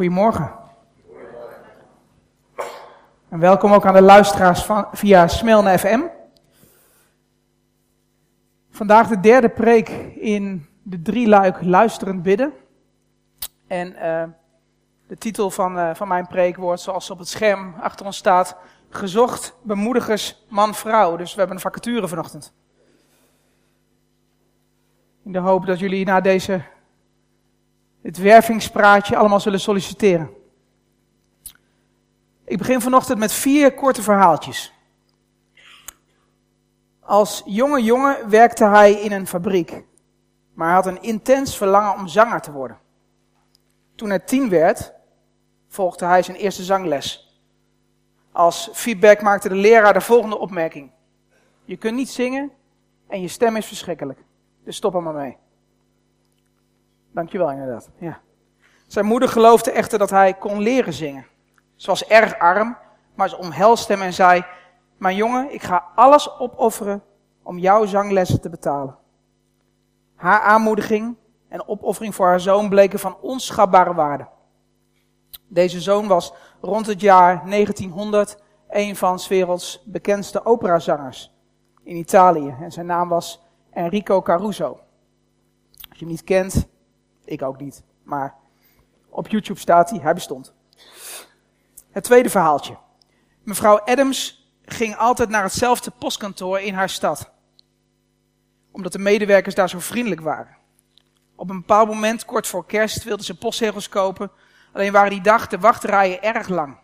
Goedemorgen. 0.00 0.52
En 3.28 3.38
welkom 3.38 3.72
ook 3.72 3.86
aan 3.86 3.94
de 3.94 4.02
luisteraars 4.02 4.64
van, 4.64 4.86
via 4.92 5.28
Smilne 5.28 5.78
FM. 5.78 6.00
Vandaag 8.70 9.08
de 9.08 9.20
derde 9.20 9.48
preek 9.48 9.88
in 10.16 10.66
de 10.82 11.02
drie 11.02 11.28
luik 11.28 11.62
luisterend 11.62 12.22
bidden. 12.22 12.52
En 13.66 13.92
uh, 13.92 14.22
de 15.06 15.16
titel 15.18 15.50
van, 15.50 15.78
uh, 15.78 15.94
van 15.94 16.08
mijn 16.08 16.26
preek 16.26 16.56
wordt, 16.56 16.80
zoals 16.80 17.10
op 17.10 17.18
het 17.18 17.28
scherm 17.28 17.74
achter 17.80 18.06
ons 18.06 18.16
staat, 18.16 18.56
Gezocht 18.90 19.56
bemoedigers 19.62 20.44
man-vrouw. 20.48 21.16
Dus 21.16 21.32
we 21.32 21.38
hebben 21.38 21.56
een 21.56 21.62
vacature 21.62 22.08
vanochtend. 22.08 22.52
In 25.24 25.32
de 25.32 25.38
hoop 25.38 25.66
dat 25.66 25.78
jullie 25.78 26.04
na 26.04 26.20
deze, 26.20 26.62
dit 28.02 28.18
wervingspraatje 28.18 29.16
allemaal 29.16 29.40
zullen 29.40 29.60
solliciteren. 29.60 30.30
Ik 32.44 32.58
begin 32.58 32.80
vanochtend 32.80 33.18
met 33.18 33.32
vier 33.32 33.74
korte 33.74 34.02
verhaaltjes. 34.02 34.72
Als 37.00 37.42
jonge 37.44 37.82
jongen 37.82 38.30
werkte 38.30 38.64
hij 38.64 38.92
in 38.92 39.12
een 39.12 39.26
fabriek, 39.26 39.84
maar 40.54 40.66
hij 40.66 40.76
had 40.76 40.86
een 40.86 41.02
intens 41.02 41.56
verlangen 41.56 41.94
om 41.94 42.08
zanger 42.08 42.40
te 42.40 42.52
worden. 42.52 42.78
Toen 43.94 44.08
hij 44.08 44.18
tien 44.18 44.48
werd, 44.48 44.92
volgde 45.68 46.06
hij 46.06 46.22
zijn 46.22 46.36
eerste 46.36 46.62
zangles. 46.62 47.38
Als 48.32 48.70
feedback 48.72 49.22
maakte 49.22 49.48
de 49.48 49.54
leraar 49.54 49.92
de 49.92 50.00
volgende 50.00 50.38
opmerking. 50.38 50.90
Je 51.64 51.76
kunt 51.76 51.96
niet 51.96 52.10
zingen 52.10 52.52
en 53.08 53.20
je 53.20 53.28
stem 53.28 53.56
is 53.56 53.66
verschrikkelijk. 53.66 54.18
Dus 54.64 54.76
stop 54.76 54.94
er 54.94 55.02
maar 55.02 55.14
mee. 55.14 55.36
Dankjewel 57.12 57.50
inderdaad. 57.50 57.90
Ja. 57.98 58.20
Zijn 58.86 59.06
moeder 59.06 59.28
geloofde 59.28 59.70
echter 59.70 59.98
dat 59.98 60.10
hij 60.10 60.34
kon 60.34 60.60
leren 60.60 60.92
zingen. 60.92 61.26
Ze 61.76 61.86
was 61.86 62.06
erg 62.06 62.38
arm, 62.38 62.76
maar 63.14 63.28
ze 63.28 63.38
omhelste 63.38 63.92
hem 63.92 64.02
en 64.02 64.12
zei: 64.12 64.44
Mijn 64.96 65.16
jongen, 65.16 65.52
ik 65.54 65.62
ga 65.62 65.84
alles 65.94 66.38
opofferen 66.38 67.02
om 67.42 67.58
jouw 67.58 67.86
zanglessen 67.86 68.40
te 68.40 68.50
betalen. 68.50 68.96
Haar 70.14 70.40
aanmoediging 70.40 71.16
en 71.48 71.68
opoffering 71.68 72.14
voor 72.14 72.26
haar 72.26 72.40
zoon 72.40 72.68
bleken 72.68 72.98
van 72.98 73.16
onschatbare 73.20 73.94
waarde. 73.94 74.28
Deze 75.48 75.80
zoon 75.80 76.06
was 76.06 76.32
rond 76.60 76.86
het 76.86 77.00
jaar 77.00 77.42
1900 77.48 78.42
een 78.68 78.96
van 78.96 79.18
's 79.18 79.28
werelds 79.28 79.82
bekendste 79.84 80.44
operazangers 80.44 81.32
in 81.82 81.96
Italië. 81.96 82.56
En 82.60 82.72
zijn 82.72 82.86
naam 82.86 83.08
was 83.08 83.42
Enrico 83.70 84.22
Caruso. 84.22 84.68
Als 85.88 85.98
je 85.98 86.04
hem 86.04 86.08
niet 86.08 86.24
kent, 86.24 86.68
ik 87.30 87.42
ook 87.42 87.60
niet, 87.60 87.82
maar 88.02 88.34
op 89.08 89.28
YouTube 89.28 89.60
staat 89.60 89.90
hij, 89.90 89.98
hij 89.98 90.14
bestond. 90.14 90.54
Het 91.90 92.04
tweede 92.04 92.30
verhaaltje. 92.30 92.76
Mevrouw 93.42 93.78
Adams 93.78 94.52
ging 94.64 94.96
altijd 94.96 95.28
naar 95.28 95.42
hetzelfde 95.42 95.90
postkantoor 95.98 96.60
in 96.60 96.74
haar 96.74 96.88
stad. 96.88 97.30
Omdat 98.72 98.92
de 98.92 98.98
medewerkers 98.98 99.54
daar 99.54 99.68
zo 99.68 99.78
vriendelijk 99.78 100.20
waren. 100.20 100.56
Op 101.36 101.50
een 101.50 101.58
bepaald 101.58 101.88
moment, 101.88 102.24
kort 102.24 102.46
voor 102.46 102.66
kerst, 102.66 103.04
wilde 103.04 103.24
ze 103.24 103.38
postzegels 103.38 103.88
kopen. 103.88 104.30
Alleen 104.72 104.92
waren 104.92 105.10
die 105.10 105.20
dag 105.20 105.46
de 105.46 105.58
wachtrijen 105.58 106.22
erg 106.22 106.48
lang. 106.48 106.78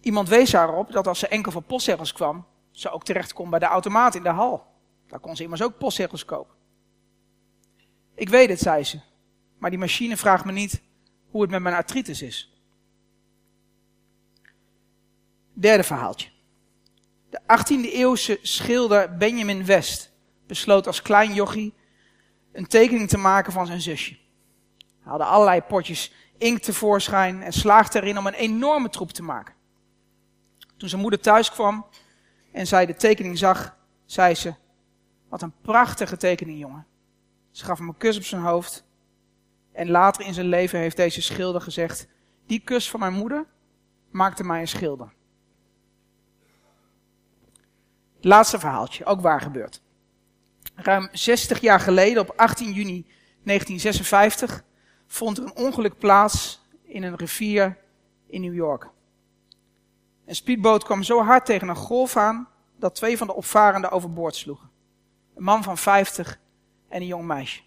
Iemand 0.00 0.28
wees 0.28 0.52
haar 0.52 0.74
op 0.74 0.92
dat 0.92 1.06
als 1.06 1.18
ze 1.18 1.28
enkel 1.28 1.52
voor 1.52 1.62
postzegels 1.62 2.12
kwam, 2.12 2.46
ze 2.70 2.90
ook 2.90 3.04
terecht 3.04 3.32
kon 3.32 3.50
bij 3.50 3.58
de 3.58 3.66
automaat 3.66 4.14
in 4.14 4.22
de 4.22 4.28
hal. 4.28 4.66
Daar 5.08 5.20
kon 5.20 5.36
ze 5.36 5.42
immers 5.42 5.62
ook 5.62 5.78
postzegels 5.78 6.24
kopen. 6.24 6.55
Ik 8.16 8.28
weet 8.28 8.48
het, 8.48 8.60
zei 8.60 8.84
ze. 8.84 9.00
Maar 9.58 9.70
die 9.70 9.78
machine 9.78 10.16
vraagt 10.16 10.44
me 10.44 10.52
niet 10.52 10.82
hoe 11.30 11.42
het 11.42 11.50
met 11.50 11.62
mijn 11.62 11.74
artritis 11.74 12.22
is. 12.22 12.60
Derde 15.52 15.82
verhaaltje. 15.82 16.28
De 17.30 17.40
18e 17.40 17.92
eeuwse 17.92 18.38
schilder 18.42 19.16
Benjamin 19.16 19.64
West 19.64 20.12
besloot 20.46 20.86
als 20.86 21.02
klein 21.02 21.34
jochie 21.34 21.74
een 22.52 22.66
tekening 22.66 23.08
te 23.08 23.18
maken 23.18 23.52
van 23.52 23.66
zijn 23.66 23.80
zusje. 23.80 24.12
Hij 24.12 24.18
haalde 25.04 25.24
allerlei 25.24 25.60
potjes 25.60 26.12
inkt 26.38 26.62
tevoorschijn 26.62 27.42
en 27.42 27.52
slaagde 27.52 28.00
erin 28.00 28.18
om 28.18 28.26
een 28.26 28.34
enorme 28.34 28.88
troep 28.88 29.10
te 29.10 29.22
maken. 29.22 29.54
Toen 30.76 30.88
zijn 30.88 31.00
moeder 31.00 31.20
thuis 31.20 31.50
kwam 31.50 31.86
en 32.52 32.66
zij 32.66 32.86
de 32.86 32.94
tekening 32.94 33.38
zag, 33.38 33.76
zei 34.04 34.34
ze, 34.34 34.54
wat 35.28 35.42
een 35.42 35.54
prachtige 35.62 36.16
tekening 36.16 36.58
jongen. 36.58 36.86
Ze 37.56 37.64
gaf 37.64 37.78
hem 37.78 37.88
een 37.88 37.96
kus 37.96 38.16
op 38.16 38.24
zijn 38.24 38.42
hoofd. 38.42 38.84
En 39.72 39.90
later 39.90 40.26
in 40.26 40.34
zijn 40.34 40.46
leven 40.46 40.78
heeft 40.78 40.96
deze 40.96 41.22
schilder 41.22 41.60
gezegd, 41.60 42.06
die 42.46 42.60
kus 42.60 42.90
van 42.90 43.00
mijn 43.00 43.12
moeder 43.12 43.46
maakte 44.10 44.44
mij 44.44 44.60
een 44.60 44.68
schilder. 44.68 45.12
Laatste 48.20 48.58
verhaaltje, 48.58 49.04
ook 49.04 49.20
waar 49.20 49.40
gebeurd. 49.40 49.82
Ruim 50.74 51.08
60 51.12 51.60
jaar 51.60 51.80
geleden, 51.80 52.22
op 52.22 52.32
18 52.36 52.72
juni 52.72 53.06
1956, 53.42 54.64
vond 55.06 55.38
er 55.38 55.44
een 55.44 55.56
ongeluk 55.56 55.98
plaats 55.98 56.66
in 56.82 57.02
een 57.02 57.16
rivier 57.16 57.78
in 58.26 58.40
New 58.40 58.54
York. 58.54 58.90
Een 60.26 60.36
speedboot 60.36 60.84
kwam 60.84 61.02
zo 61.02 61.22
hard 61.22 61.46
tegen 61.46 61.68
een 61.68 61.76
golf 61.76 62.16
aan 62.16 62.48
dat 62.78 62.94
twee 62.94 63.18
van 63.18 63.26
de 63.26 63.34
opvarenden 63.34 63.90
overboord 63.90 64.36
sloegen. 64.36 64.70
Een 65.34 65.42
man 65.42 65.62
van 65.62 65.78
50 65.78 66.44
en 66.88 67.00
een 67.00 67.06
jong 67.06 67.26
meisje. 67.26 67.60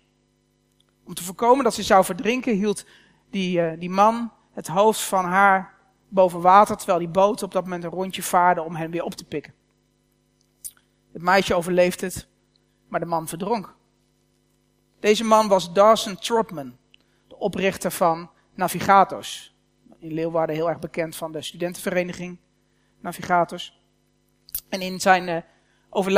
Om 1.05 1.13
te 1.13 1.23
voorkomen 1.23 1.63
dat 1.63 1.73
ze 1.73 1.83
zou 1.83 2.05
verdrinken, 2.05 2.53
hield 2.55 2.85
die, 3.29 3.59
uh, 3.59 3.79
die 3.79 3.89
man 3.89 4.31
het 4.51 4.67
hoofd 4.67 5.01
van 5.01 5.25
haar 5.25 5.77
boven 6.09 6.41
water, 6.41 6.77
terwijl 6.77 6.99
die 6.99 7.07
boot 7.07 7.43
op 7.43 7.51
dat 7.51 7.63
moment 7.63 7.83
een 7.83 7.89
rondje 7.89 8.23
vaarde 8.23 8.61
om 8.61 8.75
hen 8.75 8.91
weer 8.91 9.03
op 9.03 9.13
te 9.13 9.25
pikken. 9.25 9.53
Het 11.11 11.21
meisje 11.21 11.55
overleefde 11.55 12.05
het, 12.05 12.27
maar 12.87 12.99
de 12.99 13.05
man 13.05 13.27
verdronk. 13.27 13.75
Deze 14.99 15.23
man 15.23 15.47
was 15.47 15.73
Dawson 15.73 16.15
Trotman, 16.15 16.77
de 17.27 17.37
oprichter 17.37 17.91
van 17.91 18.29
Navigators. 18.53 19.55
In 19.99 20.13
Leeuwarden 20.13 20.55
heel 20.55 20.69
erg 20.69 20.79
bekend 20.79 21.15
van 21.15 21.31
de 21.31 21.41
studentenvereniging 21.41 22.39
Navigators. 22.99 23.81
En 24.69 24.81
in 24.81 24.99
zijn 24.99 25.27
uh, 25.91 26.17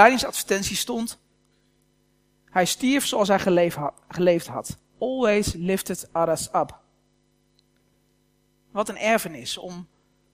stond: 0.61 1.19
Hij 2.51 2.65
stierf 2.65 3.05
zoals 3.05 3.27
hij 3.27 3.39
geleefd 4.07 4.47
had. 4.47 4.77
Always 4.99 5.53
lifted 5.53 6.09
others 6.13 6.47
up. 6.53 6.79
Wat 8.71 8.89
een 8.89 8.97
erfenis 8.97 9.57
om 9.57 9.87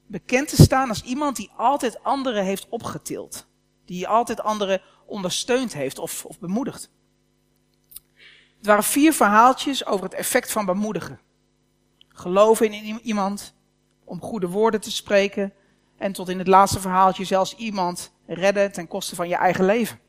bekend 0.07 0.47
te 0.47 0.61
staan 0.61 0.89
als 0.89 1.03
iemand 1.03 1.35
die 1.35 1.51
altijd 1.55 2.03
anderen 2.03 2.43
heeft 2.43 2.69
opgetild 2.69 3.47
die 3.87 4.07
altijd 4.07 4.41
anderen 4.41 4.81
ondersteund 5.05 5.73
heeft 5.73 5.99
of, 5.99 6.25
of 6.25 6.39
bemoedigd. 6.39 6.89
Het 8.57 8.65
waren 8.65 8.83
vier 8.83 9.13
verhaaltjes 9.13 9.85
over 9.85 10.05
het 10.05 10.13
effect 10.13 10.51
van 10.51 10.65
bemoedigen. 10.65 11.19
Geloven 12.07 12.73
in 12.73 12.99
iemand, 13.03 13.53
om 14.03 14.21
goede 14.21 14.47
woorden 14.47 14.81
te 14.81 14.91
spreken 14.91 15.53
en 15.97 16.11
tot 16.11 16.29
in 16.29 16.37
het 16.37 16.47
laatste 16.47 16.79
verhaaltje 16.79 17.25
zelfs 17.25 17.55
iemand 17.55 18.11
redden 18.25 18.71
ten 18.71 18.87
koste 18.87 19.15
van 19.15 19.27
je 19.27 19.35
eigen 19.35 19.65
leven. 19.65 19.99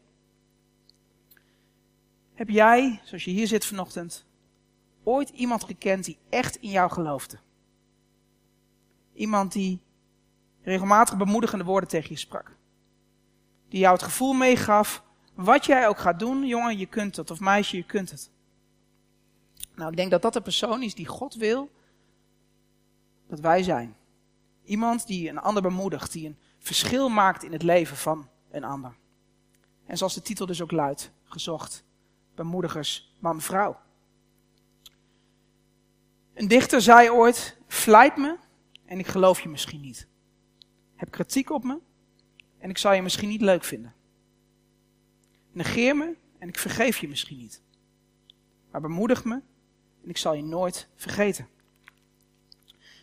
Heb 2.38 2.48
jij, 2.48 3.00
zoals 3.04 3.24
je 3.24 3.30
hier 3.30 3.46
zit 3.46 3.66
vanochtend, 3.66 4.26
ooit 5.02 5.28
iemand 5.28 5.64
gekend 5.64 6.04
die 6.04 6.18
echt 6.28 6.56
in 6.56 6.70
jou 6.70 6.90
geloofde? 6.90 7.38
Iemand 9.14 9.52
die 9.52 9.80
regelmatig 10.62 11.16
bemoedigende 11.16 11.64
woorden 11.64 11.88
tegen 11.88 12.10
je 12.10 12.16
sprak. 12.16 12.56
Die 13.68 13.80
jou 13.80 13.94
het 13.94 14.02
gevoel 14.02 14.32
meegaf, 14.32 15.02
wat 15.34 15.64
jij 15.64 15.88
ook 15.88 15.98
gaat 15.98 16.18
doen, 16.18 16.46
jongen, 16.46 16.78
je 16.78 16.86
kunt 16.86 17.16
het. 17.16 17.30
Of 17.30 17.40
meisje, 17.40 17.76
je 17.76 17.84
kunt 17.84 18.10
het. 18.10 18.30
Nou, 19.74 19.90
ik 19.90 19.96
denk 19.96 20.10
dat 20.10 20.22
dat 20.22 20.32
de 20.32 20.40
persoon 20.40 20.82
is 20.82 20.94
die 20.94 21.06
God 21.06 21.34
wil 21.34 21.70
dat 23.28 23.40
wij 23.40 23.62
zijn. 23.62 23.96
Iemand 24.64 25.06
die 25.06 25.28
een 25.28 25.38
ander 25.38 25.62
bemoedigt, 25.62 26.12
die 26.12 26.26
een 26.26 26.38
verschil 26.58 27.08
maakt 27.08 27.42
in 27.42 27.52
het 27.52 27.62
leven 27.62 27.96
van 27.96 28.28
een 28.50 28.64
ander. 28.64 28.96
En 29.86 29.96
zoals 29.96 30.14
de 30.14 30.22
titel 30.22 30.46
dus 30.46 30.62
ook 30.62 30.72
luidt, 30.72 31.12
gezocht, 31.24 31.86
bemoedigers, 32.38 33.14
man-vrouw. 33.18 33.80
Een 36.34 36.48
dichter 36.48 36.80
zei 36.82 37.10
ooit, 37.10 37.56
vlijt 37.66 38.16
me 38.16 38.36
en 38.84 38.98
ik 38.98 39.06
geloof 39.06 39.40
je 39.40 39.48
misschien 39.48 39.80
niet. 39.80 40.06
Heb 40.96 41.10
kritiek 41.10 41.50
op 41.50 41.64
me 41.64 41.78
en 42.58 42.70
ik 42.70 42.78
zal 42.78 42.92
je 42.92 43.02
misschien 43.02 43.28
niet 43.28 43.40
leuk 43.40 43.64
vinden. 43.64 43.94
Negeer 45.52 45.96
me 45.96 46.16
en 46.38 46.48
ik 46.48 46.58
vergeef 46.58 46.98
je 46.98 47.08
misschien 47.08 47.38
niet. 47.38 47.62
Maar 48.70 48.80
bemoedig 48.80 49.24
me 49.24 49.34
en 50.02 50.08
ik 50.08 50.16
zal 50.16 50.34
je 50.34 50.42
nooit 50.42 50.88
vergeten. 50.94 51.48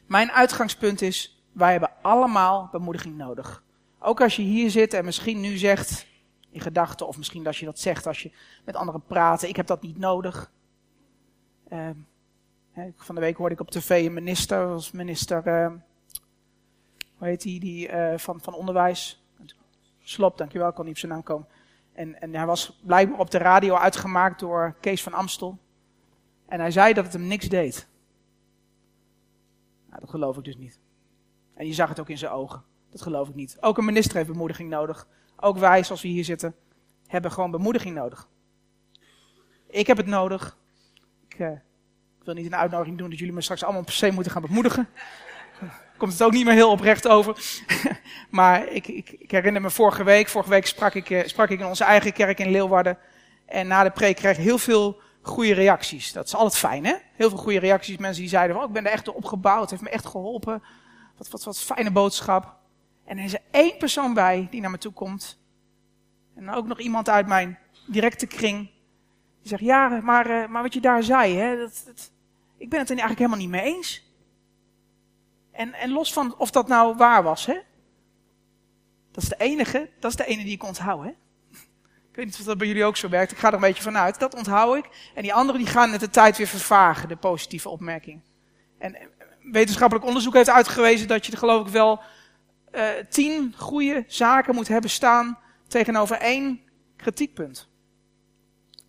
Mijn 0.05 0.31
uitgangspunt 0.31 1.01
is, 1.01 1.43
wij 1.51 1.71
hebben 1.71 1.91
allemaal 2.01 2.69
bemoediging 2.71 3.17
nodig. 3.17 3.63
Ook 3.99 4.21
als 4.21 4.35
je 4.35 4.41
hier 4.41 4.69
zit 4.69 4.93
en 4.93 5.05
misschien 5.05 5.39
nu 5.39 5.57
zegt, 5.57 6.07
in 6.55 6.61
gedachten, 6.61 7.07
of 7.07 7.17
misschien 7.17 7.47
als 7.47 7.59
je 7.59 7.65
dat 7.65 7.79
zegt 7.79 8.07
als 8.07 8.23
je 8.23 8.31
met 8.65 8.75
anderen 8.75 9.03
praat, 9.03 9.41
ik 9.41 9.55
heb 9.55 9.67
dat 9.67 9.81
niet 9.81 9.97
nodig. 9.97 10.51
Uh, 11.71 11.89
Van 12.95 13.15
de 13.15 13.21
week 13.21 13.37
hoorde 13.37 13.53
ik 13.53 13.61
op 13.61 13.71
tv 13.71 14.05
een 14.05 14.13
minister, 14.13 14.67
was 14.67 14.91
minister, 14.91 15.47
uh, 15.47 15.67
hoe 17.17 17.27
heet 17.27 17.41
die, 17.41 17.59
die 17.59 17.91
uh, 17.91 18.17
van, 18.17 18.41
van 18.41 18.53
onderwijs. 18.53 19.23
Slop, 19.99 20.37
dankjewel, 20.37 20.67
ik 20.67 20.75
kon 20.75 20.83
niet 20.83 20.93
op 20.93 20.99
zijn 20.99 21.11
naam 21.11 21.23
komen. 21.23 21.47
En, 21.93 22.21
en 22.21 22.35
hij 22.35 22.45
was 22.45 22.79
blijkbaar 22.83 23.19
op 23.19 23.31
de 23.31 23.37
radio 23.37 23.75
uitgemaakt 23.75 24.39
door 24.39 24.75
Kees 24.79 25.03
van 25.03 25.13
Amstel. 25.13 25.57
En 26.45 26.59
hij 26.59 26.71
zei 26.71 26.93
dat 26.93 27.03
het 27.03 27.13
hem 27.13 27.27
niks 27.27 27.49
deed. 27.49 27.87
Nou, 29.89 29.99
dat 29.99 30.09
geloof 30.09 30.37
ik 30.37 30.43
dus 30.43 30.57
niet. 30.57 30.79
En 31.53 31.67
je 31.67 31.73
zag 31.73 31.89
het 31.89 31.99
ook 31.99 32.09
in 32.09 32.17
zijn 32.17 32.31
ogen. 32.31 32.63
Dat 32.89 33.01
geloof 33.01 33.29
ik 33.29 33.35
niet. 33.35 33.57
Ook 33.61 33.77
een 33.77 33.85
minister 33.85 34.15
heeft 34.15 34.29
bemoediging 34.29 34.69
nodig. 34.69 35.07
Ook 35.39 35.57
wij, 35.57 35.83
zoals 35.83 36.01
we 36.01 36.07
hier 36.07 36.23
zitten, 36.23 36.55
hebben 37.07 37.31
gewoon 37.31 37.51
bemoediging 37.51 37.95
nodig. 37.95 38.27
Ik 39.69 39.87
heb 39.87 39.97
het 39.97 40.05
nodig. 40.05 40.57
Ik, 41.27 41.39
uh, 41.39 41.51
ik 42.19 42.23
wil 42.23 42.33
niet 42.33 42.45
een 42.45 42.55
uitnodiging 42.55 42.97
doen 42.97 43.09
dat 43.09 43.19
jullie 43.19 43.33
me 43.33 43.41
straks 43.41 43.63
allemaal 43.63 43.83
per 43.83 43.93
se 43.93 44.11
moeten 44.11 44.31
gaan 44.31 44.41
bemoedigen. 44.41 44.89
Komt 45.97 46.11
het 46.11 46.23
ook 46.23 46.31
niet 46.31 46.45
meer 46.45 46.53
heel 46.53 46.71
oprecht 46.71 47.07
over. 47.07 47.37
maar 48.29 48.67
ik, 48.67 48.87
ik, 48.87 49.09
ik, 49.09 49.31
herinner 49.31 49.61
me 49.61 49.69
vorige 49.69 50.03
week. 50.03 50.27
Vorige 50.27 50.49
week 50.49 50.65
sprak 50.65 50.93
ik, 50.93 51.09
uh, 51.09 51.25
sprak 51.25 51.49
ik 51.49 51.59
in 51.59 51.65
onze 51.65 51.83
eigen 51.83 52.13
kerk 52.13 52.39
in 52.39 52.51
Leeuwarden. 52.51 52.97
En 53.45 53.67
na 53.67 53.83
de 53.83 53.91
preek 53.91 54.15
kreeg 54.15 54.37
ik 54.37 54.43
heel 54.43 54.57
veel 54.57 55.01
goede 55.21 55.53
reacties. 55.53 56.11
Dat 56.11 56.25
is 56.25 56.35
altijd 56.35 56.57
fijn, 56.57 56.85
hè? 56.85 56.95
Heel 57.13 57.29
veel 57.29 57.37
goede 57.37 57.59
reacties. 57.59 57.97
Mensen 57.97 58.21
die 58.21 58.29
zeiden: 58.29 58.57
oh, 58.57 58.63
Ik 58.63 58.71
ben 58.71 58.85
er 58.85 58.91
echt 58.91 59.13
opgebouwd. 59.13 59.61
Het 59.61 59.69
heeft 59.69 59.81
me 59.81 59.89
echt 59.89 60.05
geholpen. 60.05 60.63
Wat, 61.17 61.29
wat, 61.29 61.43
wat 61.43 61.59
fijne 61.59 61.91
boodschap. 61.91 62.55
En 63.05 63.17
er 63.17 63.23
is 63.23 63.33
er 63.33 63.41
één 63.51 63.77
persoon 63.77 64.13
bij 64.13 64.47
die 64.51 64.61
naar 64.61 64.71
me 64.71 64.77
toe 64.77 64.93
komt. 64.93 65.39
En 66.35 66.49
ook 66.49 66.67
nog 66.67 66.79
iemand 66.79 67.09
uit 67.09 67.27
mijn 67.27 67.59
directe 67.87 68.27
kring. 68.27 68.57
Die 69.39 69.49
zegt: 69.49 69.61
Ja, 69.61 69.87
maar, 69.87 70.29
uh, 70.29 70.47
maar 70.47 70.61
wat 70.61 70.73
je 70.73 70.81
daar 70.81 71.03
zei, 71.03 71.35
hè, 71.35 71.57
dat, 71.57 72.11
ik 72.57 72.69
ben 72.69 72.79
het 72.79 72.89
er 72.89 72.97
eigenlijk 72.97 73.19
helemaal 73.19 73.39
niet 73.39 73.49
mee 73.49 73.75
eens. 73.75 74.03
En, 75.51 75.73
en 75.73 75.91
los 75.91 76.13
van 76.13 76.35
of 76.37 76.51
dat 76.51 76.67
nou 76.67 76.95
waar 76.95 77.23
was, 77.23 77.45
hè? 77.45 77.57
Dat 79.11 79.23
is 79.23 79.29
de 79.29 79.37
enige, 79.37 79.89
dat 79.99 80.11
is 80.11 80.17
de 80.17 80.25
ene 80.25 80.43
die 80.43 80.53
ik 80.53 80.63
onthoud, 80.63 81.03
hè? 81.03 81.09
Ik 82.09 82.15
weet 82.21 82.25
niet 82.25 82.39
of 82.39 82.45
dat 82.45 82.57
bij 82.57 82.67
jullie 82.67 82.83
ook 82.83 82.97
zo 82.97 83.09
werkt. 83.09 83.31
Ik 83.31 83.37
ga 83.37 83.47
er 83.47 83.53
een 83.53 83.59
beetje 83.59 83.83
vanuit. 83.83 84.19
Dat 84.19 84.35
onthoud 84.35 84.75
ik. 84.75 85.11
En 85.15 85.21
die 85.21 85.33
anderen 85.33 85.61
die 85.61 85.69
gaan 85.69 85.89
met 85.89 85.99
de 85.99 86.09
tijd 86.09 86.37
weer 86.37 86.47
vervagen, 86.47 87.07
de 87.07 87.15
positieve 87.15 87.69
opmerkingen. 87.69 88.23
En 88.77 88.97
wetenschappelijk 89.51 90.05
onderzoek 90.05 90.33
heeft 90.33 90.49
uitgewezen 90.49 91.07
dat 91.07 91.25
je 91.25 91.31
er 91.31 91.37
geloof 91.37 91.67
ik 91.67 91.73
wel 91.73 92.01
uh, 92.75 92.89
tien 93.09 93.53
goede 93.57 94.03
zaken 94.07 94.55
moet 94.55 94.67
hebben 94.67 94.89
staan 94.89 95.37
tegenover 95.67 96.17
één 96.17 96.61
kritiekpunt. 96.95 97.69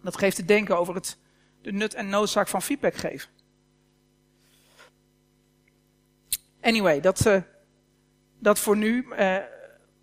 Dat 0.02 0.18
geeft 0.18 0.36
te 0.36 0.44
denken 0.44 0.78
over 0.78 0.94
het, 0.94 1.18
de 1.62 1.72
nut 1.72 1.94
en 1.94 2.08
noodzaak 2.08 2.48
van 2.48 2.62
feedback 2.62 2.94
geven. 2.94 3.30
Anyway, 6.60 7.00
dat, 7.00 7.26
uh, 7.26 7.40
dat 8.38 8.58
voor 8.58 8.76
nu. 8.76 9.06
Uh, 9.18 9.36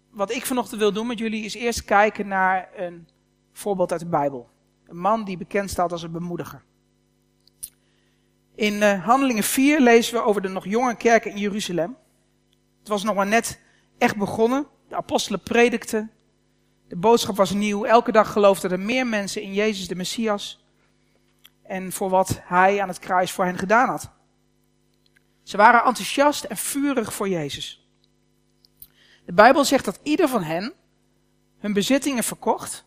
wat 0.09 0.31
ik 0.31 0.45
vanochtend 0.45 0.79
wil 0.79 0.93
doen 0.93 1.07
met 1.07 1.19
jullie 1.19 1.43
is 1.43 1.53
eerst 1.53 1.85
kijken 1.85 2.27
naar 2.27 2.69
een 2.75 3.07
voorbeeld 3.51 3.91
uit 3.91 4.01
de 4.01 4.07
Bijbel. 4.07 4.49
Een 4.85 4.97
man 4.97 5.23
die 5.23 5.37
bekend 5.37 5.69
staat 5.69 5.91
als 5.91 6.03
een 6.03 6.11
bemoediger. 6.11 6.63
In 8.55 8.81
Handelingen 8.81 9.43
4 9.43 9.79
lezen 9.79 10.13
we 10.13 10.23
over 10.23 10.41
de 10.41 10.47
nog 10.47 10.65
jonge 10.65 10.95
kerken 10.95 11.31
in 11.31 11.37
Jeruzalem. 11.37 11.97
Het 12.79 12.87
was 12.87 13.03
nog 13.03 13.15
maar 13.15 13.27
net 13.27 13.59
echt 13.97 14.17
begonnen. 14.17 14.67
De 14.87 14.95
apostelen 14.95 15.43
predikten. 15.43 16.11
De 16.87 16.95
boodschap 16.95 17.35
was 17.35 17.51
nieuw. 17.51 17.85
Elke 17.85 18.11
dag 18.11 18.31
geloofden 18.31 18.71
er 18.71 18.79
meer 18.79 19.07
mensen 19.07 19.41
in 19.41 19.53
Jezus 19.53 19.87
de 19.87 19.95
Messias. 19.95 20.65
En 21.63 21.91
voor 21.91 22.09
wat 22.09 22.41
hij 22.43 22.81
aan 22.81 22.87
het 22.87 22.99
kruis 22.99 23.31
voor 23.31 23.45
hen 23.45 23.57
gedaan 23.57 23.89
had. 23.89 24.11
Ze 25.43 25.57
waren 25.57 25.83
enthousiast 25.83 26.43
en 26.43 26.57
vurig 26.57 27.13
voor 27.13 27.29
Jezus. 27.29 27.87
De 29.25 29.33
Bijbel 29.33 29.65
zegt 29.65 29.85
dat 29.85 29.99
ieder 30.03 30.27
van 30.27 30.43
hen 30.43 30.73
hun 31.57 31.73
bezittingen 31.73 32.23
verkocht 32.23 32.85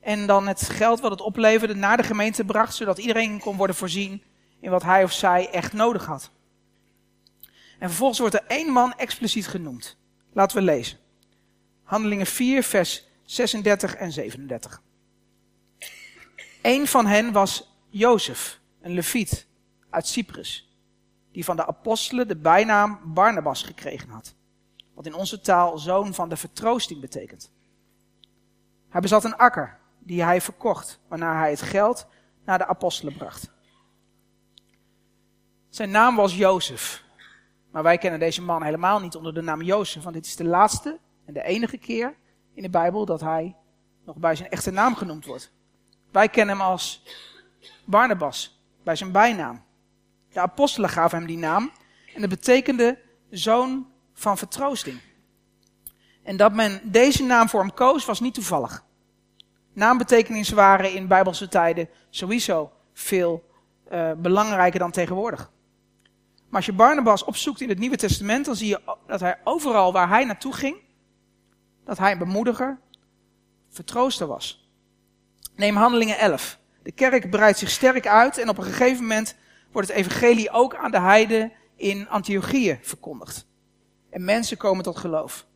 en 0.00 0.26
dan 0.26 0.46
het 0.46 0.68
geld 0.68 1.00
wat 1.00 1.10
het 1.10 1.20
opleverde 1.20 1.74
naar 1.74 1.96
de 1.96 2.02
gemeente 2.02 2.44
bracht, 2.44 2.74
zodat 2.74 2.98
iedereen 2.98 3.40
kon 3.40 3.56
worden 3.56 3.76
voorzien 3.76 4.22
in 4.60 4.70
wat 4.70 4.82
hij 4.82 5.04
of 5.04 5.12
zij 5.12 5.50
echt 5.50 5.72
nodig 5.72 6.04
had. 6.04 6.30
En 7.78 7.88
vervolgens 7.88 8.18
wordt 8.18 8.34
er 8.34 8.44
één 8.46 8.72
man 8.72 8.92
expliciet 8.92 9.46
genoemd. 9.46 9.96
Laten 10.38 10.56
we 10.56 10.62
lezen. 10.62 10.98
Handelingen 11.82 12.26
4, 12.26 12.62
vers 12.62 13.08
36 13.24 13.94
en 13.94 14.12
37. 14.12 14.82
Eén 16.62 16.86
van 16.86 17.06
hen 17.06 17.32
was 17.32 17.74
Jozef, 17.88 18.60
een 18.80 18.92
leviet 18.92 19.46
uit 19.90 20.06
Cyprus, 20.06 20.78
die 21.32 21.44
van 21.44 21.56
de 21.56 21.66
apostelen 21.66 22.28
de 22.28 22.36
bijnaam 22.36 23.00
Barnabas 23.04 23.62
gekregen 23.62 24.08
had, 24.08 24.34
wat 24.94 25.06
in 25.06 25.14
onze 25.14 25.40
taal 25.40 25.78
zoon 25.78 26.14
van 26.14 26.28
de 26.28 26.36
vertroosting 26.36 27.00
betekent. 27.00 27.52
Hij 28.88 29.00
bezat 29.00 29.24
een 29.24 29.36
akker 29.36 29.78
die 29.98 30.22
hij 30.22 30.40
verkocht, 30.40 31.00
waarna 31.08 31.38
hij 31.38 31.50
het 31.50 31.62
geld 31.62 32.06
naar 32.44 32.58
de 32.58 32.66
apostelen 32.66 33.16
bracht. 33.16 33.50
Zijn 35.68 35.90
naam 35.90 36.16
was 36.16 36.36
Jozef. 36.36 37.06
Maar 37.78 37.86
wij 37.86 37.98
kennen 37.98 38.20
deze 38.20 38.42
man 38.42 38.62
helemaal 38.62 39.00
niet 39.00 39.16
onder 39.16 39.34
de 39.34 39.40
naam 39.40 39.62
Jozef, 39.62 40.02
want 40.02 40.14
dit 40.14 40.26
is 40.26 40.36
de 40.36 40.44
laatste 40.44 40.98
en 41.24 41.34
de 41.34 41.42
enige 41.42 41.76
keer 41.76 42.14
in 42.54 42.62
de 42.62 42.70
Bijbel 42.70 43.04
dat 43.04 43.20
hij 43.20 43.56
nog 44.04 44.16
bij 44.16 44.34
zijn 44.34 44.50
echte 44.50 44.70
naam 44.70 44.94
genoemd 44.94 45.24
wordt. 45.24 45.52
Wij 46.10 46.28
kennen 46.28 46.56
hem 46.56 46.66
als 46.66 47.02
Barnabas, 47.84 48.62
bij 48.84 48.96
zijn 48.96 49.12
bijnaam. 49.12 49.64
De 50.32 50.40
apostelen 50.40 50.90
gaven 50.90 51.18
hem 51.18 51.26
die 51.26 51.38
naam 51.38 51.70
en 52.14 52.20
dat 52.20 52.30
betekende 52.30 52.98
zoon 53.30 53.86
van 54.14 54.38
vertroosting. 54.38 55.00
En 56.22 56.36
dat 56.36 56.52
men 56.52 56.80
deze 56.84 57.24
naam 57.24 57.48
voor 57.48 57.60
hem 57.60 57.74
koos 57.74 58.04
was 58.04 58.20
niet 58.20 58.34
toevallig. 58.34 58.84
Naambetekenissen 59.72 60.56
waren 60.56 60.92
in 60.92 61.08
Bijbelse 61.08 61.48
tijden 61.48 61.88
sowieso 62.10 62.72
veel 62.92 63.50
uh, 63.92 64.12
belangrijker 64.12 64.78
dan 64.78 64.90
tegenwoordig. 64.90 65.50
Maar 66.48 66.56
als 66.56 66.66
je 66.66 66.72
Barnabas 66.72 67.24
opzoekt 67.24 67.60
in 67.60 67.68
het 67.68 67.78
Nieuwe 67.78 67.96
Testament, 67.96 68.44
dan 68.44 68.56
zie 68.56 68.68
je 68.68 68.80
dat 69.06 69.20
hij 69.20 69.38
overal 69.44 69.92
waar 69.92 70.08
hij 70.08 70.24
naartoe 70.24 70.52
ging, 70.52 70.76
dat 71.84 71.98
hij 71.98 72.12
een 72.12 72.18
bemoediger, 72.18 72.78
vertrooster 73.68 74.26
was. 74.26 74.68
Neem 75.56 75.76
Handelingen 75.76 76.18
11. 76.18 76.58
De 76.82 76.92
kerk 76.92 77.30
breidt 77.30 77.58
zich 77.58 77.70
sterk 77.70 78.06
uit 78.06 78.38
en 78.38 78.48
op 78.48 78.58
een 78.58 78.64
gegeven 78.64 79.02
moment 79.02 79.36
wordt 79.72 79.88
het 79.88 79.96
evangelie 79.96 80.50
ook 80.50 80.74
aan 80.74 80.90
de 80.90 81.00
heiden 81.00 81.52
in 81.76 82.08
Antiochië 82.08 82.78
verkondigd. 82.82 83.46
En 84.10 84.24
mensen 84.24 84.56
komen 84.56 84.84
tot 84.84 84.96
geloof. 84.96 85.46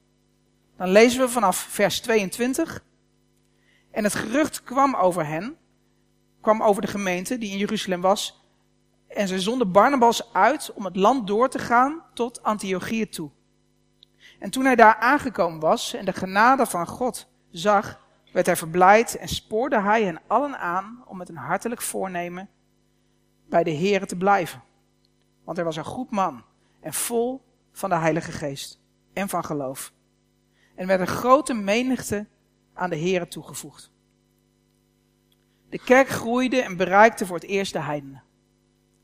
Dan 0.76 0.88
lezen 0.88 1.20
we 1.20 1.28
vanaf 1.28 1.56
vers 1.56 2.00
22. 2.00 2.84
En 3.90 4.04
het 4.04 4.14
gerucht 4.14 4.62
kwam 4.62 4.94
over 4.94 5.26
hen, 5.26 5.56
kwam 6.40 6.62
over 6.62 6.82
de 6.82 6.88
gemeente 6.88 7.38
die 7.38 7.50
in 7.50 7.58
Jeruzalem 7.58 8.00
was, 8.00 8.41
en 9.14 9.28
ze 9.28 9.40
zonden 9.40 9.72
Barnabas 9.72 10.32
uit 10.32 10.72
om 10.74 10.84
het 10.84 10.96
land 10.96 11.26
door 11.26 11.48
te 11.48 11.58
gaan 11.58 12.02
tot 12.14 12.42
Antiochië 12.42 13.08
toe. 13.08 13.30
En 14.38 14.50
toen 14.50 14.64
hij 14.64 14.76
daar 14.76 14.96
aangekomen 14.96 15.60
was 15.60 15.94
en 15.94 16.04
de 16.04 16.12
genade 16.12 16.66
van 16.66 16.86
God 16.86 17.28
zag, 17.50 18.00
werd 18.32 18.46
hij 18.46 18.56
verblijd 18.56 19.16
en 19.16 19.28
spoorde 19.28 19.80
hij 19.80 20.04
hen 20.04 20.20
allen 20.26 20.58
aan 20.58 21.04
om 21.06 21.16
met 21.16 21.28
een 21.28 21.36
hartelijk 21.36 21.82
voornemen 21.82 22.48
bij 23.48 23.64
de 23.64 23.76
Here 23.76 24.06
te 24.06 24.16
blijven. 24.16 24.62
Want 25.44 25.58
er 25.58 25.64
was 25.64 25.76
een 25.76 25.84
goed 25.84 26.10
man 26.10 26.44
en 26.80 26.92
vol 26.92 27.42
van 27.72 27.90
de 27.90 27.96
Heilige 27.96 28.32
Geest 28.32 28.80
en 29.12 29.28
van 29.28 29.44
geloof. 29.44 29.92
En 30.74 30.86
werd 30.86 31.00
een 31.00 31.06
grote 31.06 31.54
menigte 31.54 32.26
aan 32.74 32.90
de 32.90 32.98
Here 32.98 33.28
toegevoegd. 33.28 33.90
De 35.68 35.78
kerk 35.78 36.08
groeide 36.08 36.60
en 36.60 36.76
bereikte 36.76 37.26
voor 37.26 37.36
het 37.36 37.46
eerst 37.46 37.72
de 37.72 37.80
heidenen. 37.80 38.22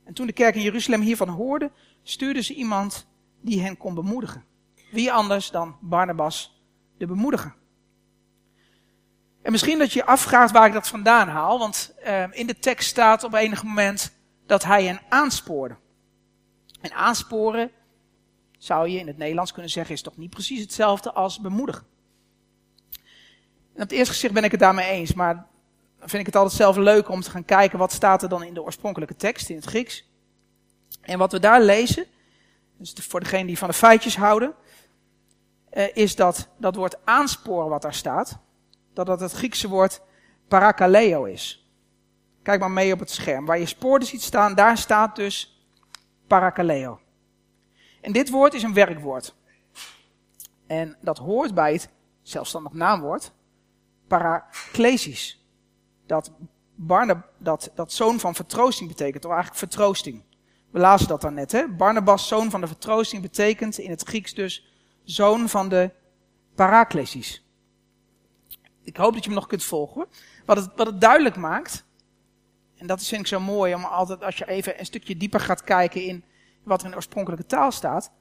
En 0.09 0.15
toen 0.15 0.27
de 0.27 0.33
kerk 0.33 0.55
in 0.55 0.63
Jeruzalem 0.63 1.01
hiervan 1.01 1.29
hoorde, 1.29 1.71
stuurde 2.03 2.43
ze 2.43 2.55
iemand 2.55 3.07
die 3.41 3.63
hen 3.63 3.77
kon 3.77 3.95
bemoedigen. 3.95 4.45
Wie 4.91 5.13
anders 5.13 5.51
dan 5.51 5.77
Barnabas, 5.81 6.63
de 6.99 7.07
bemoediger. 7.07 7.55
En 9.43 9.53
misschien 9.53 9.79
dat 9.79 9.93
je 9.93 9.99
je 9.99 10.05
afvraagt 10.05 10.53
waar 10.53 10.67
ik 10.67 10.73
dat 10.73 10.89
vandaan 10.89 11.29
haal, 11.29 11.59
want 11.59 11.95
uh, 12.07 12.25
in 12.31 12.47
de 12.47 12.59
tekst 12.59 12.89
staat 12.89 13.25
op 13.25 13.35
enig 13.35 13.63
moment 13.63 14.13
dat 14.47 14.65
hij 14.65 14.85
hen 14.85 15.01
aanspoorde. 15.09 15.77
En 16.81 16.93
aansporen, 16.93 17.71
zou 18.59 18.89
je 18.89 18.99
in 18.99 19.07
het 19.07 19.19
Nederlands 19.19 19.53
kunnen 19.53 19.71
zeggen, 19.71 19.95
is 19.95 20.03
toch 20.03 20.17
niet 20.17 20.31
precies 20.31 20.61
hetzelfde 20.61 21.13
als 21.13 21.41
bemoedigen. 21.41 21.87
En 23.75 23.83
op 23.83 23.89
het 23.89 23.93
eerste 23.93 24.13
gezicht 24.13 24.35
ben 24.35 24.45
ik 24.45 24.51
het 24.51 24.61
daarmee 24.61 24.91
eens, 24.91 25.15
maar 25.15 25.47
vind 25.99 26.21
ik 26.21 26.27
het 26.27 26.37
altijd 26.37 26.57
zelf 26.57 26.77
leuk 26.77 27.09
om 27.09 27.21
te 27.21 27.31
gaan 27.31 27.45
kijken 27.45 27.79
wat 27.79 27.93
staat 27.93 28.23
er 28.23 28.29
dan 28.29 28.43
in 28.43 28.55
de 28.55 28.63
oorspronkelijke 28.63 29.17
tekst 29.17 29.49
in 29.49 29.57
het 29.57 29.65
Grieks. 29.65 30.11
En 31.01 31.19
wat 31.19 31.33
we 31.33 31.41
daar 31.41 31.63
lezen, 31.63 32.07
dus 32.77 32.93
voor 32.93 33.21
degene 33.21 33.47
die 33.47 33.59
van 33.59 33.69
de 33.69 33.75
feitjes 33.75 34.17
houden, 34.17 34.55
eh, 35.71 35.97
is 35.97 36.17
dat 36.17 36.49
dat 36.57 36.75
woord 36.75 36.97
aansporen 37.05 37.69
wat 37.69 37.83
daar 37.83 37.95
staat, 37.95 38.39
dat 38.93 39.07
dat 39.07 39.21
het 39.21 39.33
Griekse 39.33 39.69
woord 39.69 40.01
parakaleo 40.49 41.25
is. 41.25 41.73
Kijk 42.43 42.61
maar 42.61 42.71
mee 42.71 42.93
op 42.93 42.99
het 42.99 43.11
scherm. 43.11 43.47
Waar 43.47 43.59
je 43.59 43.67
spoorden 43.67 44.09
ziet 44.09 44.23
staan, 44.23 44.55
daar 44.55 44.79
staat 44.79 45.17
dus 45.17 45.67
parakaleo. 46.27 47.01
En 48.01 48.13
dit 48.13 48.31
woord 48.31 48.55
is 48.55 48.63
een 48.63 48.75
werkwoord. 48.75 49.35
En 50.67 50.97
dat 51.01 51.19
hoort 51.19 51.55
bij 51.55 51.73
het 51.73 51.89
zelfstandig 52.23 52.73
naamwoord 52.73 53.33
paraklesis. 54.07 55.48
Dat, 56.09 56.33
Barnab, 56.75 57.29
dat, 57.39 57.71
dat 57.75 57.93
zoon 57.93 58.21
van 58.21 58.35
vertroosting 58.35 58.89
betekent, 58.89 59.25
of 59.25 59.31
eigenlijk 59.31 59.61
vertroosting. 59.61 60.23
We 60.71 60.79
lazen 60.79 61.09
dat 61.09 61.21
dan 61.21 61.35
net, 61.35 61.53
hè? 61.53 61.69
Barnabas, 61.69 62.29
zoon 62.29 62.51
van 62.51 62.61
de 62.61 62.67
vertroosting, 62.67 63.23
betekent 63.23 63.79
in 63.79 63.91
het 63.91 64.03
Grieks 64.03 64.35
dus 64.35 64.73
zoon 65.05 65.49
van 65.49 65.69
de 65.69 65.91
paraklesis. 66.55 67.45
Ik 68.83 68.97
hoop 68.97 69.15
dat 69.15 69.25
je 69.25 69.31
me 69.31 69.37
nog 69.37 69.47
kunt 69.47 69.65
volgen. 69.65 70.07
Wat 70.47 70.57
het, 70.57 70.71
wat 70.77 70.87
het 70.87 71.01
duidelijk 71.01 71.37
maakt, 71.37 71.85
en 72.77 72.87
dat 72.87 73.05
vind 73.05 73.21
ik 73.21 73.27
zo 73.27 73.41
mooi, 73.41 73.75
om 73.75 73.85
altijd 73.85 74.23
als 74.23 74.37
je 74.37 74.49
even 74.49 74.79
een 74.79 74.87
stukje 74.87 75.17
dieper 75.17 75.41
gaat 75.41 75.65
kijken 75.65 76.03
in 76.03 76.25
wat 76.63 76.79
er 76.79 76.85
in 76.85 76.91
de 76.91 76.97
oorspronkelijke 76.97 77.47
taal 77.47 77.73
staat, 77.73 78.13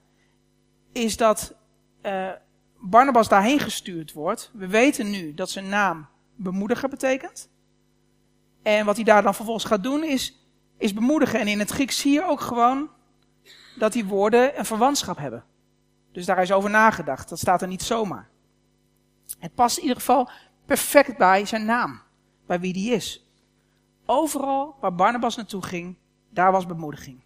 is 0.92 1.18
dat 1.18 1.56
uh, 2.04 2.32
Barnabas 2.80 3.28
daarheen 3.28 3.60
gestuurd 3.60 4.14
wordt. 4.14 4.52
We 4.54 4.68
weten 4.68 5.10
nu 5.10 5.34
dat 5.34 5.50
zijn 5.50 5.70
naam 5.70 6.08
bemoediger 6.36 6.90
betekent. 6.90 7.50
En 8.68 8.86
wat 8.86 8.96
hij 8.96 9.04
daar 9.06 9.22
dan 9.24 9.36
vervolgens 9.36 9.66
gaat 9.66 9.84
doen 9.84 10.04
is, 10.04 10.48
is 10.78 10.94
bemoedigen. 10.94 11.40
En 11.40 11.48
in 11.48 11.60
het 11.60 11.70
Grieks 11.70 12.00
zie 12.00 12.14
je 12.14 12.24
ook 12.24 12.42
gewoon 12.42 12.90
dat 13.78 13.94
die 13.94 14.06
woorden 14.06 14.60
een 14.60 14.66
verwantschap 14.66 15.18
hebben. 15.18 15.44
Dus 16.12 16.26
daar 16.26 16.42
is 16.42 16.52
over 16.52 16.70
nagedacht. 16.70 17.30
Dat 17.30 17.40
staat 17.40 17.62
er 17.62 17.68
niet 17.68 17.82
zomaar. 17.82 18.30
Het 19.40 19.56
past 19.56 19.78
in 19.78 19.82
ieder 19.82 19.98
geval 19.98 20.30
perfect 20.66 21.18
bij 21.18 21.46
zijn 21.46 21.66
naam. 21.66 22.02
Bij 22.46 22.60
wie 22.60 22.74
die 22.74 22.92
is. 22.92 23.28
Overal 24.06 24.76
waar 24.80 24.96
Barnabas 24.96 25.36
naartoe 25.36 25.64
ging, 25.64 25.98
daar 26.30 26.52
was 26.52 26.66
bemoediging. 26.66 27.24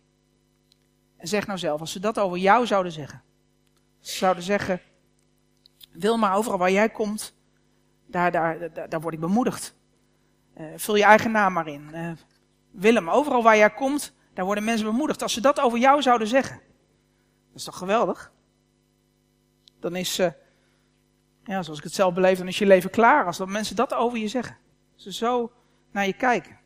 En 1.18 1.28
zeg 1.28 1.48
nou 1.48 1.60
zelf, 1.60 1.80
als 1.80 1.92
ze 1.92 2.00
dat 2.00 2.20
over 2.20 2.38
jou 2.38 2.66
zouden 2.66 2.92
zeggen. 2.92 3.22
Ze 4.00 4.18
zouden 4.18 4.44
zeggen, 4.44 4.82
Wilma, 5.92 6.34
overal 6.34 6.58
waar 6.58 6.72
jij 6.72 6.90
komt, 6.90 7.34
daar, 8.08 8.32
daar, 8.32 8.90
daar 8.90 9.02
word 9.02 9.14
ik 9.14 9.20
bemoedigd. 9.20 9.80
Uh, 10.62 10.68
vul 10.76 10.96
je 10.96 11.04
eigen 11.04 11.32
naam 11.32 11.54
maar 11.54 11.68
in. 11.68 11.90
Uh, 11.94 12.12
Willem, 12.72 13.10
overal 13.10 13.44
waar 13.44 13.58
jij 13.58 13.74
komt, 13.74 14.14
daar 14.34 14.46
worden 14.46 14.64
mensen 14.64 14.86
bemoedigd. 14.86 15.22
Als 15.22 15.34
ze 15.34 15.42
dat 15.42 15.60
over 15.60 15.80
jou 15.80 16.02
zouden 16.02 16.28
zeggen, 16.28 16.56
dat 17.48 17.56
is 17.56 17.64
toch 17.64 17.78
geweldig? 17.78 18.32
Dan 19.80 19.96
is, 19.96 20.20
uh, 20.20 20.32
ja, 21.44 21.64
zoals 21.64 21.78
ik 21.78 21.84
het 21.84 21.94
zelf 21.94 22.14
beleef, 22.14 22.38
dan 22.38 22.48
is 22.48 22.58
je 22.58 22.66
leven 22.66 22.90
klaar 22.90 23.26
als 23.26 23.38
dat 23.38 23.48
mensen 23.48 23.76
dat 23.76 23.94
over 23.94 24.18
je 24.18 24.28
zeggen. 24.28 24.58
Ze 24.96 25.14
zo 25.14 25.52
naar 25.92 26.06
je 26.06 26.14
kijken. 26.14 26.60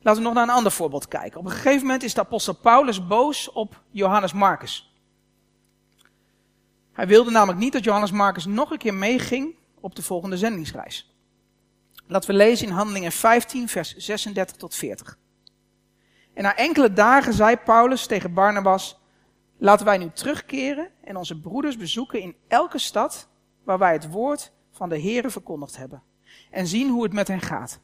Laten 0.00 0.20
we 0.20 0.26
nog 0.26 0.36
naar 0.36 0.48
een 0.48 0.54
ander 0.54 0.72
voorbeeld 0.72 1.08
kijken. 1.08 1.38
Op 1.38 1.44
een 1.44 1.50
gegeven 1.50 1.82
moment 1.82 2.02
is 2.02 2.14
de 2.14 2.20
apostel 2.20 2.54
Paulus 2.54 3.06
boos 3.06 3.52
op 3.52 3.82
Johannes 3.90 4.32
Marcus. 4.32 4.94
Hij 6.92 7.06
wilde 7.06 7.30
namelijk 7.30 7.58
niet 7.58 7.72
dat 7.72 7.84
Johannes 7.84 8.10
Marcus 8.10 8.44
nog 8.44 8.70
een 8.70 8.78
keer 8.78 8.94
meeging 8.94 9.54
op 9.86 9.96
de 9.96 10.02
volgende 10.02 10.36
zendingsreis. 10.36 11.16
Laten 12.06 12.30
we 12.30 12.36
lezen 12.36 12.66
in 12.66 12.72
Handelingen 12.72 13.12
15, 13.12 13.68
vers 13.68 13.96
36 13.96 14.56
tot 14.56 14.74
40. 14.74 15.18
En 16.34 16.42
na 16.42 16.56
enkele 16.56 16.92
dagen 16.92 17.32
zei 17.32 17.56
Paulus 17.56 18.06
tegen 18.06 18.34
Barnabas: 18.34 19.00
Laten 19.58 19.86
wij 19.86 19.98
nu 19.98 20.10
terugkeren 20.10 20.90
en 21.04 21.16
onze 21.16 21.40
broeders 21.40 21.76
bezoeken 21.76 22.20
in 22.20 22.36
elke 22.48 22.78
stad 22.78 23.28
waar 23.64 23.78
wij 23.78 23.92
het 23.92 24.10
woord 24.10 24.52
van 24.70 24.88
de 24.88 25.00
Here 25.00 25.30
verkondigd 25.30 25.76
hebben. 25.76 26.02
En 26.50 26.66
zien 26.66 26.90
hoe 26.90 27.02
het 27.02 27.12
met 27.12 27.28
hen 27.28 27.40
gaat. 27.40 27.80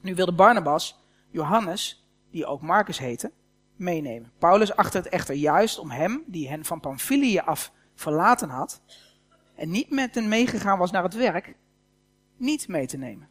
Nu 0.00 0.14
wilde 0.14 0.34
Barnabas 0.34 1.00
Johannes, 1.30 2.08
die 2.30 2.46
ook 2.46 2.62
Marcus 2.62 2.98
heette, 2.98 3.32
meenemen. 3.76 4.32
Paulus 4.38 4.76
achtte 4.76 4.96
het 4.98 5.08
echter 5.08 5.34
juist 5.34 5.78
om 5.78 5.90
hem, 5.90 6.24
die 6.26 6.48
hen 6.48 6.64
van 6.64 6.80
Pamphylië 6.80 7.38
af 7.38 7.72
verlaten 7.94 8.48
had, 8.48 8.82
en 9.58 9.70
niet 9.70 9.90
met 9.90 10.14
hen 10.14 10.28
meegegaan 10.28 10.78
was 10.78 10.90
naar 10.90 11.02
het 11.02 11.14
werk, 11.14 11.54
niet 12.36 12.68
mee 12.68 12.86
te 12.86 12.96
nemen. 12.96 13.28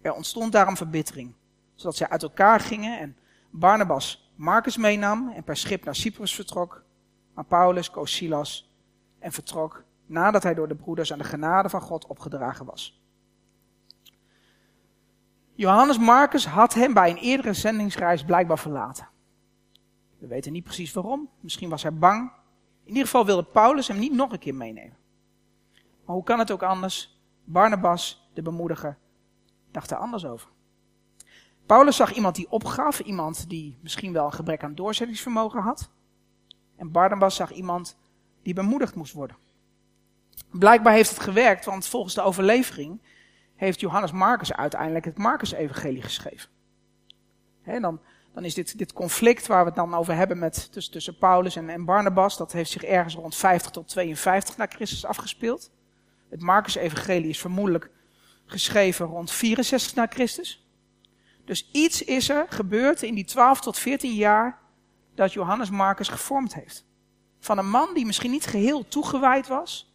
Er 0.00 0.12
ontstond 0.12 0.52
daarom 0.52 0.76
verbittering, 0.76 1.34
zodat 1.74 1.96
zij 1.96 2.08
uit 2.08 2.22
elkaar 2.22 2.60
gingen 2.60 2.98
en 2.98 3.16
Barnabas 3.50 4.32
Marcus 4.34 4.76
meenam 4.76 5.28
en 5.28 5.44
per 5.44 5.56
schip 5.56 5.84
naar 5.84 5.94
Cyprus 5.94 6.34
vertrok, 6.34 6.82
maar 7.34 7.44
Paulus 7.44 7.90
koos 7.90 8.14
Silas 8.14 8.72
en 9.18 9.32
vertrok 9.32 9.84
nadat 10.06 10.42
hij 10.42 10.54
door 10.54 10.68
de 10.68 10.74
broeders 10.74 11.12
aan 11.12 11.18
de 11.18 11.24
genade 11.24 11.68
van 11.68 11.80
God 11.80 12.06
opgedragen 12.06 12.66
was. 12.66 13.02
Johannes 15.54 15.98
Marcus 15.98 16.46
had 16.46 16.74
hem 16.74 16.94
bij 16.94 17.10
een 17.10 17.16
eerdere 17.16 17.52
zendingsreis 17.52 18.24
blijkbaar 18.24 18.58
verlaten. 18.58 19.08
We 20.18 20.26
weten 20.26 20.52
niet 20.52 20.64
precies 20.64 20.92
waarom. 20.92 21.28
Misschien 21.40 21.68
was 21.68 21.82
hij 21.82 21.94
bang. 21.94 22.32
In 22.82 22.88
ieder 22.88 23.04
geval 23.04 23.26
wilde 23.26 23.44
Paulus 23.44 23.88
hem 23.88 23.98
niet 23.98 24.12
nog 24.12 24.32
een 24.32 24.38
keer 24.38 24.54
meenemen. 24.54 24.97
Maar 26.08 26.16
hoe 26.16 26.26
kan 26.26 26.38
het 26.38 26.50
ook 26.50 26.62
anders? 26.62 27.20
Barnabas, 27.44 28.30
de 28.34 28.42
bemoediger, 28.42 28.98
dacht 29.70 29.90
er 29.90 29.96
anders 29.96 30.24
over. 30.24 30.50
Paulus 31.66 31.96
zag 31.96 32.12
iemand 32.12 32.34
die 32.34 32.50
opgaf, 32.50 33.00
iemand 33.00 33.48
die 33.48 33.78
misschien 33.82 34.12
wel 34.12 34.24
een 34.24 34.32
gebrek 34.32 34.62
aan 34.62 34.74
doorzettingsvermogen 34.74 35.60
had. 35.60 35.90
En 36.76 36.90
Barnabas 36.90 37.36
zag 37.36 37.52
iemand 37.52 37.98
die 38.42 38.54
bemoedigd 38.54 38.94
moest 38.94 39.12
worden. 39.12 39.36
Blijkbaar 40.50 40.92
heeft 40.92 41.10
het 41.10 41.20
gewerkt, 41.20 41.64
want 41.64 41.86
volgens 41.86 42.14
de 42.14 42.22
overlevering 42.22 43.02
heeft 43.54 43.80
Johannes 43.80 44.12
Marcus 44.12 44.52
uiteindelijk 44.52 45.04
het 45.04 45.18
Marcus-evangelie 45.18 46.02
geschreven. 46.02 46.50
En 47.62 47.82
dan 47.82 48.00
dan 48.32 48.44
is 48.44 48.54
dit, 48.54 48.78
dit 48.78 48.92
conflict 48.92 49.46
waar 49.46 49.60
we 49.60 49.66
het 49.66 49.76
dan 49.78 49.94
over 49.94 50.14
hebben 50.14 50.38
met, 50.38 50.72
tussen, 50.72 50.92
tussen 50.92 51.18
Paulus 51.18 51.56
en 51.56 51.84
Barnabas, 51.84 52.36
dat 52.36 52.52
heeft 52.52 52.70
zich 52.70 52.84
ergens 52.84 53.14
rond 53.14 53.34
50 53.34 53.70
tot 53.70 53.88
52 53.88 54.56
na 54.56 54.66
Christus 54.66 55.04
afgespeeld. 55.04 55.70
Het 56.28 56.40
Marcus-evangelie 56.40 57.28
is 57.28 57.38
vermoedelijk 57.38 57.90
geschreven 58.46 59.06
rond 59.06 59.30
64 59.30 59.94
na 59.94 60.06
Christus. 60.06 60.66
Dus 61.44 61.68
iets 61.72 62.02
is 62.02 62.28
er 62.28 62.46
gebeurd 62.48 63.02
in 63.02 63.14
die 63.14 63.24
12 63.24 63.60
tot 63.60 63.78
14 63.78 64.14
jaar 64.14 64.58
dat 65.14 65.32
Johannes 65.32 65.70
Marcus 65.70 66.08
gevormd 66.08 66.54
heeft. 66.54 66.86
Van 67.38 67.58
een 67.58 67.70
man 67.70 67.94
die 67.94 68.06
misschien 68.06 68.30
niet 68.30 68.46
geheel 68.46 68.88
toegewijd 68.88 69.46
was, 69.46 69.92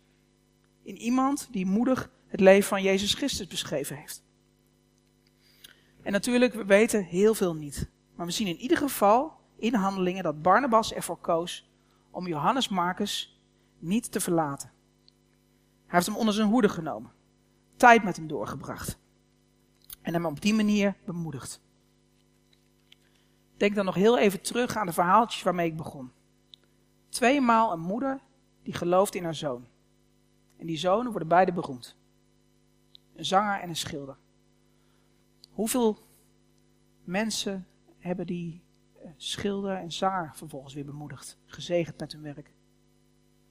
in 0.84 0.98
iemand 0.98 1.48
die 1.52 1.66
moedig 1.66 2.10
het 2.28 2.40
leven 2.40 2.68
van 2.68 2.82
Jezus 2.82 3.14
Christus 3.14 3.48
beschreven 3.48 3.96
heeft. 3.96 4.24
En 6.02 6.12
natuurlijk, 6.12 6.54
we 6.54 6.66
weten 6.66 7.04
heel 7.04 7.34
veel 7.34 7.56
niet. 7.56 7.90
Maar 8.16 8.26
we 8.26 8.32
zien 8.32 8.48
in 8.48 8.58
ieder 8.58 8.78
geval 8.78 9.34
in 9.58 9.74
handelingen 9.74 10.24
dat 10.24 10.42
Barnabas 10.42 10.94
ervoor 10.94 11.18
koos 11.18 11.70
om 12.12 12.28
Johannes 12.28 12.70
Marcus 12.70 13.42
niet 13.80 14.12
te 14.12 14.20
verlaten. 14.20 14.73
Heeft 15.94 16.06
hem 16.06 16.16
onder 16.16 16.34
zijn 16.34 16.48
hoede 16.48 16.70
genomen, 16.70 17.12
tijd 17.76 18.04
met 18.04 18.16
hem 18.16 18.28
doorgebracht 18.28 19.00
en 20.02 20.14
hem 20.14 20.26
op 20.26 20.42
die 20.42 20.54
manier 20.54 20.96
bemoedigd. 21.06 21.62
Denk 23.58 23.76
dan 23.76 23.86
nog 23.86 23.96
heel 23.96 24.18
even 24.18 24.42
terug 24.42 24.76
aan 24.76 24.86
de 24.86 24.94
verhaaltjes 24.94 25.44
waarmee 25.44 25.68
ik 25.70 25.78
begon. 25.78 26.12
Tweemaal 27.10 27.72
een 27.72 27.80
moeder 27.80 28.22
die 28.64 28.74
gelooft 28.74 29.16
in 29.16 29.24
haar 29.24 29.36
zoon. 29.36 29.68
En 30.58 30.66
die 30.66 30.78
zonen 30.78 31.10
worden 31.12 31.30
beide 31.30 31.54
beroemd. 31.54 31.98
Een 33.16 33.26
zanger 33.26 33.60
en 33.60 33.70
een 33.70 33.76
schilder. 33.76 34.18
Hoeveel 35.52 35.98
mensen 37.04 37.68
hebben 37.98 38.26
die 38.26 38.64
eh, 38.94 39.10
schilder 39.16 39.78
en 39.78 39.92
zanger 39.92 40.32
vervolgens 40.36 40.74
weer 40.74 40.86
bemoedigd, 40.86 41.38
gezegend 41.46 42.00
met 42.00 42.12
hun 42.12 42.22
werk. 42.22 42.54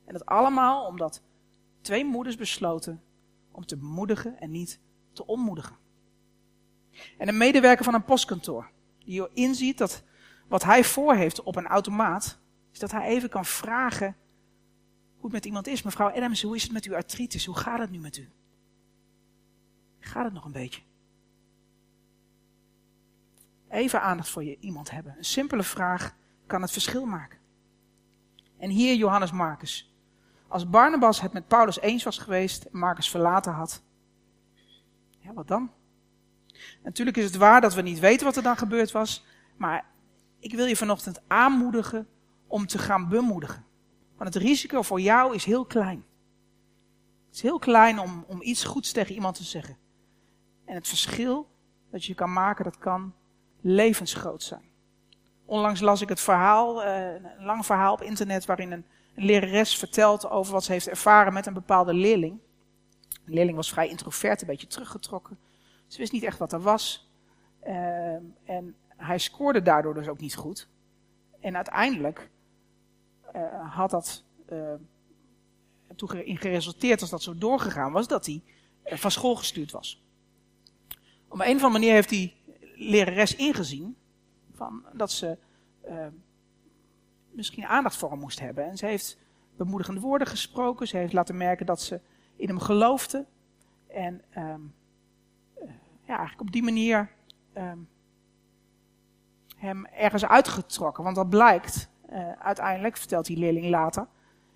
En 0.05 0.13
dat 0.13 0.27
allemaal 0.27 0.87
omdat 0.87 1.23
twee 1.83 2.05
moeders 2.05 2.37
besloten 2.37 3.03
om 3.51 3.67
te 3.67 3.77
bemoedigen 3.77 4.41
en 4.41 4.51
niet 4.51 4.81
te 5.13 5.27
ontmoedigen. 5.27 5.77
En 7.19 7.29
een 7.29 7.37
medewerker 7.37 7.85
van 7.85 7.95
een 7.95 8.05
postkantoor, 8.05 8.71
die 9.05 9.29
inziet 9.33 9.79
dat 9.79 10.03
wat 10.49 10.63
hij 10.63 10.85
voor 10.85 11.15
heeft 11.15 11.43
op 11.43 11.57
een 11.57 11.67
automaat, 11.67 12.39
is 12.73 12.79
dat 12.79 12.91
hij 12.91 13.07
even 13.07 13.29
kan 13.29 13.45
vragen 13.45 14.17
hoe 15.15 15.23
het 15.25 15.33
met 15.33 15.45
iemand 15.45 15.67
is. 15.67 15.83
Mevrouw 15.83 16.11
Adams, 16.11 16.43
hoe 16.43 16.57
is 16.57 16.63
het 16.63 16.73
met 16.73 16.85
uw 16.85 16.95
artritis? 16.95 17.45
Hoe 17.45 17.57
gaat 17.57 17.79
het 17.79 17.91
nu 17.91 17.99
met 17.99 18.17
u? 18.17 18.31
Gaat 20.01 20.25
het 20.25 20.33
nog 20.33 20.45
een 20.45 20.53
beetje? 20.53 20.81
Even 23.69 24.03
aandacht 24.03 24.29
voor 24.29 24.45
je 24.45 24.57
iemand 24.61 24.91
hebben. 24.91 25.15
Een 25.19 25.25
simpele 25.25 25.63
vraag 25.63 26.17
kan 26.47 26.63
het 26.63 26.71
verschil 26.71 27.05
maken. 27.05 27.39
En 28.59 28.71
hier 28.71 28.95
Johannes 28.95 29.33
Marcus. 29.33 29.92
Als 30.53 30.69
Barnabas 30.69 31.21
het 31.21 31.33
met 31.33 31.49
Paulus 31.49 31.81
eens 31.81 32.03
was 32.03 32.19
geweest 32.19 32.65
en 32.65 32.79
Marcus 32.79 33.11
verlaten 33.11 33.53
had, 33.53 33.83
ja, 35.19 35.33
wat 35.33 35.49
dan? 35.49 35.71
Natuurlijk 36.83 37.17
is 37.17 37.25
het 37.25 37.37
waar 37.37 37.61
dat 37.61 37.75
we 37.75 37.83
niet 37.83 37.99
weten 37.99 38.27
wat 38.27 38.37
er 38.37 38.43
dan 38.43 38.57
gebeurd 38.57 38.93
was, 38.93 39.25
maar 39.57 39.87
ik 40.39 40.55
wil 40.55 40.67
je 40.67 40.77
vanochtend 40.77 41.23
aanmoedigen 41.27 42.09
om 42.47 42.67
te 42.67 42.79
gaan 42.79 43.09
bemoedigen. 43.09 43.65
Want 44.17 44.35
het 44.35 44.43
risico 44.43 44.83
voor 44.83 45.01
jou 45.01 45.35
is 45.35 45.45
heel 45.45 45.65
klein. 45.65 46.05
Het 47.27 47.35
is 47.35 47.43
heel 47.43 47.59
klein 47.59 47.99
om, 47.99 48.25
om 48.27 48.43
iets 48.43 48.65
goeds 48.65 48.93
tegen 48.93 49.15
iemand 49.15 49.37
te 49.37 49.45
zeggen. 49.45 49.77
En 50.65 50.75
het 50.75 50.89
verschil 50.89 51.51
dat 51.91 52.05
je 52.05 52.15
kan 52.15 52.33
maken, 52.33 52.65
dat 52.65 52.79
kan 52.79 53.15
levensgroot 53.61 54.43
zijn. 54.43 54.71
Onlangs 55.45 55.81
las 55.81 56.01
ik 56.01 56.09
het 56.09 56.21
verhaal, 56.21 56.83
eh, 56.83 57.13
een 57.13 57.45
lang 57.45 57.67
verhaal 57.67 57.93
op 57.93 58.03
internet, 58.03 58.45
waarin 58.45 58.73
een, 58.73 58.87
een 59.15 59.25
lerares 59.25 59.77
vertelt 59.77 60.31
over 60.31 60.53
wat 60.53 60.65
ze 60.65 60.73
heeft 60.73 60.89
ervaren 60.89 61.33
met 61.33 61.47
een 61.47 61.55
bepaalde 61.55 61.95
leerling. 61.95 62.39
De 63.25 63.33
leerling 63.33 63.57
was 63.57 63.71
vrij 63.71 63.89
introvert, 63.89 64.41
een 64.41 64.47
beetje 64.47 64.67
teruggetrokken. 64.67 65.39
Ze 65.87 65.99
wist 65.99 66.13
niet 66.13 66.23
echt 66.23 66.39
wat 66.39 66.53
er 66.53 66.61
was. 66.61 67.11
Uh, 67.67 68.15
en 68.45 68.77
hij 68.97 69.19
scoorde 69.19 69.63
daardoor 69.63 69.95
dus 69.95 70.09
ook 70.09 70.21
niet 70.21 70.35
goed. 70.35 70.69
En 71.41 71.57
uiteindelijk 71.57 72.31
uh, 73.37 73.75
had 73.75 73.91
dat 73.91 74.25
uh, 74.53 74.73
toen 75.97 76.25
in 76.25 76.37
geresulteerd, 76.37 77.01
als 77.01 77.11
dat 77.11 77.23
zo 77.23 77.39
doorgegaan 77.39 77.93
was, 77.93 78.09
dat 78.09 78.27
hij 78.27 78.43
van 78.85 79.11
school 79.11 79.37
gestuurd 79.37 79.71
was. 79.71 80.03
Op 81.29 81.39
een 81.39 81.47
of 81.47 81.49
andere 81.49 81.69
manier 81.69 81.93
heeft 81.93 82.09
die 82.09 82.35
lerares 82.75 83.37
ingezien 83.37 83.97
van, 84.53 84.85
dat 84.93 85.11
ze 85.11 85.39
uh, 85.89 86.07
misschien 87.33 87.67
aandacht 87.67 87.97
voor 87.97 88.11
hem 88.11 88.19
moest 88.19 88.41
hebben. 88.41 88.65
En 88.65 88.77
ze 88.77 88.87
heeft 88.87 89.19
bemoedigende 89.57 90.01
woorden 90.01 90.27
gesproken. 90.27 90.89
Ze 90.89 90.97
heeft 90.97 91.13
laten 91.13 91.37
merken 91.37 91.67
dat 91.67 91.81
ze 91.81 92.01
in 92.37 92.49
hem 92.49 92.59
geloofde. 92.59 93.27
En 93.89 94.23
um, 94.37 94.75
ja, 96.05 96.17
eigenlijk 96.17 96.41
op 96.41 96.53
die 96.53 96.63
manier 96.63 97.11
um, 97.57 97.89
hem 99.57 99.87
ergens 99.87 100.25
uitgetrokken. 100.25 101.05
Want 101.05 101.17
wat 101.17 101.29
blijkt, 101.29 101.91
uh, 102.11 102.33
uiteindelijk, 102.33 102.97
vertelt 102.97 103.27
die 103.27 103.37
leerling 103.37 103.69
later, 103.69 104.07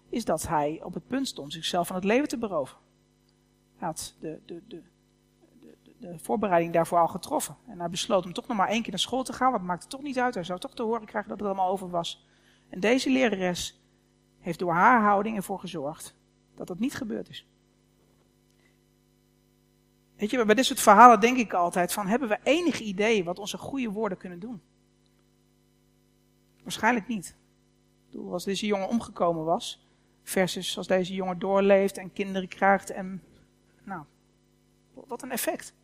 is 0.08 0.24
dat 0.24 0.48
hij 0.48 0.80
op 0.82 0.94
het 0.94 1.06
punt 1.06 1.28
stond 1.28 1.52
zichzelf 1.52 1.86
van 1.86 1.96
het 1.96 2.04
leven 2.04 2.28
te 2.28 2.38
beroven. 2.38 2.76
Hij 3.76 3.88
had 3.88 4.16
de, 4.20 4.40
de, 4.46 4.62
de, 4.68 4.82
de, 5.98 6.18
voorbereiding 6.18 6.72
daarvoor 6.72 6.98
al 6.98 7.08
getroffen. 7.08 7.56
En 7.66 7.78
hij 7.78 7.90
besloot 7.90 8.24
om 8.24 8.32
toch 8.32 8.46
nog 8.46 8.56
maar 8.56 8.68
één 8.68 8.82
keer 8.82 8.90
naar 8.90 9.00
school 9.00 9.22
te 9.22 9.32
gaan, 9.32 9.50
want 9.50 9.58
het 9.60 9.70
maakte 9.70 9.86
toch 9.86 10.02
niet 10.02 10.18
uit. 10.18 10.34
Hij 10.34 10.44
zou 10.44 10.58
toch 10.58 10.74
te 10.74 10.82
horen 10.82 11.06
krijgen 11.06 11.30
dat 11.30 11.38
het 11.38 11.48
allemaal 11.48 11.70
over 11.70 11.90
was. 11.90 12.26
En 12.68 12.80
deze 12.80 13.10
lerares 13.10 13.80
heeft 14.38 14.58
door 14.58 14.72
haar 14.72 15.00
houding 15.00 15.36
ervoor 15.36 15.58
gezorgd 15.58 16.14
dat 16.54 16.66
dat 16.66 16.78
niet 16.78 16.94
gebeurd 16.94 17.28
is. 17.28 17.46
Weet 20.16 20.30
je, 20.30 20.44
bij 20.44 20.54
dit 20.54 20.64
soort 20.64 20.80
verhalen 20.80 21.20
denk 21.20 21.38
ik 21.38 21.52
altijd 21.52 21.92
van, 21.92 22.06
hebben 22.06 22.28
we 22.28 22.38
enig 22.42 22.80
idee 22.80 23.24
wat 23.24 23.38
onze 23.38 23.58
goede 23.58 23.90
woorden 23.90 24.18
kunnen 24.18 24.38
doen? 24.38 24.62
Waarschijnlijk 26.62 27.08
niet. 27.08 27.26
Ik 28.06 28.10
bedoel, 28.10 28.32
als 28.32 28.44
deze 28.44 28.66
jongen 28.66 28.88
omgekomen 28.88 29.44
was, 29.44 29.86
versus 30.22 30.76
als 30.76 30.86
deze 30.86 31.14
jongen 31.14 31.38
doorleeft 31.38 31.96
en 31.96 32.12
kinderen 32.12 32.48
krijgt 32.48 32.90
en, 32.90 33.22
nou, 33.82 34.04
wat 34.94 35.22
een 35.22 35.30
effect. 35.30 35.74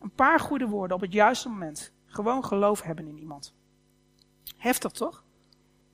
Een 0.00 0.10
paar 0.10 0.40
goede 0.40 0.66
woorden 0.66 0.96
op 0.96 1.02
het 1.02 1.12
juiste 1.12 1.48
moment. 1.48 1.92
Gewoon 2.06 2.44
geloof 2.44 2.82
hebben 2.82 3.06
in 3.06 3.18
iemand. 3.18 3.54
Heftig 4.56 4.92
toch? 4.92 5.24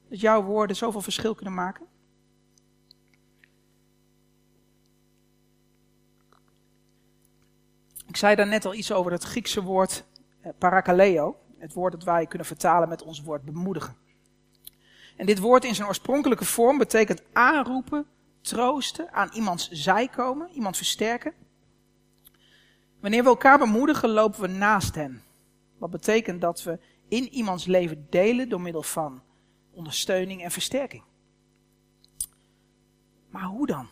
Dat 0.09 0.21
jouw 0.21 0.43
woorden 0.43 0.77
zoveel 0.77 1.01
verschil 1.01 1.35
kunnen 1.35 1.55
maken. 1.55 1.87
Ik 8.07 8.17
zei 8.17 8.35
daar 8.35 8.47
net 8.47 8.65
al 8.65 8.75
iets 8.75 8.93
over 8.93 9.13
het 9.13 9.23
Griekse 9.23 9.63
woord 9.63 10.05
eh, 10.41 10.53
parakaleo. 10.59 11.37
Het 11.59 11.73
woord 11.73 11.93
dat 11.93 12.05
wij 12.05 12.27
kunnen 12.27 12.47
vertalen 12.47 12.89
met 12.89 13.03
ons 13.03 13.23
woord 13.23 13.43
bemoedigen. 13.43 13.97
En 15.17 15.27
dit 15.27 15.39
woord 15.39 15.65
in 15.65 15.75
zijn 15.75 15.89
oorspronkelijke 15.89 16.45
vorm 16.45 16.79
betekent 16.79 17.23
aanroepen, 17.33 18.07
troosten, 18.41 19.13
aan 19.13 19.31
iemands 19.33 19.69
zij 19.71 20.09
komen, 20.09 20.51
iemand 20.53 20.77
versterken. 20.77 21.33
Wanneer 23.01 23.23
we 23.23 23.29
elkaar 23.29 23.59
bemoedigen, 23.59 24.09
lopen 24.09 24.41
we 24.41 24.47
naast 24.47 24.95
hen. 24.95 25.23
Wat 25.79 25.91
betekent 25.91 26.41
dat 26.41 26.63
we 26.63 26.79
in 27.09 27.29
iemands 27.29 27.67
leven 27.67 28.07
delen 28.11 28.49
door 28.49 28.61
middel 28.61 28.83
van 28.83 29.23
ondersteuning 29.79 30.43
en 30.43 30.51
versterking. 30.51 31.03
Maar 33.31 33.45
hoe 33.45 33.67
dan? 33.67 33.89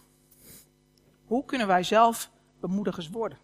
Hoe 1.24 1.44
kunnen 1.44 1.66
wij 1.66 1.82
zelf 1.82 2.30
bemoedigers 2.60 3.08
worden? 3.08 3.38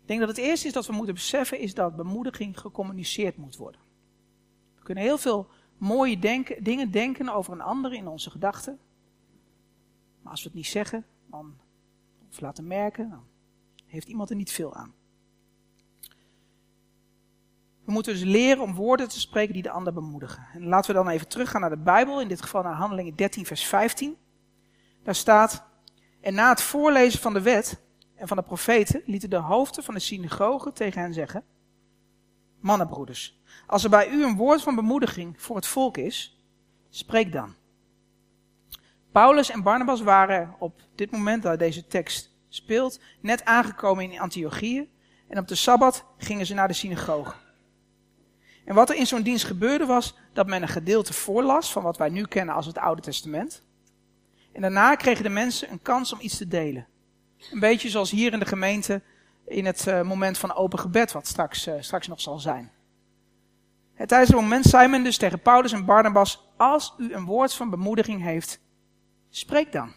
Ik 0.00 0.08
denk 0.08 0.20
dat 0.20 0.28
het 0.28 0.38
eerste 0.38 0.66
is 0.66 0.72
dat 0.72 0.86
we 0.86 0.92
moeten 0.92 1.14
beseffen 1.14 1.58
is 1.58 1.74
dat 1.74 1.96
bemoediging 1.96 2.60
gecommuniceerd 2.60 3.36
moet 3.36 3.56
worden. 3.56 3.80
We 4.74 4.82
kunnen 4.82 5.04
heel 5.04 5.18
veel 5.18 5.48
mooie 5.76 6.18
dingen 6.62 6.90
denken 6.90 7.28
over 7.28 7.52
een 7.52 7.60
ander 7.60 7.92
in 7.92 8.08
onze 8.08 8.30
gedachten. 8.30 8.78
Maar 10.22 10.30
als 10.30 10.42
we 10.42 10.48
het 10.48 10.56
niet 10.56 10.66
zeggen, 10.66 11.06
dan, 11.26 11.56
of 12.30 12.40
laten 12.40 12.66
merken, 12.66 13.10
dan 13.10 13.24
heeft 13.86 14.08
iemand 14.08 14.30
er 14.30 14.36
niet 14.36 14.52
veel 14.52 14.74
aan. 14.74 14.94
We 17.92 17.98
moeten 17.98 18.16
dus 18.16 18.32
leren 18.32 18.62
om 18.62 18.74
woorden 18.74 19.08
te 19.08 19.20
spreken 19.20 19.52
die 19.52 19.62
de 19.62 19.70
ander 19.70 19.92
bemoedigen. 19.92 20.46
En 20.54 20.66
laten 20.66 20.90
we 20.90 21.02
dan 21.02 21.08
even 21.08 21.28
teruggaan 21.28 21.60
naar 21.60 21.70
de 21.70 21.76
Bijbel, 21.76 22.20
in 22.20 22.28
dit 22.28 22.42
geval 22.42 22.62
naar 22.62 22.74
Handelingen 22.74 23.16
13, 23.16 23.46
vers 23.46 23.64
15. 23.64 24.16
Daar 25.02 25.14
staat, 25.14 25.64
en 26.20 26.34
na 26.34 26.48
het 26.48 26.62
voorlezen 26.62 27.20
van 27.20 27.32
de 27.32 27.40
wet 27.40 27.82
en 28.14 28.28
van 28.28 28.36
de 28.36 28.42
profeten 28.42 29.02
lieten 29.06 29.30
de 29.30 29.36
hoofden 29.36 29.84
van 29.84 29.94
de 29.94 30.00
synagogen 30.00 30.72
tegen 30.72 31.00
hen 31.00 31.14
zeggen, 31.14 31.44
mannenbroeders, 32.60 33.40
als 33.66 33.84
er 33.84 33.90
bij 33.90 34.08
u 34.08 34.24
een 34.24 34.36
woord 34.36 34.62
van 34.62 34.74
bemoediging 34.74 35.42
voor 35.42 35.56
het 35.56 35.66
volk 35.66 35.96
is, 35.96 36.44
spreek 36.90 37.32
dan. 37.32 37.54
Paulus 39.10 39.50
en 39.50 39.62
Barnabas 39.62 40.00
waren 40.00 40.54
op 40.58 40.80
dit 40.94 41.10
moment 41.10 41.42
dat 41.42 41.58
deze 41.58 41.86
tekst 41.86 42.30
speelt, 42.48 43.00
net 43.20 43.44
aangekomen 43.44 44.12
in 44.12 44.20
Antiochië. 44.20 44.90
En 45.28 45.38
op 45.38 45.48
de 45.48 45.54
Sabbat 45.54 46.04
gingen 46.18 46.46
ze 46.46 46.54
naar 46.54 46.68
de 46.68 46.74
synagoge. 46.74 47.34
En 48.64 48.74
wat 48.74 48.90
er 48.90 48.96
in 48.96 49.06
zo'n 49.06 49.22
dienst 49.22 49.44
gebeurde 49.44 49.86
was 49.86 50.16
dat 50.32 50.46
men 50.46 50.62
een 50.62 50.68
gedeelte 50.68 51.12
voorlas 51.12 51.72
van 51.72 51.82
wat 51.82 51.96
wij 51.96 52.08
nu 52.08 52.24
kennen 52.24 52.54
als 52.54 52.66
het 52.66 52.78
Oude 52.78 53.02
Testament. 53.02 53.62
En 54.52 54.60
daarna 54.60 54.94
kregen 54.94 55.22
de 55.22 55.28
mensen 55.28 55.70
een 55.70 55.82
kans 55.82 56.12
om 56.12 56.18
iets 56.20 56.36
te 56.36 56.48
delen. 56.48 56.86
Een 57.50 57.60
beetje 57.60 57.88
zoals 57.88 58.10
hier 58.10 58.32
in 58.32 58.38
de 58.38 58.46
gemeente 58.46 59.02
in 59.46 59.66
het 59.66 59.86
uh, 59.86 60.02
moment 60.02 60.38
van 60.38 60.54
open 60.54 60.78
gebed, 60.78 61.12
wat 61.12 61.26
straks, 61.26 61.66
uh, 61.66 61.74
straks 61.80 62.08
nog 62.08 62.20
zal 62.20 62.38
zijn. 62.38 62.70
En 63.94 64.06
tijdens 64.06 64.30
het 64.30 64.40
moment 64.40 64.64
zei 64.64 64.88
men 64.88 65.04
dus 65.04 65.16
tegen 65.16 65.40
Paulus 65.40 65.72
en 65.72 65.84
Barnabas, 65.84 66.48
als 66.56 66.94
u 66.98 67.14
een 67.14 67.24
woord 67.24 67.54
van 67.54 67.70
bemoediging 67.70 68.22
heeft, 68.22 68.60
spreek 69.30 69.72
dan. 69.72 69.92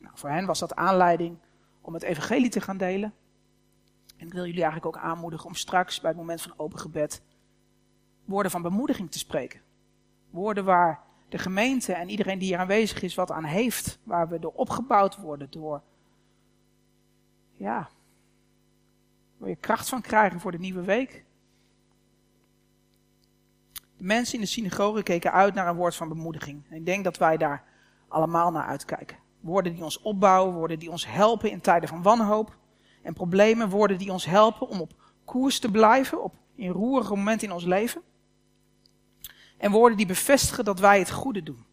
Nou, 0.00 0.12
voor 0.14 0.30
hen 0.30 0.46
was 0.46 0.58
dat 0.58 0.74
aanleiding 0.74 1.38
om 1.80 1.94
het 1.94 2.02
evangelie 2.02 2.50
te 2.50 2.60
gaan 2.60 2.76
delen. 2.76 3.14
En 4.16 4.26
ik 4.26 4.32
wil 4.32 4.44
jullie 4.44 4.62
eigenlijk 4.62 4.96
ook 4.96 5.02
aanmoedigen 5.02 5.46
om 5.46 5.54
straks 5.54 6.00
bij 6.00 6.10
het 6.10 6.18
moment 6.18 6.42
van 6.42 6.54
open 6.56 6.78
gebed 6.78 7.22
woorden 8.26 8.50
van 8.50 8.62
bemoediging 8.62 9.10
te 9.10 9.18
spreken. 9.18 9.60
Woorden 10.30 10.64
waar 10.64 11.00
de 11.28 11.38
gemeente 11.38 11.92
en 11.92 12.08
iedereen 12.08 12.38
die 12.38 12.48
hier 12.48 12.58
aanwezig 12.58 13.02
is 13.02 13.14
wat 13.14 13.30
aan 13.30 13.44
heeft. 13.44 13.98
Waar 14.02 14.28
we 14.28 14.38
door 14.38 14.52
opgebouwd 14.54 15.16
worden, 15.16 15.50
door, 15.50 15.82
ja, 17.52 17.88
waar 19.36 19.48
je 19.48 19.56
kracht 19.56 19.88
van 19.88 20.00
krijgen 20.00 20.40
voor 20.40 20.52
de 20.52 20.58
nieuwe 20.58 20.82
week. 20.82 21.24
De 23.72 24.04
mensen 24.04 24.34
in 24.34 24.40
de 24.40 24.46
synagoge 24.46 25.02
keken 25.02 25.32
uit 25.32 25.54
naar 25.54 25.68
een 25.68 25.76
woord 25.76 25.96
van 25.96 26.08
bemoediging. 26.08 26.62
En 26.68 26.76
ik 26.76 26.86
denk 26.86 27.04
dat 27.04 27.18
wij 27.18 27.36
daar 27.36 27.64
allemaal 28.08 28.50
naar 28.50 28.66
uitkijken. 28.66 29.16
Woorden 29.40 29.74
die 29.74 29.84
ons 29.84 30.00
opbouwen, 30.00 30.54
woorden 30.54 30.78
die 30.78 30.90
ons 30.90 31.06
helpen 31.06 31.50
in 31.50 31.60
tijden 31.60 31.88
van 31.88 32.02
wanhoop 32.02 32.56
en 33.02 33.14
problemen. 33.14 33.68
Woorden 33.68 33.98
die 33.98 34.12
ons 34.12 34.24
helpen 34.24 34.68
om 34.68 34.80
op 34.80 34.92
koers 35.24 35.58
te 35.58 35.70
blijven, 35.70 36.22
op 36.22 36.34
in 36.54 36.70
roerige 36.70 37.14
momenten 37.14 37.48
in 37.48 37.54
ons 37.54 37.64
leven. 37.64 38.02
En 39.56 39.70
woorden 39.70 39.96
die 39.96 40.06
bevestigen 40.06 40.64
dat 40.64 40.80
wij 40.80 40.98
het 40.98 41.10
goede 41.10 41.42
doen. 41.42 41.64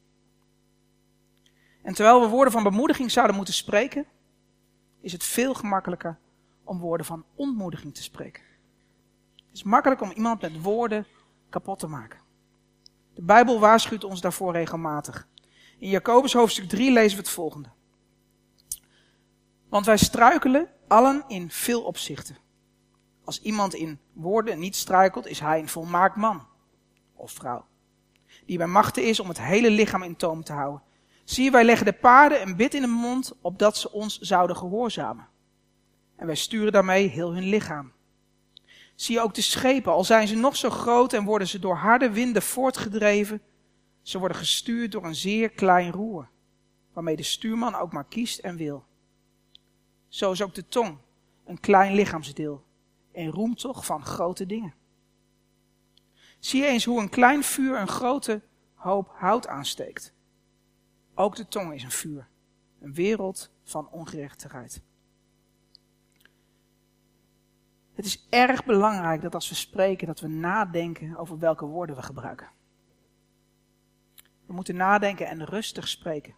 En 1.81 1.93
terwijl 1.93 2.21
we 2.21 2.27
woorden 2.27 2.53
van 2.53 2.63
bemoediging 2.63 3.11
zouden 3.11 3.35
moeten 3.35 3.53
spreken, 3.53 4.05
is 5.01 5.11
het 5.11 5.23
veel 5.23 5.53
gemakkelijker 5.53 6.17
om 6.63 6.79
woorden 6.79 7.05
van 7.05 7.25
ontmoediging 7.35 7.95
te 7.95 8.03
spreken. 8.03 8.43
Het 9.35 9.61
is 9.61 9.63
makkelijk 9.63 10.01
om 10.01 10.11
iemand 10.11 10.41
met 10.41 10.61
woorden 10.61 11.05
kapot 11.49 11.79
te 11.79 11.87
maken. 11.87 12.19
De 13.13 13.21
Bijbel 13.21 13.59
waarschuwt 13.59 14.03
ons 14.03 14.21
daarvoor 14.21 14.53
regelmatig. 14.53 15.27
In 15.77 15.89
Jacobus 15.89 16.33
hoofdstuk 16.33 16.69
3 16.69 16.91
lezen 16.91 17.17
we 17.17 17.23
het 17.23 17.33
volgende. 17.33 17.69
Want 19.69 19.85
wij 19.85 19.97
struikelen 19.97 20.69
allen 20.87 21.23
in 21.27 21.51
veel 21.51 21.81
opzichten. 21.81 22.37
Als 23.23 23.41
iemand 23.41 23.73
in 23.73 23.99
woorden 24.13 24.59
niet 24.59 24.75
struikelt, 24.75 25.27
is 25.27 25.39
hij 25.39 25.59
een 25.59 25.69
volmaakt 25.69 26.15
man 26.15 26.47
of 27.15 27.31
vrouw. 27.31 27.65
Die 28.45 28.57
bij 28.57 28.67
machten 28.67 29.03
is 29.03 29.19
om 29.19 29.27
het 29.27 29.41
hele 29.41 29.69
lichaam 29.69 30.03
in 30.03 30.15
toom 30.15 30.43
te 30.43 30.53
houden. 30.53 30.81
Zie 31.23 31.51
wij 31.51 31.63
leggen 31.63 31.85
de 31.85 31.93
paarden 31.93 32.41
een 32.41 32.55
bit 32.55 32.73
in 32.73 32.81
de 32.81 32.87
mond, 32.87 33.33
opdat 33.41 33.77
ze 33.77 33.91
ons 33.91 34.19
zouden 34.19 34.55
gehoorzamen. 34.55 35.27
En 36.15 36.25
wij 36.25 36.35
sturen 36.35 36.71
daarmee 36.71 37.07
heel 37.07 37.33
hun 37.33 37.43
lichaam. 37.43 37.91
Zie 38.95 39.21
ook 39.21 39.33
de 39.33 39.41
schepen, 39.41 39.91
al 39.91 40.03
zijn 40.03 40.27
ze 40.27 40.35
nog 40.35 40.55
zo 40.55 40.69
groot 40.69 41.13
en 41.13 41.23
worden 41.23 41.47
ze 41.47 41.59
door 41.59 41.75
harde 41.75 42.11
winden 42.11 42.41
voortgedreven, 42.41 43.41
ze 44.01 44.19
worden 44.19 44.37
gestuurd 44.37 44.91
door 44.91 45.05
een 45.05 45.15
zeer 45.15 45.49
klein 45.49 45.91
roer. 45.91 46.31
waarmee 46.93 47.15
de 47.15 47.23
stuurman 47.23 47.75
ook 47.75 47.93
maar 47.93 48.05
kiest 48.05 48.39
en 48.39 48.55
wil. 48.55 48.85
Zo 50.07 50.31
is 50.31 50.41
ook 50.41 50.53
de 50.53 50.67
tong 50.67 50.97
een 51.45 51.59
klein 51.59 51.93
lichaamsdeel 51.93 52.63
en 53.11 53.29
roemt 53.29 53.59
toch 53.59 53.85
van 53.85 54.05
grote 54.05 54.45
dingen. 54.45 54.73
Zie 56.43 56.65
eens 56.65 56.85
hoe 56.85 57.01
een 57.01 57.09
klein 57.09 57.43
vuur 57.43 57.79
een 57.79 57.87
grote 57.87 58.41
hoop 58.73 59.11
hout 59.13 59.47
aansteekt. 59.47 60.13
Ook 61.15 61.35
de 61.35 61.47
tong 61.47 61.73
is 61.73 61.83
een 61.83 61.91
vuur, 61.91 62.27
een 62.79 62.93
wereld 62.93 63.51
van 63.63 63.89
ongerechtigheid. 63.89 64.81
Het 67.93 68.05
is 68.05 68.27
erg 68.29 68.65
belangrijk 68.65 69.21
dat 69.21 69.35
als 69.35 69.49
we 69.49 69.55
spreken, 69.55 70.07
dat 70.07 70.19
we 70.19 70.27
nadenken 70.27 71.17
over 71.17 71.39
welke 71.39 71.65
woorden 71.65 71.95
we 71.95 72.01
gebruiken. 72.01 72.49
We 74.45 74.53
moeten 74.53 74.75
nadenken 74.75 75.27
en 75.27 75.45
rustig 75.45 75.87
spreken. 75.87 76.35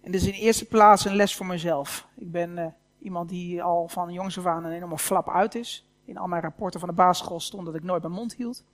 En 0.00 0.12
dit 0.12 0.20
is 0.20 0.26
in 0.26 0.34
eerste 0.34 0.66
plaats 0.66 1.04
een 1.04 1.16
les 1.16 1.36
voor 1.36 1.46
mezelf. 1.46 2.08
Ik 2.16 2.30
ben 2.30 2.58
uh, 2.58 2.66
iemand 2.98 3.28
die 3.28 3.62
al 3.62 3.88
van 3.88 4.12
jongs 4.12 4.38
af 4.38 4.46
aan 4.46 4.64
een 4.64 4.72
enorme 4.72 4.98
flap 4.98 5.28
uit 5.28 5.54
is. 5.54 5.88
In 6.04 6.18
al 6.18 6.26
mijn 6.26 6.42
rapporten 6.42 6.80
van 6.80 6.88
de 6.88 6.94
basisschool 6.94 7.40
stond 7.40 7.66
dat 7.66 7.74
ik 7.74 7.82
nooit 7.82 8.02
mijn 8.02 8.14
mond 8.14 8.34
hield. 8.34 8.64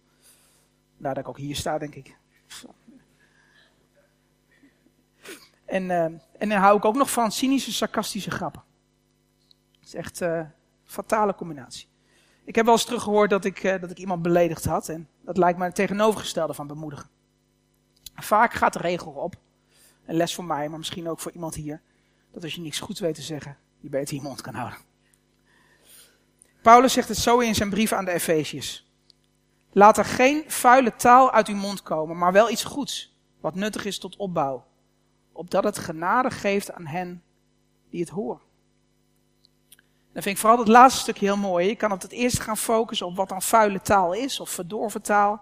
Nou, 0.96 1.14
dat 1.14 1.22
ik 1.22 1.28
ook 1.28 1.38
hier 1.38 1.56
sta, 1.56 1.78
denk 1.78 1.94
ik. 1.94 2.16
En, 5.64 5.82
uh, 5.82 6.04
en 6.38 6.48
dan 6.48 6.50
hou 6.50 6.76
ik 6.76 6.84
ook 6.84 6.96
nog 6.96 7.10
van 7.10 7.32
cynische, 7.32 7.72
sarcastische 7.72 8.30
grappen. 8.30 8.62
Het 9.78 9.86
is 9.88 9.94
echt 9.94 10.20
uh, 10.20 10.36
een 10.36 10.50
fatale 10.84 11.34
combinatie. 11.34 11.88
Ik 12.44 12.54
heb 12.54 12.64
wel 12.64 12.74
eens 12.74 12.84
teruggehoord 12.84 13.30
dat 13.30 13.44
ik, 13.44 13.62
uh, 13.62 13.80
dat 13.80 13.90
ik 13.90 13.98
iemand 13.98 14.22
beledigd 14.22 14.64
had. 14.64 14.88
En 14.88 15.08
dat 15.20 15.36
lijkt 15.36 15.58
me 15.58 15.64
het 15.64 15.74
tegenovergestelde 15.74 16.54
van 16.54 16.66
bemoedigen. 16.66 17.08
Vaak 18.14 18.52
gaat 18.52 18.72
de 18.72 18.78
regel 18.78 19.10
op. 19.10 19.34
Een 20.06 20.16
les 20.16 20.34
voor 20.34 20.44
mij, 20.44 20.68
maar 20.68 20.78
misschien 20.78 21.08
ook 21.08 21.20
voor 21.20 21.32
iemand 21.32 21.54
hier. 21.54 21.80
Dat 22.30 22.42
als 22.42 22.54
je 22.54 22.60
niks 22.60 22.80
goed 22.80 22.98
weet 22.98 23.14
te 23.14 23.22
zeggen, 23.22 23.56
je 23.80 23.88
beter 23.88 24.14
je 24.14 24.22
mond 24.22 24.40
kan 24.40 24.54
houden. 24.54 24.78
Paulus 26.62 26.92
zegt 26.92 27.08
het 27.08 27.16
zo 27.16 27.38
in 27.38 27.54
zijn 27.54 27.70
brief 27.70 27.92
aan 27.92 28.04
de 28.04 28.10
Efeziërs. 28.10 28.90
Laat 29.76 29.98
er 29.98 30.04
geen 30.04 30.44
vuile 30.46 30.96
taal 30.96 31.32
uit 31.32 31.48
uw 31.48 31.56
mond 31.56 31.82
komen, 31.82 32.18
maar 32.18 32.32
wel 32.32 32.50
iets 32.50 32.64
goeds, 32.64 33.16
wat 33.40 33.54
nuttig 33.54 33.84
is 33.84 33.98
tot 33.98 34.16
opbouw. 34.16 34.64
Opdat 35.32 35.64
het 35.64 35.78
genade 35.78 36.30
geeft 36.30 36.72
aan 36.72 36.86
hen 36.86 37.22
die 37.90 38.00
het 38.00 38.08
horen. 38.08 38.40
Dan 40.12 40.22
vind 40.22 40.26
ik 40.26 40.38
vooral 40.38 40.58
het 40.58 40.68
laatste 40.68 41.00
stukje 41.00 41.26
heel 41.26 41.36
mooi. 41.36 41.68
Je 41.68 41.76
kan 41.76 41.92
op 41.92 42.02
het 42.02 42.12
eerst 42.12 42.40
gaan 42.40 42.56
focussen 42.56 43.06
op 43.06 43.16
wat 43.16 43.28
dan 43.28 43.42
vuile 43.42 43.80
taal 43.80 44.12
is, 44.12 44.40
of 44.40 44.50
verdorven 44.50 45.02
taal. 45.02 45.40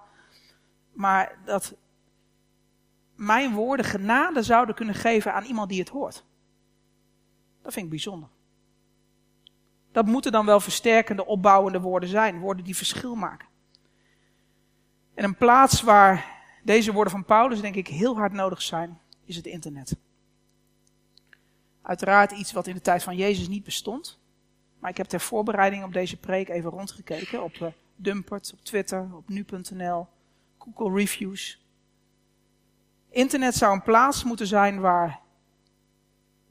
Maar 0.92 1.38
dat 1.44 1.74
mijn 3.14 3.52
woorden 3.52 3.86
genade 3.86 4.42
zouden 4.42 4.74
kunnen 4.74 4.94
geven 4.94 5.34
aan 5.34 5.44
iemand 5.44 5.68
die 5.68 5.80
het 5.80 5.88
hoort. 5.88 6.24
Dat 7.62 7.72
vind 7.72 7.84
ik 7.84 7.90
bijzonder. 7.90 8.28
Dat 9.92 10.06
moeten 10.06 10.32
dan 10.32 10.46
wel 10.46 10.60
versterkende, 10.60 11.26
opbouwende 11.26 11.80
woorden 11.80 12.08
zijn. 12.08 12.40
Woorden 12.40 12.64
die 12.64 12.76
verschil 12.76 13.14
maken. 13.14 13.52
En 15.14 15.24
een 15.24 15.36
plaats 15.36 15.82
waar 15.82 16.42
deze 16.62 16.92
woorden 16.92 17.12
van 17.12 17.24
Paulus 17.24 17.60
denk 17.60 17.74
ik 17.74 17.88
heel 17.88 18.16
hard 18.16 18.32
nodig 18.32 18.62
zijn, 18.62 18.98
is 19.24 19.36
het 19.36 19.46
internet. 19.46 19.96
Uiteraard 21.82 22.30
iets 22.32 22.52
wat 22.52 22.66
in 22.66 22.74
de 22.74 22.80
tijd 22.80 23.02
van 23.02 23.16
Jezus 23.16 23.48
niet 23.48 23.64
bestond. 23.64 24.18
Maar 24.78 24.90
ik 24.90 24.96
heb 24.96 25.06
ter 25.06 25.20
voorbereiding 25.20 25.84
op 25.84 25.92
deze 25.92 26.16
preek 26.16 26.48
even 26.48 26.70
rondgekeken 26.70 27.42
op 27.42 27.54
uh, 27.54 27.68
Dumpert, 27.96 28.52
op 28.52 28.64
Twitter, 28.64 29.08
op 29.12 29.28
nu.nl, 29.28 30.06
Google 30.58 30.98
Reviews. 30.98 31.62
Internet 33.10 33.54
zou 33.54 33.72
een 33.72 33.82
plaats 33.82 34.24
moeten 34.24 34.46
zijn 34.46 34.80
waar 34.80 35.20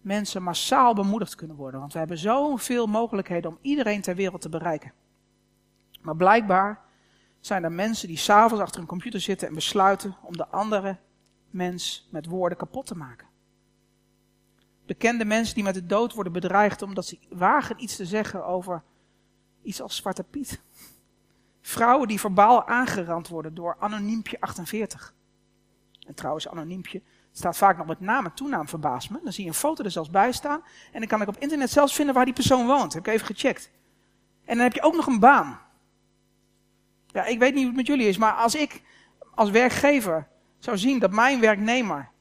mensen 0.02 0.44
massaal 0.44 0.94
bemoedigd 0.94 1.36
kunnen 1.36 1.56
worden. 1.56 1.80
Want 1.80 1.94
we 1.94 2.00
hebben 2.00 2.18
zoveel 2.18 2.88
mogelijkheden 2.88 3.52
om 3.52 3.58
iedereen 3.62 4.02
ter 4.02 4.16
wereld 4.16 4.42
te 4.42 4.50
bereiken. 4.50 4.94
Maar 6.02 6.16
blijkbaar 6.16 6.82
zijn 7.46 7.64
er 7.64 7.72
mensen 7.72 8.08
die 8.08 8.18
s'avonds 8.18 8.64
achter 8.64 8.82
een 8.82 8.88
computer 8.88 9.20
zitten 9.20 9.48
en 9.48 9.54
besluiten 9.54 10.16
om 10.22 10.38
de 10.38 10.48
andere 10.48 10.98
mens 11.50 12.08
met 12.12 12.26
woorden 12.26 12.58
kapot 12.58 12.86
te 12.86 12.96
maken. 12.96 13.28
Bekende 14.86 15.26
mensen 15.26 15.56
die 15.56 15.64
met 15.64 15.74
de 15.74 15.86
dood 15.86 16.14
worden 16.14 16.34
bedreigd 16.34 16.82
omdat 16.82 17.06
ze 17.06 17.20
wagen 17.30 17.84
iets 17.84 17.96
te 17.96 18.06
zeggen 18.06 18.46
over 18.46 18.84
iets 19.62 19.82
als 19.82 19.96
Zwarte 19.96 20.24
Piet. 20.24 20.62
Vrouwen 21.62 22.08
die 22.08 22.20
verbaal 22.20 22.68
aangerand 22.68 23.28
worden 23.28 23.54
door 23.54 23.76
anoniempje 23.80 24.42
48. 24.42 25.14
En 26.08 26.14
trouwens, 26.14 26.48
anoniempje 26.48 27.02
staat 27.32 27.58
vaak 27.58 27.78
nog 27.78 27.88
met 27.88 28.00
naam 28.00 28.26
en 28.26 28.34
toenaam 28.34 28.68
verbaast 28.68 29.10
me. 29.10 29.20
Dan 29.24 29.34
zie 29.34 29.44
je 29.44 29.50
een 29.50 29.56
foto 29.56 29.84
er 29.84 29.92
zelfs 29.92 30.10
bij 30.10 30.32
staan. 30.32 30.64
En 30.92 31.00
dan 31.00 31.08
kan 31.08 31.22
ik 31.22 31.28
op 31.28 31.38
internet 31.38 31.70
zelfs 31.70 31.96
vinden 31.96 32.16
waar 32.16 32.26
die 32.26 32.34
persoon 32.34 32.66
woont. 32.66 32.94
Heb 32.94 33.08
ik 33.08 33.14
even 33.14 33.28
gecheckt. 33.28 33.72
En 34.46 34.56
dan 34.56 34.64
heb 34.64 34.74
je 34.74 34.82
ook 34.82 34.96
nog 34.96 35.08
een 35.08 35.20
baan. 35.20 35.60
Ja, 37.14 37.26
ik 37.26 37.40
weet 37.40 37.54
niet 37.54 37.64
hoe 37.64 37.68
het 37.68 37.76
met 37.76 37.88
jullie 37.88 38.08
is, 38.08 38.18
maar 38.18 38.34
als 38.34 38.56
ik 38.56 38.82
als 39.36 39.50
werkgever 39.50 40.28
zou 40.60 40.78
zien 40.78 41.00
dat 41.00 41.12
mijn 41.12 41.40
werknemer 41.40 42.12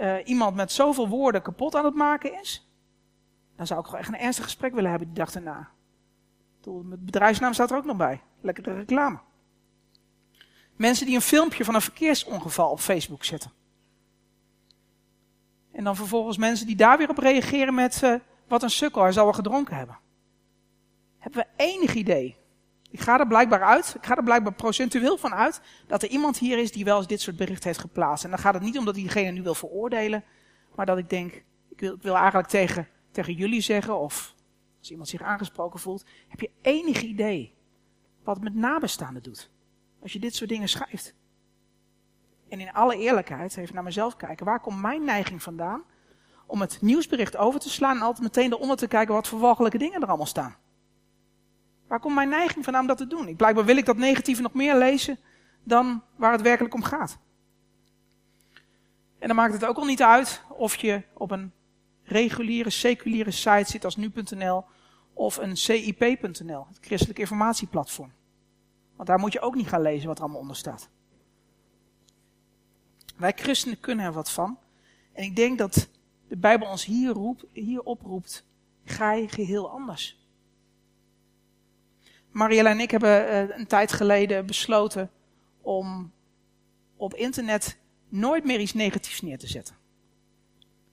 uh, 0.00 0.14
iemand 0.24 0.56
met 0.56 0.72
zoveel 0.72 1.08
woorden 1.08 1.42
kapot 1.42 1.74
aan 1.74 1.84
het 1.84 1.94
maken 1.94 2.40
is, 2.40 2.68
dan 3.56 3.66
zou 3.66 3.80
ik 3.80 3.86
gewoon 3.86 4.00
echt 4.00 4.08
een 4.08 4.18
ernstig 4.18 4.44
gesprek 4.44 4.74
willen 4.74 4.90
hebben 4.90 5.08
die 5.08 5.16
dag 5.16 5.34
erna. 5.34 5.70
Met 6.82 7.04
bedrijfsnaam 7.04 7.52
staat 7.52 7.70
er 7.70 7.76
ook 7.76 7.84
nog 7.84 7.96
bij. 7.96 8.20
Lekkere 8.40 8.74
reclame. 8.74 9.18
Mensen 10.76 11.06
die 11.06 11.14
een 11.14 11.20
filmpje 11.20 11.64
van 11.64 11.74
een 11.74 11.80
verkeersongeval 11.80 12.70
op 12.70 12.80
Facebook 12.80 13.24
zetten. 13.24 13.52
En 15.72 15.84
dan 15.84 15.96
vervolgens 15.96 16.36
mensen 16.36 16.66
die 16.66 16.76
daar 16.76 16.98
weer 16.98 17.08
op 17.08 17.18
reageren 17.18 17.74
met 17.74 18.02
uh, 18.02 18.14
wat 18.48 18.62
een 18.62 18.70
sukkel, 18.70 19.02
hij 19.02 19.12
zal 19.12 19.24
wel 19.24 19.32
gedronken 19.32 19.76
hebben. 19.76 19.98
Hebben 21.18 21.40
we 21.40 21.64
enig 21.64 21.94
idee? 21.94 22.36
Ik 22.90 23.00
ga 23.00 23.18
er 23.18 23.26
blijkbaar 23.26 23.62
uit, 23.62 23.94
ik 23.96 24.06
ga 24.06 24.16
er 24.16 24.22
blijkbaar 24.22 24.52
procentueel 24.52 25.16
van 25.16 25.34
uit, 25.34 25.60
dat 25.86 26.02
er 26.02 26.08
iemand 26.08 26.38
hier 26.38 26.58
is 26.58 26.72
die 26.72 26.84
wel 26.84 26.96
eens 26.96 27.06
dit 27.06 27.20
soort 27.20 27.36
bericht 27.36 27.64
heeft 27.64 27.78
geplaatst. 27.78 28.24
En 28.24 28.30
dan 28.30 28.38
gaat 28.38 28.54
het 28.54 28.62
niet 28.62 28.78
om 28.78 28.84
dat 28.84 28.94
diegene 28.94 29.30
nu 29.30 29.42
wil 29.42 29.54
veroordelen, 29.54 30.24
maar 30.74 30.86
dat 30.86 30.98
ik 30.98 31.10
denk, 31.10 31.32
ik 31.68 31.80
wil, 31.80 31.94
ik 31.94 32.02
wil 32.02 32.16
eigenlijk 32.16 32.48
tegen, 32.48 32.88
tegen 33.10 33.32
jullie 33.32 33.60
zeggen, 33.60 33.98
of 33.98 34.34
als 34.78 34.90
iemand 34.90 35.08
zich 35.08 35.22
aangesproken 35.22 35.80
voelt, 35.80 36.04
heb 36.28 36.40
je 36.40 36.50
enig 36.62 37.02
idee 37.02 37.54
wat 38.22 38.34
het 38.34 38.44
met 38.44 38.54
nabestaanden 38.54 39.22
doet? 39.22 39.50
Als 40.02 40.12
je 40.12 40.18
dit 40.18 40.34
soort 40.34 40.50
dingen 40.50 40.68
schrijft. 40.68 41.14
En 42.48 42.60
in 42.60 42.72
alle 42.72 42.96
eerlijkheid, 42.96 43.56
even 43.56 43.74
naar 43.74 43.84
mezelf 43.84 44.16
kijken, 44.16 44.46
waar 44.46 44.60
komt 44.60 44.80
mijn 44.80 45.04
neiging 45.04 45.42
vandaan 45.42 45.82
om 46.46 46.60
het 46.60 46.78
nieuwsbericht 46.80 47.36
over 47.36 47.60
te 47.60 47.70
slaan 47.70 47.96
en 47.96 48.02
altijd 48.02 48.22
meteen 48.22 48.52
eronder 48.52 48.76
te 48.76 48.88
kijken 48.88 49.14
wat 49.14 49.28
voor 49.28 49.70
dingen 49.70 50.02
er 50.02 50.08
allemaal 50.08 50.26
staan? 50.26 50.56
Waar 51.88 52.00
komt 52.00 52.14
mijn 52.14 52.28
neiging 52.28 52.64
vandaan 52.64 52.82
om 52.82 52.88
dat 52.88 52.96
te 52.96 53.06
doen? 53.06 53.28
Ik, 53.28 53.36
blijkbaar 53.36 53.64
wil 53.64 53.76
ik 53.76 53.86
dat 53.86 53.96
negatieve 53.96 54.42
nog 54.42 54.52
meer 54.52 54.76
lezen 54.76 55.18
dan 55.62 56.02
waar 56.16 56.32
het 56.32 56.42
werkelijk 56.42 56.74
om 56.74 56.82
gaat. 56.82 57.18
En 59.18 59.26
dan 59.26 59.36
maakt 59.36 59.52
het 59.52 59.64
ook 59.64 59.76
al 59.76 59.84
niet 59.84 60.02
uit 60.02 60.42
of 60.48 60.76
je 60.76 61.02
op 61.14 61.30
een 61.30 61.52
reguliere, 62.02 62.70
seculiere 62.70 63.30
site 63.30 63.70
zit 63.70 63.84
als 63.84 63.96
nu.nl 63.96 64.64
of 65.12 65.36
een 65.36 65.56
CIP.nl, 65.56 66.66
het 66.68 66.78
christelijk 66.80 67.18
informatieplatform. 67.18 68.12
Want 68.96 69.08
daar 69.08 69.18
moet 69.18 69.32
je 69.32 69.40
ook 69.40 69.54
niet 69.54 69.68
gaan 69.68 69.82
lezen 69.82 70.08
wat 70.08 70.16
er 70.16 70.22
allemaal 70.22 70.40
onder 70.40 70.56
staat. 70.56 70.88
Wij 73.16 73.32
christenen 73.36 73.80
kunnen 73.80 74.04
er 74.04 74.12
wat 74.12 74.30
van. 74.30 74.58
En 75.12 75.24
ik 75.24 75.36
denk 75.36 75.58
dat 75.58 75.88
de 76.28 76.36
Bijbel 76.36 76.68
ons 76.68 76.84
hier, 76.84 77.10
roept, 77.10 77.44
hier 77.52 77.82
oproept, 77.82 78.46
ga 78.84 79.12
je 79.12 79.28
geheel 79.28 79.70
anders. 79.70 80.17
Marielle 82.38 82.68
en 82.68 82.80
ik 82.80 82.90
hebben 82.90 83.32
uh, 83.32 83.56
een 83.56 83.66
tijd 83.66 83.92
geleden 83.92 84.46
besloten 84.46 85.10
om 85.60 86.12
op 86.96 87.14
internet 87.14 87.78
nooit 88.08 88.44
meer 88.44 88.60
iets 88.60 88.74
negatiefs 88.74 89.20
neer 89.20 89.38
te 89.38 89.46
zetten. 89.46 89.74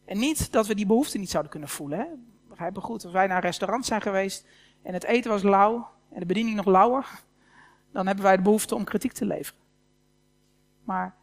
En 0.06 0.20
niet 0.20 0.52
dat 0.52 0.68
we 0.68 0.76
die 0.76 0.86
behoefte 0.86 1.18
niet 1.18 1.30
zouden 1.30 1.52
kunnen 1.52 1.70
voelen. 1.70 2.00
Hè? 2.00 2.06
Begrijp 2.50 2.78
goed, 2.78 3.04
als 3.04 3.14
wij 3.14 3.28
naar 3.28 3.36
een 3.36 3.44
restaurant 3.44 3.86
zijn 3.86 4.02
geweest 4.02 4.46
en 4.82 4.94
het 4.94 5.04
eten 5.04 5.32
was 5.32 5.44
lauw 5.44 5.90
en 6.12 6.20
de 6.20 6.26
bediening 6.26 6.56
nog 6.56 6.66
lauwer, 6.66 7.06
dan 7.92 8.08
hebben 8.08 8.24
wij 8.26 8.36
de 8.36 8.42
behoefte 8.42 8.76
om 8.76 8.84
kritiek 8.84 9.12
te 9.12 9.26
leveren. 9.26 9.62
Maar 10.84 11.16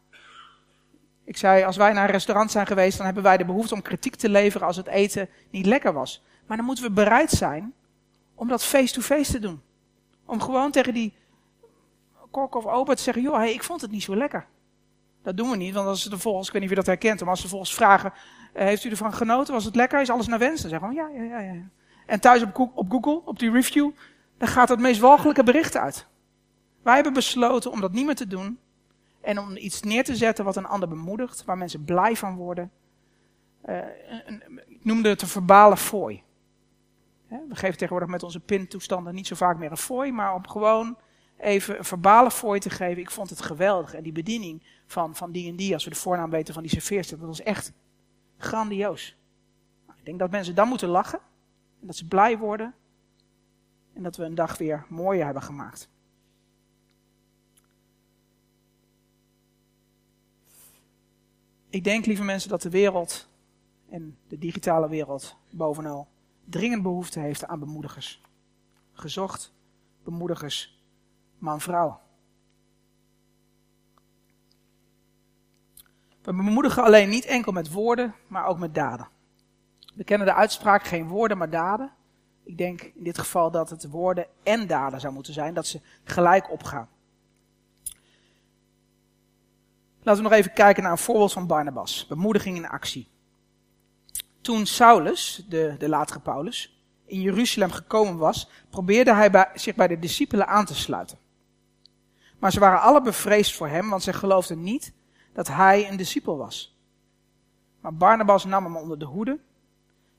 ik 1.23 1.37
zei, 1.37 1.63
als 1.63 1.77
wij 1.77 1.93
naar 1.93 2.05
een 2.05 2.11
restaurant 2.11 2.51
zijn 2.51 2.67
geweest, 2.67 2.97
dan 2.97 3.05
hebben 3.05 3.23
wij 3.23 3.37
de 3.37 3.45
behoefte 3.45 3.73
om 3.73 3.81
kritiek 3.81 4.15
te 4.15 4.29
leveren 4.29 4.67
als 4.67 4.77
het 4.77 4.87
eten 4.87 5.29
niet 5.49 5.65
lekker 5.65 5.93
was. 5.93 6.23
Maar 6.45 6.57
dan 6.57 6.65
moeten 6.65 6.83
we 6.85 6.91
bereid 6.91 7.31
zijn 7.31 7.73
om 8.35 8.47
dat 8.47 8.63
face-to-face 8.63 9.31
te 9.31 9.39
doen. 9.39 9.61
Om 10.25 10.41
gewoon 10.41 10.71
tegen 10.71 10.93
die 10.93 11.13
kok 12.31 12.55
of 12.55 12.65
opa 12.65 12.93
te 12.93 13.01
zeggen, 13.01 13.23
joh, 13.23 13.35
hey, 13.35 13.53
ik 13.53 13.63
vond 13.63 13.81
het 13.81 13.91
niet 13.91 14.03
zo 14.03 14.15
lekker. 14.15 14.45
Dat 15.23 15.37
doen 15.37 15.49
we 15.49 15.55
niet, 15.55 15.73
want 15.73 15.87
als 15.87 16.01
ze 16.01 16.09
vervolgens, 16.09 16.47
ik 16.47 16.53
weet 16.53 16.61
niet 16.61 16.71
of 16.71 16.77
je 16.77 16.83
dat 16.83 16.93
herkent, 16.93 17.19
maar 17.19 17.29
als 17.29 17.39
ze 17.39 17.47
vervolgens 17.47 17.75
vragen, 17.75 18.13
eh, 18.53 18.65
heeft 18.65 18.83
u 18.83 18.89
ervan 18.89 19.13
genoten, 19.13 19.53
was 19.53 19.65
het 19.65 19.75
lekker, 19.75 20.01
is 20.01 20.09
alles 20.09 20.27
naar 20.27 20.39
wens? 20.39 20.61
Dan 20.61 20.69
zeggen 20.69 20.89
we, 20.89 20.95
ja, 20.95 21.07
ja, 21.07 21.23
ja, 21.23 21.39
ja. 21.39 21.61
En 22.05 22.19
thuis 22.19 22.43
op, 22.43 22.89
Google, 22.89 23.21
op 23.25 23.39
die 23.39 23.51
review, 23.51 23.91
dan 24.37 24.47
gaat 24.47 24.69
het 24.69 24.79
meest 24.79 24.99
walgelijke 24.99 25.43
bericht 25.43 25.77
uit. 25.77 26.07
Wij 26.81 26.95
hebben 26.95 27.13
besloten 27.13 27.71
om 27.71 27.81
dat 27.81 27.91
niet 27.91 28.05
meer 28.05 28.15
te 28.15 28.27
doen. 28.27 28.59
En 29.21 29.39
om 29.39 29.57
iets 29.57 29.81
neer 29.81 30.03
te 30.03 30.15
zetten 30.15 30.45
wat 30.45 30.55
een 30.55 30.65
ander 30.65 30.89
bemoedigt, 30.89 31.45
waar 31.45 31.57
mensen 31.57 31.83
blij 31.83 32.15
van 32.15 32.35
worden. 32.35 32.71
een, 33.61 34.61
ik 34.67 34.85
noemde 34.85 35.09
het 35.09 35.21
een 35.21 35.27
verbale 35.27 35.77
fooi. 35.77 36.23
We 37.39 37.55
geven 37.55 37.77
tegenwoordig 37.77 38.09
met 38.09 38.23
onze 38.23 38.39
pintoestanden 38.39 39.15
niet 39.15 39.27
zo 39.27 39.35
vaak 39.35 39.57
meer 39.57 39.71
een 39.71 39.77
fooi, 39.77 40.11
maar 40.11 40.33
om 40.33 40.47
gewoon 40.47 40.97
even 41.37 41.77
een 41.77 41.85
verbale 41.85 42.31
fooi 42.31 42.59
te 42.59 42.69
geven. 42.69 43.01
Ik 43.01 43.11
vond 43.11 43.29
het 43.29 43.41
geweldig. 43.41 43.93
En 43.93 44.03
die 44.03 44.11
bediening 44.11 44.63
van, 44.85 45.15
van 45.15 45.31
die 45.31 45.49
en 45.49 45.55
die, 45.55 45.73
als 45.73 45.83
we 45.83 45.89
de 45.89 45.95
voornaam 45.95 46.29
weten 46.29 46.53
van 46.53 46.63
die 46.63 46.71
serveerster, 46.71 47.17
dat 47.17 47.27
was 47.27 47.41
echt 47.41 47.73
grandioos. 48.37 49.17
Nou, 49.85 49.99
ik 49.99 50.05
denk 50.05 50.19
dat 50.19 50.31
mensen 50.31 50.55
dan 50.55 50.67
moeten 50.67 50.89
lachen. 50.89 51.19
En 51.81 51.87
dat 51.87 51.95
ze 51.95 52.07
blij 52.07 52.37
worden. 52.37 52.73
En 53.93 54.03
dat 54.03 54.15
we 54.15 54.23
een 54.23 54.35
dag 54.35 54.57
weer 54.57 54.85
mooier 54.89 55.25
hebben 55.25 55.43
gemaakt. 55.43 55.89
Ik 61.69 61.83
denk, 61.83 62.05
lieve 62.05 62.23
mensen, 62.23 62.49
dat 62.49 62.61
de 62.61 62.69
wereld 62.69 63.29
en 63.89 64.17
de 64.27 64.37
digitale 64.37 64.89
wereld 64.89 65.37
bovenal 65.49 66.07
dringend 66.45 66.83
behoefte 66.83 67.19
heeft 67.19 67.47
aan 67.47 67.59
bemoedigers. 67.59 68.21
Gezocht 68.93 69.53
bemoedigers, 70.03 70.83
man-vrouw. 71.37 72.01
We 76.21 76.33
bemoedigen 76.33 76.83
alleen 76.83 77.09
niet 77.09 77.25
enkel 77.25 77.51
met 77.51 77.71
woorden, 77.71 78.15
maar 78.27 78.45
ook 78.45 78.59
met 78.59 78.75
daden. 78.75 79.07
We 79.95 80.03
kennen 80.03 80.27
de 80.27 80.33
uitspraak 80.33 80.83
geen 80.83 81.07
woorden, 81.07 81.37
maar 81.37 81.49
daden. 81.49 81.91
Ik 82.43 82.57
denk 82.57 82.81
in 82.81 83.03
dit 83.03 83.17
geval 83.17 83.51
dat 83.51 83.69
het 83.69 83.89
woorden 83.89 84.27
en 84.43 84.67
daden 84.67 84.99
zou 84.99 85.13
moeten 85.13 85.33
zijn, 85.33 85.53
dat 85.53 85.67
ze 85.67 85.81
gelijk 86.03 86.51
opgaan. 86.51 86.89
Laten 90.01 90.23
we 90.23 90.29
nog 90.29 90.37
even 90.37 90.53
kijken 90.53 90.83
naar 90.83 90.91
een 90.91 90.97
voorbeeld 90.97 91.33
van 91.33 91.47
Barnabas. 91.47 92.07
Bemoediging 92.07 92.57
in 92.57 92.67
actie. 92.67 93.07
Toen 94.43 94.65
Saulus, 94.65 95.45
de, 95.49 95.75
de 95.77 95.89
latere 95.89 96.19
Paulus, 96.19 96.83
in 97.05 97.21
Jeruzalem 97.21 97.71
gekomen 97.71 98.17
was, 98.17 98.49
probeerde 98.69 99.13
hij 99.13 99.31
bij, 99.31 99.49
zich 99.53 99.75
bij 99.75 99.87
de 99.87 99.99
discipelen 99.99 100.47
aan 100.47 100.65
te 100.65 100.75
sluiten. 100.75 101.17
Maar 102.39 102.51
ze 102.51 102.59
waren 102.59 102.81
alle 102.81 103.01
bevreesd 103.01 103.55
voor 103.55 103.67
hem, 103.67 103.89
want 103.89 104.03
ze 104.03 104.13
geloofden 104.13 104.63
niet 104.63 104.93
dat 105.33 105.47
hij 105.47 105.89
een 105.89 105.97
discipel 105.97 106.37
was. 106.37 106.77
Maar 107.81 107.93
Barnabas 107.93 108.45
nam 108.45 108.63
hem 108.63 108.75
onder 108.75 108.99
de 108.99 109.05
hoede, 109.05 109.39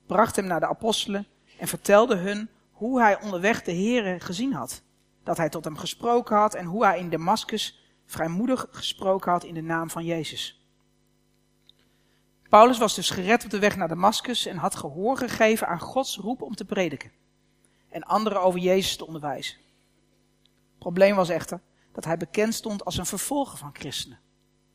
bracht 0.06 0.36
hem 0.36 0.46
naar 0.46 0.60
de 0.60 0.68
apostelen 0.68 1.26
en 1.58 1.68
vertelde 1.68 2.16
hun 2.16 2.48
hoe 2.72 3.00
hij 3.00 3.22
onderweg 3.22 3.62
de 3.62 3.74
Here 3.74 4.20
gezien 4.20 4.52
had. 4.52 4.82
Dat 5.22 5.36
hij 5.36 5.48
tot 5.48 5.64
hem 5.64 5.76
gesproken 5.76 6.36
had 6.36 6.54
en 6.54 6.66
hoe 6.66 6.84
hij 6.84 6.98
in 6.98 7.10
Damascus 7.10 7.84
vrijmoedig 8.06 8.66
gesproken 8.70 9.32
had 9.32 9.44
in 9.44 9.54
de 9.54 9.62
naam 9.62 9.90
van 9.90 10.04
Jezus. 10.04 10.63
Paulus 12.54 12.78
was 12.78 12.94
dus 12.94 13.10
gered 13.10 13.44
op 13.44 13.50
de 13.50 13.58
weg 13.58 13.76
naar 13.76 13.88
Damascus 13.88 14.46
en 14.46 14.56
had 14.56 14.74
gehoor 14.74 15.16
gegeven 15.16 15.68
aan 15.68 15.80
Gods 15.80 16.16
roep 16.16 16.42
om 16.42 16.54
te 16.54 16.64
prediken 16.64 17.12
en 17.88 18.02
anderen 18.02 18.42
over 18.42 18.60
Jezus 18.60 18.96
te 18.96 19.06
onderwijzen. 19.06 19.56
Het 20.42 20.78
probleem 20.78 21.16
was 21.16 21.28
echter 21.28 21.60
dat 21.92 22.04
hij 22.04 22.16
bekend 22.16 22.54
stond 22.54 22.84
als 22.84 22.96
een 22.96 23.06
vervolger 23.06 23.58
van 23.58 23.70
christenen, 23.72 24.18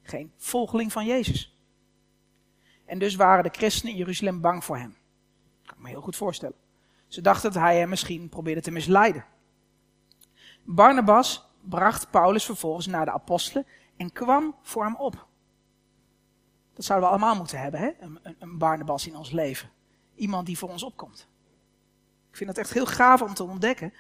geen 0.02 0.32
volgeling 0.38 0.92
van 0.92 1.06
Jezus. 1.06 1.58
En 2.86 3.00
dus 3.00 3.16
waren 3.16 3.44
de 3.44 3.50
christenen 3.52 3.94
in 3.94 4.00
Jeruzalem 4.00 4.42
bang 4.42 4.64
voor 4.64 4.78
hem. 4.78 4.98
Dat 5.58 5.68
kan 5.68 5.78
ik 5.78 5.84
me 5.84 5.90
heel 5.90 6.02
goed 6.02 6.16
voorstellen. 6.16 6.58
Ze 7.08 7.22
dachten 7.22 7.52
dat 7.52 7.62
hij 7.62 7.78
hem 7.78 7.90
misschien 7.90 8.30
probeerde 8.30 8.62
te 8.62 8.72
misleiden. 8.72 9.26
Barnabas 10.64 11.50
bracht 11.62 12.10
Paulus 12.10 12.46
vervolgens 12.46 12.88
naar 12.88 13.06
de 13.06 13.12
apostelen 13.12 13.66
en 13.98 14.12
kwam 14.12 14.56
voor 14.62 14.84
hem 14.84 14.96
op. 14.96 15.28
Dat 16.80 16.88
zouden 16.88 17.10
we 17.10 17.16
allemaal 17.16 17.36
moeten 17.36 17.60
hebben, 17.60 17.80
hè? 17.80 17.92
Een, 18.00 18.20
een, 18.40 18.58
Barnabas 18.58 19.08
in 19.08 19.16
ons 19.16 19.32
leven. 19.32 19.70
Iemand 20.16 20.46
die 20.46 20.58
voor 20.58 20.70
ons 20.70 20.84
opkomt. 20.84 21.28
Ik 22.30 22.38
vind 22.38 22.50
het 22.50 22.58
echt 22.58 22.74
heel 22.74 22.86
gaaf 22.86 23.22
om 23.22 23.34
te 23.34 23.44
ontdekken 23.44 23.94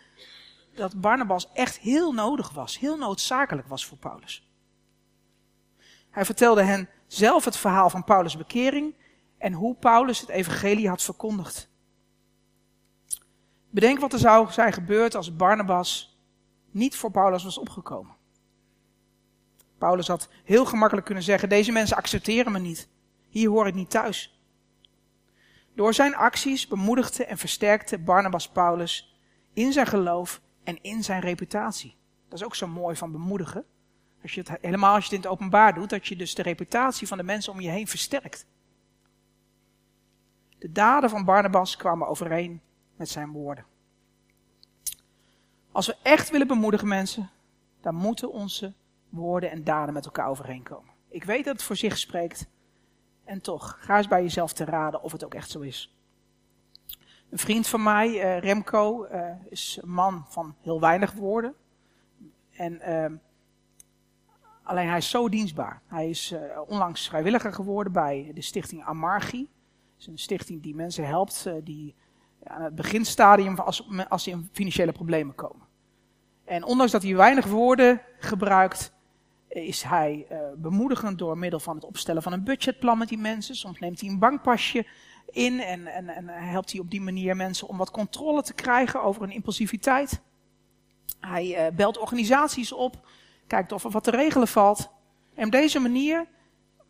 dat 0.76 1.02
Barnabas 1.02 1.52
echt 1.54 1.78
heel 1.78 2.12
nodig 2.12 2.50
was, 2.50 2.80
heel 2.80 2.98
noodzakelijk 2.98 3.68
was 3.68 3.86
voor 3.86 3.98
Paulus. 3.98 4.50
Hij 6.10 6.26
vertelde 6.26 6.64
hen 6.64 6.90
zelf 7.08 7.46
het 7.46 7.58
verhaal 7.58 7.90
van 7.90 8.04
Paulus' 8.04 8.38
bekering 8.38 8.96
en 9.38 9.54
hoe 9.54 9.76
Paulus 9.76 10.20
het 10.20 10.30
evangelie 10.30 10.90
had 10.90 11.04
verkondigd. 11.04 11.70
Bedenk 13.70 14.00
wat 14.00 14.14
er 14.14 14.20
zou 14.20 14.52
zijn 14.52 14.74
gebeurd 14.74 15.16
als 15.16 15.36
Barnabas 15.36 16.20
niet 16.72 16.96
voor 16.96 17.12
Paulus 17.12 17.44
was 17.44 17.58
opgekomen. 17.58 18.16
Paulus 19.80 20.08
had 20.08 20.30
heel 20.44 20.66
gemakkelijk 20.66 21.06
kunnen 21.06 21.24
zeggen: 21.24 21.50
Deze 21.50 21.72
mensen 21.72 21.98
accepteren 21.98 22.52
me 22.52 22.60
niet. 22.60 22.90
Hier 23.30 23.50
hoor 23.50 23.68
ik 23.68 23.74
niet 23.74 23.90
thuis. 23.90 24.40
Door 25.76 25.94
zijn 25.94 26.16
acties 26.16 26.68
bemoedigde 26.68 27.26
en 27.26 27.38
versterkte 27.38 28.00
Barnabas 28.00 28.50
Paulus 28.50 29.18
in 29.54 29.74
zijn 29.74 29.88
geloof 29.88 30.42
en 30.64 30.82
in 30.82 31.04
zijn 31.04 31.22
reputatie. 31.22 31.96
Dat 32.30 32.40
is 32.40 32.46
ook 32.46 32.56
zo 32.56 32.68
mooi 32.68 32.96
van 32.96 33.12
bemoedigen. 33.12 33.66
Als 34.22 34.34
je 34.34 34.40
het, 34.40 34.58
helemaal 34.62 34.94
als 34.96 35.06
je 35.06 35.16
het 35.16 35.26
in 35.26 35.30
het 35.30 35.40
openbaar 35.40 35.74
doet, 35.74 35.90
dat 35.90 36.08
je 36.08 36.16
dus 36.16 36.36
de 36.36 36.42
reputatie 36.42 37.08
van 37.08 37.18
de 37.18 37.24
mensen 37.24 37.54
om 37.54 37.60
je 37.60 37.70
heen 37.70 37.88
versterkt. 37.88 38.46
De 40.58 40.72
daden 40.72 41.10
van 41.10 41.26
Barnabas 41.26 41.76
kwamen 41.78 42.08
overeen 42.08 42.62
met 42.96 43.10
zijn 43.10 43.32
woorden. 43.32 43.66
Als 45.72 45.88
we 45.88 45.96
echt 46.04 46.30
willen 46.30 46.48
bemoedigen 46.48 46.88
mensen, 46.88 47.30
dan 47.82 47.96
moeten 47.96 48.32
onze 48.32 48.74
woorden 49.10 49.52
en 49.52 49.64
daden 49.64 49.94
met 49.94 50.06
elkaar 50.06 50.28
overeenkomen. 50.28 50.94
Ik 51.08 51.24
weet 51.24 51.46
dat 51.46 51.54
het 51.54 51.64
voor 51.64 51.76
zich 51.76 51.98
spreekt. 51.98 52.48
En 53.24 53.42
toch, 53.42 53.78
ga 53.80 53.98
eens 53.98 54.08
bij 54.08 54.22
jezelf 54.22 54.54
te 54.54 54.66
raden 54.66 55.02
of 55.02 55.12
het 55.12 55.26
ook 55.26 55.34
echt 55.34 55.50
zo 55.50 55.60
is. 55.60 55.94
Een 57.30 57.38
vriend 57.38 57.68
van 57.68 57.84
mij, 57.84 58.10
uh, 58.10 58.40
Remco, 58.40 59.08
uh, 59.12 59.32
is 59.50 59.80
een 59.82 59.90
man 59.90 60.26
van 60.28 60.56
heel 60.62 60.80
weinig 60.80 61.12
woorden. 61.12 61.54
En 62.52 62.82
uh, 62.90 63.18
alleen 64.64 64.88
hij 64.88 64.98
is 64.98 65.10
zo 65.10 65.30
dienstbaar. 65.30 65.82
Hij 65.88 66.10
is 66.10 66.32
uh, 66.32 66.40
onlangs 66.68 67.08
vrijwilliger 67.08 67.54
geworden 67.54 67.94
bij 67.94 68.32
de 68.34 68.42
stichting 68.42 68.84
Amargi. 68.84 69.48
Is 69.98 70.08
een 70.08 70.18
stichting 70.18 70.62
die 70.62 70.76
mensen 70.76 71.08
helpt 71.08 71.50
die 71.64 71.96
aan 72.44 72.62
het 72.62 72.76
beginstadium 72.76 73.60
als, 73.60 73.90
als 74.10 74.24
ze 74.24 74.30
in 74.30 74.50
financiële 74.52 74.92
problemen 74.92 75.36
komen. 75.36 75.68
En 76.46 76.64
ondanks 76.64 76.92
dat 76.92 77.04
hij 77.04 77.16
weinig 77.16 77.46
woorden 77.46 78.02
gebruikt, 78.20 78.94
is 79.50 79.82
hij 79.82 80.28
uh, 80.32 80.38
bemoedigend 80.58 81.18
door 81.18 81.38
middel 81.38 81.60
van 81.60 81.76
het 81.76 81.86
opstellen 81.86 82.22
van 82.22 82.34
een 82.34 82.44
budgetplan 82.44 82.98
met 82.98 83.10
die 83.10 83.18
mensen. 83.18 83.56
Soms 83.56 83.80
neemt 83.80 84.02
hij 84.02 84.10
een 84.10 84.20
bankpasje 84.20 84.86
in 85.32 85.60
en, 85.60 85.88
en, 85.88 86.10
en 86.10 86.28
helpt 86.28 86.72
hij 86.72 86.80
op 86.80 86.90
die 86.90 87.02
manier 87.02 87.36
mensen 87.36 87.68
om 87.68 87.78
wat 87.78 87.92
controle 87.92 88.42
te 88.42 88.54
krijgen 88.54 89.04
over 89.04 89.22
hun 89.22 89.32
impulsiviteit. 89.32 90.22
Hij 91.20 91.68
uh, 91.68 91.76
belt 91.76 91.98
organisaties 91.98 92.72
op, 92.72 93.08
kijkt 93.48 93.72
of 93.72 93.84
er 93.84 93.90
wat 93.90 94.04
te 94.04 94.12
regelen 94.12 94.48
valt. 94.48 94.90
En 95.34 95.46
op 95.46 95.52
deze 95.52 95.80
manier 95.80 96.28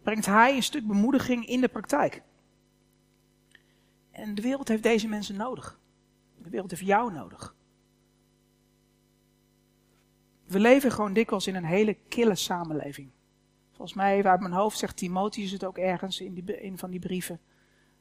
brengt 0.04 0.26
hij 0.26 0.56
een 0.56 0.64
stuk 0.64 0.88
bemoediging 0.88 1.46
in 1.46 1.62
de 1.62 1.68
praktijk. 1.68 2.22
En 4.12 4.36
de 4.36 4.42
wereld 4.42 4.68
heeft 4.68 4.84
deze 4.84 5.08
mensen 5.08 5.36
nodig. 5.36 5.80
De 6.38 6.50
wereld 6.50 6.72
heeft 6.72 6.86
jou 6.86 7.14
nodig. 7.14 7.56
We 10.50 10.60
leven 10.60 10.92
gewoon 10.92 11.14
dikwijls 11.14 11.48
in 11.48 11.56
een 11.56 11.66
hele 11.66 11.94
kille 11.94 12.36
samenleving. 12.36 13.10
Volgens 13.70 13.94
mij, 13.94 14.18
even 14.18 14.30
uit 14.30 14.40
mijn 14.40 14.54
hoofd, 14.54 14.78
zegt 14.78 14.98
Timotheus 14.98 15.52
het 15.52 15.64
ook 15.64 15.78
ergens 15.78 16.22
in 16.22 16.34
die, 16.34 16.66
een 16.66 16.78
van 16.78 16.90
die 16.90 17.00
brieven. 17.00 17.40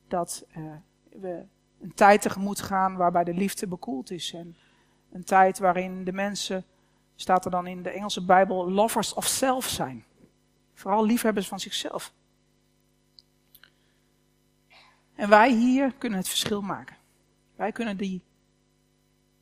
Dat 0.06 0.46
uh, 0.56 0.72
we 1.11 1.44
een 1.80 1.94
tijd 1.94 2.22
tegemoet 2.22 2.61
gaan 2.61 2.96
waarbij 2.96 3.24
de 3.24 3.34
liefde 3.34 3.66
bekoeld 3.66 4.11
is. 4.11 4.32
En 4.32 4.56
een 5.12 5.24
tijd 5.24 5.58
waarin 5.58 6.04
de 6.04 6.12
mensen, 6.12 6.64
staat 7.14 7.44
er 7.44 7.50
dan 7.50 7.66
in 7.66 7.82
de 7.82 7.90
Engelse 7.90 8.24
Bijbel, 8.24 8.70
lovers 8.70 9.14
of 9.14 9.26
self 9.26 9.66
zijn. 9.66 10.04
Vooral 10.74 11.04
liefhebbers 11.04 11.48
van 11.48 11.61
zichzelf. 11.61 12.12
En 15.14 15.28
wij 15.28 15.52
hier 15.52 15.92
kunnen 15.98 16.18
het 16.18 16.28
verschil 16.28 16.62
maken. 16.62 16.96
Wij 17.56 17.72
kunnen 17.72 17.96
die 17.96 18.22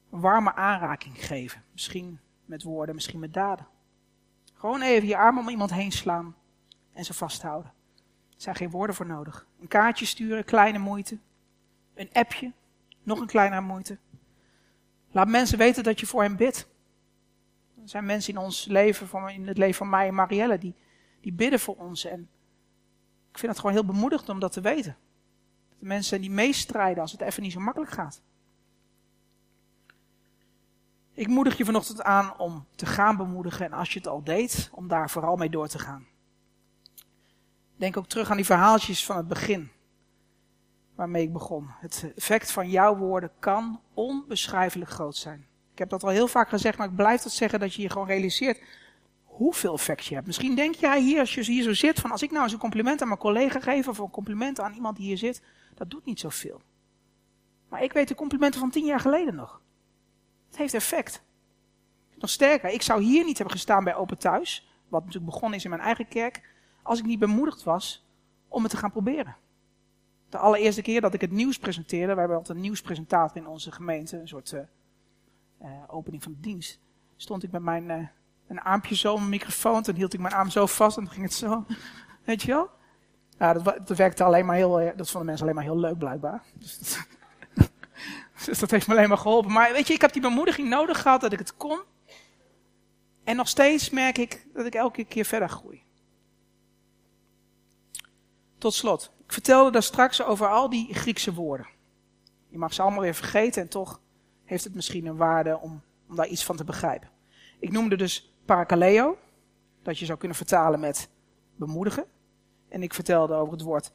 warme 0.08 0.54
aanraking 0.54 1.26
geven. 1.26 1.62
Misschien 1.72 2.20
met 2.46 2.62
woorden, 2.62 2.94
misschien 2.94 3.18
met 3.18 3.34
daden. 3.34 3.66
Gewoon 4.54 4.82
even 4.82 5.08
je 5.08 5.16
arm 5.16 5.38
om 5.38 5.48
iemand 5.48 5.72
heen 5.72 5.92
slaan 5.92 6.34
en 6.92 7.04
ze 7.04 7.14
vasthouden. 7.14 7.72
Er 8.36 8.42
zijn 8.42 8.56
geen 8.56 8.70
woorden 8.70 8.96
voor 8.96 9.06
nodig. 9.06 9.46
Een 9.60 9.68
kaartje 9.68 10.06
sturen, 10.06 10.44
kleine 10.44 10.78
moeite. 10.78 11.18
Een 11.94 12.08
appje, 12.12 12.52
nog 13.02 13.20
een 13.20 13.26
kleinere 13.26 13.60
moeite. 13.60 13.98
Laat 15.10 15.28
mensen 15.28 15.58
weten 15.58 15.82
dat 15.82 16.00
je 16.00 16.06
voor 16.06 16.22
hen 16.22 16.36
bidt. 16.36 16.68
Er 17.82 17.88
zijn 17.88 18.04
mensen 18.04 18.34
in 18.34 18.40
ons 18.40 18.64
leven, 18.64 19.28
in 19.28 19.46
het 19.46 19.58
leven 19.58 19.76
van 19.76 19.88
mij 19.88 20.08
en 20.08 20.14
Marielle, 20.14 20.58
die, 20.58 20.74
die 21.20 21.32
bidden 21.32 21.60
voor 21.60 21.76
ons. 21.76 22.04
En 22.04 22.28
ik 23.30 23.38
vind 23.38 23.52
het 23.52 23.60
gewoon 23.60 23.76
heel 23.76 23.84
bemoedigend 23.84 24.28
om 24.28 24.40
dat 24.40 24.52
te 24.52 24.60
weten. 24.60 24.96
Dat 25.68 25.78
de 25.78 25.86
mensen 25.86 26.20
die 26.20 26.30
meestrijden 26.30 27.02
als 27.02 27.12
het 27.12 27.20
even 27.20 27.42
niet 27.42 27.52
zo 27.52 27.60
makkelijk 27.60 27.92
gaat. 27.92 28.22
Ik 31.16 31.26
moedig 31.28 31.56
je 31.56 31.64
vanochtend 31.64 32.02
aan 32.02 32.38
om 32.38 32.66
te 32.74 32.86
gaan 32.86 33.16
bemoedigen 33.16 33.66
en 33.66 33.72
als 33.72 33.92
je 33.92 33.98
het 33.98 34.08
al 34.08 34.24
deed, 34.24 34.70
om 34.72 34.88
daar 34.88 35.10
vooral 35.10 35.36
mee 35.36 35.50
door 35.50 35.68
te 35.68 35.78
gaan. 35.78 36.06
Denk 37.76 37.96
ook 37.96 38.06
terug 38.06 38.30
aan 38.30 38.36
die 38.36 38.44
verhaaltjes 38.44 39.04
van 39.04 39.16
het 39.16 39.28
begin. 39.28 39.70
waarmee 40.94 41.22
ik 41.22 41.32
begon. 41.32 41.66
Het 41.80 42.12
effect 42.16 42.50
van 42.50 42.70
jouw 42.70 42.96
woorden 42.96 43.30
kan 43.38 43.80
onbeschrijfelijk 43.94 44.90
groot 44.90 45.16
zijn. 45.16 45.46
Ik 45.72 45.78
heb 45.78 45.88
dat 45.88 46.02
al 46.02 46.08
heel 46.08 46.28
vaak 46.28 46.48
gezegd, 46.48 46.78
maar 46.78 46.88
ik 46.88 46.96
blijf 46.96 47.22
dat 47.22 47.32
zeggen 47.32 47.60
dat 47.60 47.74
je 47.74 47.82
je 47.82 47.90
gewoon 47.90 48.06
realiseert 48.06 48.62
hoeveel 49.24 49.74
effect 49.74 50.04
je 50.04 50.14
hebt. 50.14 50.26
Misschien 50.26 50.54
denk 50.54 50.74
jij 50.74 51.00
hier, 51.00 51.20
als 51.20 51.34
je 51.34 51.44
hier 51.44 51.62
zo 51.62 51.74
zit, 51.74 52.00
van 52.00 52.10
als 52.10 52.22
ik 52.22 52.30
nou 52.30 52.42
eens 52.42 52.52
een 52.52 52.58
compliment 52.58 53.00
aan 53.02 53.08
mijn 53.08 53.20
collega 53.20 53.60
geef 53.60 53.88
of 53.88 53.98
een 53.98 54.10
compliment 54.10 54.60
aan 54.60 54.72
iemand 54.74 54.96
die 54.96 55.06
hier 55.06 55.18
zit, 55.18 55.42
dat 55.74 55.90
doet 55.90 56.04
niet 56.04 56.20
zoveel. 56.20 56.60
Maar 57.68 57.82
ik 57.82 57.92
weet 57.92 58.08
de 58.08 58.14
complimenten 58.14 58.60
van 58.60 58.70
tien 58.70 58.84
jaar 58.84 59.00
geleden 59.00 59.34
nog. 59.34 59.60
Het 60.56 60.72
heeft 60.72 60.84
effect. 60.84 61.22
Nog 62.14 62.30
sterker, 62.30 62.70
ik 62.70 62.82
zou 62.82 63.02
hier 63.02 63.24
niet 63.24 63.36
hebben 63.38 63.56
gestaan 63.56 63.84
bij 63.84 63.94
Open 63.94 64.18
Thuis, 64.18 64.68
wat 64.88 65.04
natuurlijk 65.04 65.32
begonnen 65.32 65.58
is 65.58 65.64
in 65.64 65.70
mijn 65.70 65.82
eigen 65.82 66.08
kerk, 66.08 66.42
als 66.82 66.98
ik 66.98 67.04
niet 67.04 67.18
bemoedigd 67.18 67.62
was 67.62 68.06
om 68.48 68.62
het 68.62 68.70
te 68.70 68.76
gaan 68.76 68.90
proberen. 68.90 69.36
De 70.28 70.38
allereerste 70.38 70.82
keer 70.82 71.00
dat 71.00 71.14
ik 71.14 71.20
het 71.20 71.30
nieuws 71.30 71.58
presenteerde, 71.58 72.12
we 72.12 72.18
hebben 72.18 72.36
altijd 72.36 72.56
een 72.56 72.62
nieuwspresentator 72.62 73.36
in 73.36 73.46
onze 73.46 73.72
gemeente, 73.72 74.18
een 74.18 74.28
soort 74.28 74.52
uh, 74.52 74.60
uh, 75.62 75.68
opening 75.86 76.22
van 76.22 76.32
de 76.32 76.40
dienst, 76.40 76.80
stond 77.16 77.42
ik 77.42 77.50
met 77.50 77.62
mijn 77.62 77.90
uh, 77.90 78.06
een 78.46 78.60
armpje 78.60 78.94
zo 78.94 79.12
op 79.12 79.18
mijn 79.18 79.30
microfoon, 79.30 79.82
toen 79.82 79.94
hield 79.94 80.14
ik 80.14 80.20
mijn 80.20 80.34
arm 80.34 80.50
zo 80.50 80.66
vast 80.66 80.96
en 80.96 81.04
dan 81.04 81.12
ging 81.12 81.24
het 81.24 81.34
zo, 81.34 81.64
weet 82.24 82.42
je 82.42 82.52
wel? 82.52 82.70
Ja, 83.38 83.52
dat, 83.52 83.88
werkte 83.88 84.24
alleen 84.24 84.46
maar 84.46 84.56
heel, 84.56 84.92
dat 84.96 85.10
vonden 85.10 85.26
mensen 85.26 85.44
alleen 85.44 85.54
maar 85.54 85.64
heel 85.64 85.78
leuk 85.78 85.98
blijkbaar. 85.98 86.42
Dus 86.54 87.06
dus 88.44 88.58
dat 88.58 88.70
heeft 88.70 88.86
me 88.86 88.94
alleen 88.94 89.08
maar 89.08 89.18
geholpen. 89.18 89.52
Maar 89.52 89.72
weet 89.72 89.86
je, 89.86 89.94
ik 89.94 90.00
heb 90.00 90.12
die 90.12 90.22
bemoediging 90.22 90.68
nodig 90.68 91.02
gehad 91.02 91.20
dat 91.20 91.32
ik 91.32 91.38
het 91.38 91.56
kon. 91.56 91.80
En 93.24 93.36
nog 93.36 93.48
steeds 93.48 93.90
merk 93.90 94.18
ik 94.18 94.46
dat 94.54 94.66
ik 94.66 94.74
elke 94.74 95.04
keer 95.04 95.24
verder 95.24 95.48
groei. 95.48 95.84
Tot 98.58 98.74
slot, 98.74 99.12
ik 99.24 99.32
vertelde 99.32 99.70
daar 99.70 99.82
straks 99.82 100.22
over 100.22 100.48
al 100.48 100.70
die 100.70 100.94
Griekse 100.94 101.34
woorden. 101.34 101.66
Je 102.48 102.58
mag 102.58 102.74
ze 102.74 102.82
allemaal 102.82 103.00
weer 103.00 103.14
vergeten 103.14 103.62
en 103.62 103.68
toch 103.68 104.00
heeft 104.44 104.64
het 104.64 104.74
misschien 104.74 105.06
een 105.06 105.16
waarde 105.16 105.58
om, 105.58 105.82
om 106.08 106.16
daar 106.16 106.26
iets 106.26 106.44
van 106.44 106.56
te 106.56 106.64
begrijpen. 106.64 107.10
Ik 107.58 107.72
noemde 107.72 107.96
dus 107.96 108.34
parakaleo, 108.44 109.18
dat 109.82 109.98
je 109.98 110.04
zou 110.04 110.18
kunnen 110.18 110.36
vertalen 110.36 110.80
met 110.80 111.08
bemoedigen. 111.56 112.04
En 112.68 112.82
ik 112.82 112.94
vertelde 112.94 113.34
over 113.34 113.52
het 113.52 113.62
woord 113.62 113.92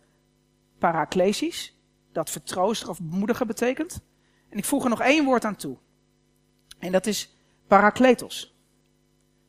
paraklesis, 0.77 1.77
dat 2.11 2.29
vertroosten 2.29 2.89
of 2.89 3.01
bemoedigen 3.01 3.47
betekent. 3.47 4.01
En 4.51 4.57
ik 4.57 4.65
voeg 4.65 4.83
er 4.83 4.89
nog 4.89 5.01
één 5.01 5.25
woord 5.25 5.45
aan 5.45 5.55
toe. 5.55 5.77
En 6.79 6.91
dat 6.91 7.05
is 7.05 7.35
parakletos. 7.67 8.55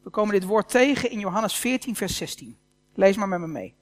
We 0.03 0.11
komen 0.11 0.35
dit 0.35 0.45
woord 0.45 0.69
tegen 0.69 1.11
in 1.11 1.19
Johannes 1.19 1.55
14, 1.55 1.97
vers 1.97 2.17
16. 2.17 2.59
Lees 2.95 3.17
maar 3.17 3.29
met 3.29 3.41
me 3.41 3.47
mee. 3.47 3.75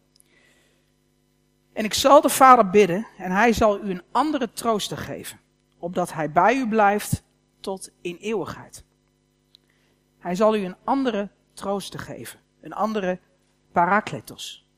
En 1.72 1.84
ik 1.84 1.94
zal 1.94 2.20
de 2.20 2.28
Vader 2.28 2.70
bidden 2.70 3.06
en 3.18 3.30
hij 3.30 3.52
zal 3.52 3.84
u 3.84 3.90
een 3.90 4.02
andere 4.10 4.52
trooster 4.52 4.96
geven, 4.96 5.40
opdat 5.78 6.12
hij 6.12 6.32
bij 6.32 6.56
u 6.56 6.68
blijft 6.68 7.22
tot 7.60 7.90
in 8.00 8.16
eeuwigheid. 8.16 8.84
Hij 10.18 10.34
zal 10.34 10.56
u 10.56 10.64
een 10.64 10.76
andere 10.84 11.30
trooster 11.52 12.00
geven, 12.00 12.40
een 12.60 12.72
andere 12.72 13.18
parakletos. 13.72 14.68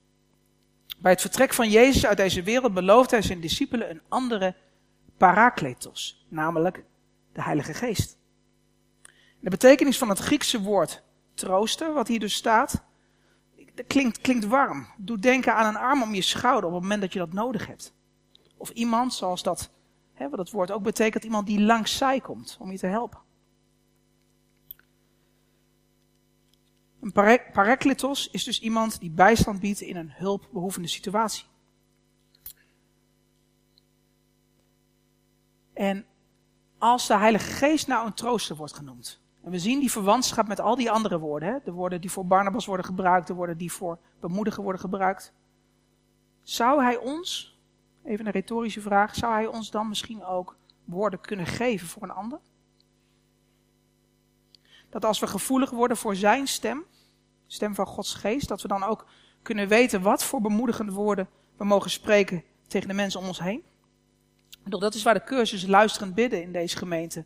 Bij 0.99 1.13
het 1.13 1.21
vertrek 1.21 1.53
van 1.53 1.71
Jezus 1.71 2.07
uit 2.07 2.17
deze 2.17 2.43
wereld 2.43 2.75
belooft 2.75 3.11
hij 3.11 3.23
zijn 3.23 3.41
discipelen 3.41 3.91
een 3.91 4.03
andere 4.09 4.55
parakletos, 5.17 6.27
namelijk 6.29 6.85
de 7.33 7.43
Heilige 7.43 7.75
Geest. 7.75 8.19
De 9.41 9.51
betekenis 9.51 9.99
van 9.99 10.09
het 10.09 10.19
Griekse 10.19 10.63
woord 10.63 11.03
trooster, 11.35 11.93
wat 11.93 12.09
hier 12.09 12.21
dus 12.21 12.35
staat, 12.35 12.83
klinkt, 13.87 14.21
klinkt 14.21 14.47
warm. 14.47 14.87
Doet 14.97 15.23
denken 15.23 15.55
aan 15.55 15.67
een 15.67 15.81
arm 15.81 16.03
om 16.03 16.15
je 16.15 16.23
schouder 16.23 16.69
op 16.69 16.73
het 16.73 16.83
moment 16.83 17.01
dat 17.01 17.13
je 17.13 17.19
dat 17.19 17.33
nodig 17.33 17.67
hebt. 17.67 17.95
Of 18.57 18.71
iemand, 18.71 19.15
zoals 19.15 19.43
dat, 19.43 19.71
hè, 20.13 20.29
wat 20.29 20.39
het 20.39 20.51
woord 20.51 20.71
ook 20.71 20.83
betekent, 20.83 21.25
iemand 21.25 21.47
die 21.47 21.61
langs 21.61 21.97
zij 21.97 22.21
komt 22.21 22.57
om 22.61 22.71
je 22.71 22.79
te 22.79 22.87
helpen. 22.87 23.21
Een 27.01 27.13
parakletos 27.53 28.31
is 28.31 28.45
dus 28.45 28.61
iemand 28.61 29.01
die 29.01 29.11
bijstand 29.11 29.61
biedt 29.61 29.81
in 29.81 29.97
een 29.97 30.13
hulpbehoevende 30.13 30.89
situatie. 30.89 31.45
En 35.73 36.07
als 36.79 37.07
de 37.07 37.17
Heilige 37.17 37.51
Geest 37.51 37.87
nou 37.87 38.07
een 38.07 38.15
trooster 38.15 38.57
wordt 38.57 38.75
genoemd. 38.75 39.21
En 39.43 39.51
we 39.51 39.59
zien 39.59 39.81
die 39.81 39.91
verwantschap 39.91 40.49
met 40.49 40.61
al 40.61 40.77
die 40.77 40.91
andere 40.91 41.19
woorden. 41.19 41.61
De 41.65 41.73
woorden 41.73 42.01
die 42.01 42.11
voor 42.11 42.27
Barnabas 42.27 42.67
worden 42.67 42.87
gebruikt, 42.87 43.27
de 43.27 43.35
woorden 43.35 43.57
die 43.59 43.73
voor 43.73 43.99
bemoedigen 44.21 44.63
worden 44.63 44.81
gebruikt. 44.81 45.33
Zou 46.43 46.83
hij 46.83 46.97
ons, 46.97 47.59
even 48.05 48.27
een 48.27 48.33
retorische 48.33 48.81
vraag, 48.81 49.15
zou 49.15 49.33
hij 49.33 49.47
ons 49.47 49.71
dan 49.71 49.89
misschien 49.89 50.25
ook 50.25 50.57
woorden 50.85 51.21
kunnen 51.21 51.47
geven 51.47 51.87
voor 51.89 52.03
een 52.03 52.11
ander? 52.11 52.39
Dat 54.91 55.05
als 55.05 55.21
we 55.21 55.27
gevoelig 55.27 55.71
worden 55.71 55.97
voor 55.97 56.17
zijn 56.17 56.47
stem, 56.47 56.85
stem 57.47 57.75
van 57.75 57.87
Gods 57.87 58.15
geest, 58.15 58.49
dat 58.49 58.63
we 58.63 58.69
dan 58.69 58.83
ook 58.83 59.07
kunnen 59.43 59.69
weten 59.69 60.03
wat 60.03 60.25
voor 60.25 60.41
bemoedigende 60.41 60.93
woorden 60.93 61.29
we 61.57 61.65
mogen 61.65 61.91
spreken 61.91 62.45
tegen 62.67 62.89
de 62.89 62.95
mensen 62.95 63.21
om 63.21 63.27
ons 63.27 63.41
heen. 63.41 63.65
Dat 64.65 64.95
is 64.95 65.03
waar 65.03 65.15
de 65.15 65.25
cursus 65.25 65.67
luisterend 65.67 66.15
bidden 66.15 66.43
in 66.43 66.53
deze 66.53 66.77
gemeente 66.77 67.25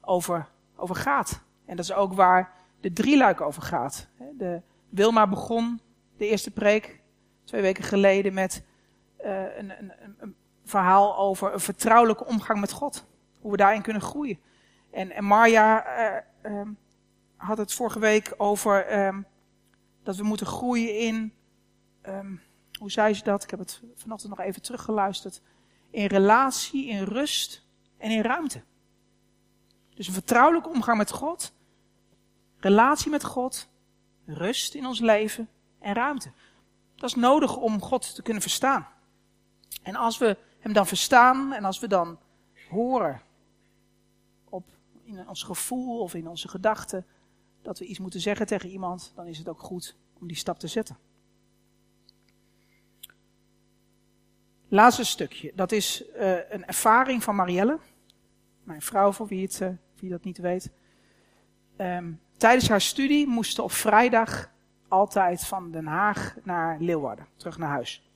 over, 0.00 0.48
over 0.76 0.96
gaat. 0.96 1.40
En 1.64 1.76
dat 1.76 1.84
is 1.84 1.92
ook 1.92 2.12
waar 2.12 2.52
de 2.80 2.92
drieluik 2.92 3.40
over 3.40 3.62
gaat. 3.62 4.08
De 4.38 4.60
Wilma 4.88 5.26
begon 5.26 5.80
de 6.16 6.28
eerste 6.28 6.50
preek 6.50 7.00
twee 7.44 7.62
weken 7.62 7.84
geleden 7.84 8.34
met 8.34 8.64
uh, 9.24 9.56
een, 9.56 9.70
een, 9.78 9.92
een, 10.18 10.34
verhaal 10.64 11.18
over 11.18 11.52
een 11.52 11.60
vertrouwelijke 11.60 12.24
omgang 12.24 12.60
met 12.60 12.72
God. 12.72 13.06
Hoe 13.40 13.50
we 13.50 13.56
daarin 13.56 13.82
kunnen 13.82 14.02
groeien. 14.02 14.38
En, 14.90 15.10
en 15.10 15.24
Marja 15.24 15.84
uh, 16.42 16.58
um, 16.58 16.78
had 17.36 17.58
het 17.58 17.72
vorige 17.72 17.98
week 17.98 18.34
over 18.36 19.06
um, 19.06 19.26
dat 20.02 20.16
we 20.16 20.24
moeten 20.24 20.46
groeien 20.46 20.98
in, 20.98 21.32
um, 22.08 22.40
hoe 22.78 22.90
zei 22.90 23.14
ze 23.14 23.24
dat? 23.24 23.42
Ik 23.42 23.50
heb 23.50 23.58
het 23.58 23.82
vanochtend 23.94 24.36
nog 24.36 24.46
even 24.46 24.62
teruggeluisterd 24.62 25.42
in 25.94 26.06
relatie, 26.06 26.86
in 26.86 27.02
rust 27.02 27.62
en 27.98 28.10
in 28.10 28.22
ruimte. 28.22 28.62
Dus 29.94 30.06
een 30.06 30.12
vertrouwelijke 30.12 30.68
omgang 30.68 30.98
met 30.98 31.10
God, 31.10 31.52
relatie 32.58 33.10
met 33.10 33.24
God, 33.24 33.68
rust 34.24 34.74
in 34.74 34.86
ons 34.86 35.00
leven 35.00 35.48
en 35.78 35.94
ruimte. 35.94 36.32
Dat 36.96 37.08
is 37.08 37.14
nodig 37.14 37.56
om 37.56 37.82
God 37.82 38.14
te 38.14 38.22
kunnen 38.22 38.42
verstaan. 38.42 38.88
En 39.82 39.94
als 39.94 40.18
we 40.18 40.36
Hem 40.58 40.72
dan 40.72 40.86
verstaan 40.86 41.52
en 41.52 41.64
als 41.64 41.78
we 41.78 41.88
dan 41.88 42.18
horen 42.68 43.22
op, 44.44 44.64
in 45.02 45.28
ons 45.28 45.42
gevoel 45.42 46.00
of 46.00 46.14
in 46.14 46.28
onze 46.28 46.48
gedachten 46.48 47.06
dat 47.62 47.78
we 47.78 47.84
iets 47.84 47.98
moeten 47.98 48.20
zeggen 48.20 48.46
tegen 48.46 48.68
iemand, 48.68 49.12
dan 49.14 49.26
is 49.26 49.38
het 49.38 49.48
ook 49.48 49.60
goed 49.60 49.96
om 50.20 50.26
die 50.26 50.36
stap 50.36 50.58
te 50.58 50.68
zetten. 50.68 50.96
Laatste 54.74 55.04
stukje, 55.04 55.52
dat 55.54 55.72
is 55.72 56.04
uh, 56.16 56.50
een 56.50 56.66
ervaring 56.66 57.22
van 57.22 57.34
Marielle, 57.34 57.78
mijn 58.64 58.82
vrouw 58.82 59.12
voor 59.12 59.26
wie, 59.26 59.42
het, 59.42 59.60
uh, 59.60 59.68
wie 60.00 60.10
dat 60.10 60.24
niet 60.24 60.38
weet. 60.38 60.70
Um, 61.76 62.20
tijdens 62.36 62.68
haar 62.68 62.80
studie 62.80 63.26
moest 63.26 63.54
ze 63.54 63.62
op 63.62 63.72
vrijdag 63.72 64.50
altijd 64.88 65.46
van 65.46 65.70
Den 65.70 65.86
Haag 65.86 66.36
naar 66.42 66.80
Leeuwarden, 66.80 67.26
terug 67.36 67.58
naar 67.58 67.68
huis. 67.68 68.10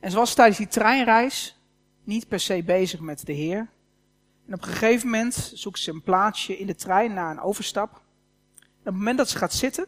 En 0.00 0.10
ze 0.10 0.16
was 0.16 0.34
tijdens 0.34 0.58
die 0.58 0.68
treinreis 0.68 1.60
niet 2.04 2.28
per 2.28 2.40
se 2.40 2.62
bezig 2.62 3.00
met 3.00 3.26
de 3.26 3.32
Heer. 3.32 3.68
En 4.46 4.54
op 4.54 4.62
een 4.62 4.68
gegeven 4.68 5.08
moment 5.08 5.34
zoekt 5.54 5.78
ze 5.78 5.90
een 5.90 6.02
plaatsje 6.02 6.58
in 6.58 6.66
de 6.66 6.74
trein 6.74 7.14
na 7.14 7.30
een 7.30 7.40
overstap. 7.40 7.92
En 7.92 8.68
op 8.78 8.84
het 8.84 8.94
moment 8.94 9.18
dat 9.18 9.28
ze 9.28 9.38
gaat 9.38 9.52
zitten 9.52 9.86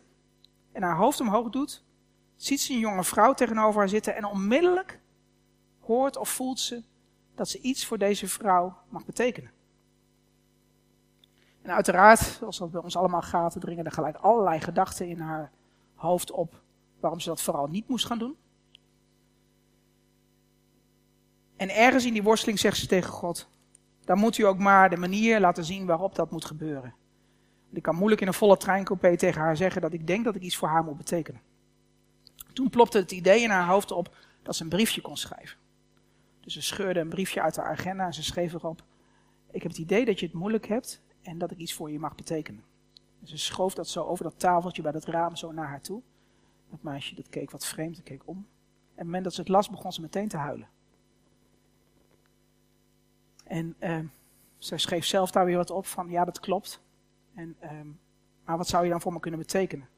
en 0.72 0.82
haar 0.82 0.96
hoofd 0.96 1.20
omhoog 1.20 1.50
doet, 1.50 1.86
ziet 2.38 2.60
ze 2.60 2.72
een 2.72 2.78
jonge 2.78 3.04
vrouw 3.04 3.34
tegenover 3.34 3.78
haar 3.80 3.88
zitten 3.88 4.16
en 4.16 4.24
onmiddellijk 4.24 5.00
hoort 5.80 6.16
of 6.16 6.28
voelt 6.28 6.60
ze 6.60 6.82
dat 7.34 7.48
ze 7.48 7.60
iets 7.60 7.86
voor 7.86 7.98
deze 7.98 8.28
vrouw 8.28 8.76
mag 8.88 9.04
betekenen. 9.04 9.50
En 11.62 11.70
uiteraard, 11.70 12.18
zoals 12.18 12.58
dat 12.58 12.70
bij 12.70 12.80
ons 12.80 12.96
allemaal 12.96 13.22
gaat, 13.22 13.60
dringen 13.60 13.84
er 13.84 13.92
gelijk 13.92 14.16
allerlei 14.16 14.60
gedachten 14.60 15.08
in 15.08 15.20
haar 15.20 15.50
hoofd 15.94 16.30
op 16.30 16.62
waarom 17.00 17.20
ze 17.20 17.28
dat 17.28 17.42
vooral 17.42 17.66
niet 17.66 17.88
moest 17.88 18.06
gaan 18.06 18.18
doen. 18.18 18.36
En 21.56 21.76
ergens 21.76 22.04
in 22.04 22.12
die 22.12 22.22
worsteling 22.22 22.58
zegt 22.58 22.76
ze 22.76 22.86
tegen 22.86 23.12
God, 23.12 23.48
dan 24.04 24.18
moet 24.18 24.38
u 24.38 24.42
ook 24.42 24.58
maar 24.58 24.90
de 24.90 24.96
manier 24.96 25.40
laten 25.40 25.64
zien 25.64 25.86
waarop 25.86 26.14
dat 26.14 26.30
moet 26.30 26.44
gebeuren. 26.44 26.94
Ik 27.70 27.82
kan 27.82 27.94
moeilijk 27.94 28.20
in 28.20 28.26
een 28.26 28.34
volle 28.34 28.56
treincoupé 28.56 29.16
tegen 29.16 29.40
haar 29.40 29.56
zeggen 29.56 29.82
dat 29.82 29.92
ik 29.92 30.06
denk 30.06 30.24
dat 30.24 30.34
ik 30.34 30.42
iets 30.42 30.56
voor 30.56 30.68
haar 30.68 30.84
moet 30.84 30.96
betekenen. 30.96 31.40
Toen 32.58 32.70
plopte 32.70 32.98
het 32.98 33.12
idee 33.12 33.42
in 33.42 33.50
haar 33.50 33.66
hoofd 33.66 33.90
op 33.90 34.16
dat 34.42 34.56
ze 34.56 34.62
een 34.62 34.68
briefje 34.68 35.00
kon 35.00 35.16
schrijven. 35.16 35.58
Dus 36.40 36.52
ze 36.52 36.62
scheurde 36.62 37.00
een 37.00 37.08
briefje 37.08 37.42
uit 37.42 37.56
haar 37.56 37.66
agenda 37.66 38.06
en 38.06 38.14
ze 38.14 38.22
schreef 38.22 38.52
erop: 38.52 38.84
Ik 39.50 39.62
heb 39.62 39.70
het 39.70 39.80
idee 39.80 40.04
dat 40.04 40.20
je 40.20 40.26
het 40.26 40.34
moeilijk 40.34 40.66
hebt 40.66 41.02
en 41.22 41.38
dat 41.38 41.50
ik 41.50 41.58
iets 41.58 41.74
voor 41.74 41.90
je 41.90 41.98
mag 41.98 42.14
betekenen. 42.14 42.64
En 43.20 43.28
ze 43.28 43.38
schoof 43.38 43.74
dat 43.74 43.88
zo 43.88 44.04
over 44.04 44.24
dat 44.24 44.38
tafeltje 44.38 44.82
bij 44.82 44.92
dat 44.92 45.04
raam 45.04 45.36
zo 45.36 45.52
naar 45.52 45.66
haar 45.66 45.80
toe. 45.80 46.02
Dat 46.70 46.82
meisje 46.82 47.14
dat 47.14 47.28
keek 47.28 47.50
wat 47.50 47.66
vreemd 47.66 47.96
en 47.96 48.02
keek 48.02 48.22
om. 48.24 48.36
En 48.36 48.42
op 48.42 48.96
het 48.96 49.04
moment 49.04 49.24
dat 49.24 49.34
ze 49.34 49.40
het 49.40 49.48
las, 49.48 49.70
begon 49.70 49.92
ze 49.92 50.00
meteen 50.00 50.28
te 50.28 50.36
huilen. 50.36 50.68
En 53.44 53.76
uh, 53.80 53.98
zij 54.58 54.78
schreef 54.78 55.04
zelf 55.04 55.30
daar 55.30 55.44
weer 55.44 55.56
wat 55.56 55.70
op 55.70 55.86
van, 55.86 56.10
ja 56.10 56.24
dat 56.24 56.40
klopt. 56.40 56.80
En, 57.34 57.56
uh, 57.62 57.70
maar 58.44 58.56
wat 58.56 58.68
zou 58.68 58.84
je 58.84 58.90
dan 58.90 59.00
voor 59.00 59.12
me 59.12 59.20
kunnen 59.20 59.40
betekenen? 59.40 59.88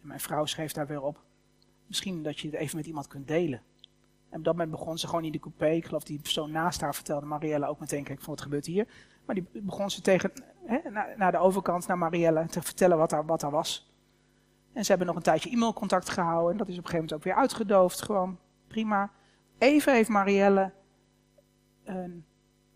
En 0.00 0.06
mijn 0.06 0.20
vrouw 0.20 0.44
schreef 0.44 0.72
daar 0.72 0.86
weer 0.86 1.02
op, 1.02 1.26
misschien 1.88 2.22
dat 2.22 2.38
je 2.38 2.48
het 2.48 2.56
even 2.56 2.76
met 2.76 2.86
iemand 2.86 3.06
kunt 3.06 3.28
delen. 3.28 3.62
En 4.28 4.38
op 4.38 4.44
dat 4.44 4.56
moment 4.56 4.70
begon 4.70 4.98
ze 4.98 5.06
gewoon 5.06 5.24
in 5.24 5.32
de 5.32 5.38
coupé. 5.38 5.68
Ik 5.68 5.84
geloof 5.84 6.04
die 6.04 6.20
persoon 6.20 6.50
naast 6.50 6.80
haar 6.80 6.94
vertelde 6.94 7.26
Marielle 7.26 7.66
ook 7.66 7.80
meteen, 7.80 8.04
kijk, 8.04 8.20
van 8.20 8.34
wat 8.34 8.42
gebeurt 8.42 8.66
hier? 8.66 8.88
Maar 9.24 9.34
die 9.34 9.46
begon 9.52 9.90
ze 9.90 10.00
tegen, 10.00 10.32
hè, 10.64 10.90
naar, 11.16 11.32
de 11.32 11.38
overkant, 11.38 11.86
naar 11.86 11.98
Marielle, 11.98 12.46
te 12.46 12.62
vertellen 12.62 12.98
wat 12.98 13.10
daar, 13.10 13.26
wat 13.26 13.40
daar 13.40 13.50
was. 13.50 13.92
En 14.72 14.84
ze 14.84 14.90
hebben 14.90 15.06
nog 15.06 15.16
een 15.16 15.22
tijdje 15.22 15.50
e-mailcontact 15.50 16.08
gehouden. 16.08 16.52
En 16.52 16.58
dat 16.58 16.68
is 16.68 16.78
op 16.78 16.84
een 16.84 16.90
gegeven 16.90 17.08
moment 17.08 17.12
ook 17.12 17.32
weer 17.32 17.42
uitgedoofd. 17.42 18.02
Gewoon 18.02 18.38
prima. 18.66 19.12
Even 19.58 19.92
heeft 19.92 20.08
Marielle 20.08 20.72
een 21.84 22.24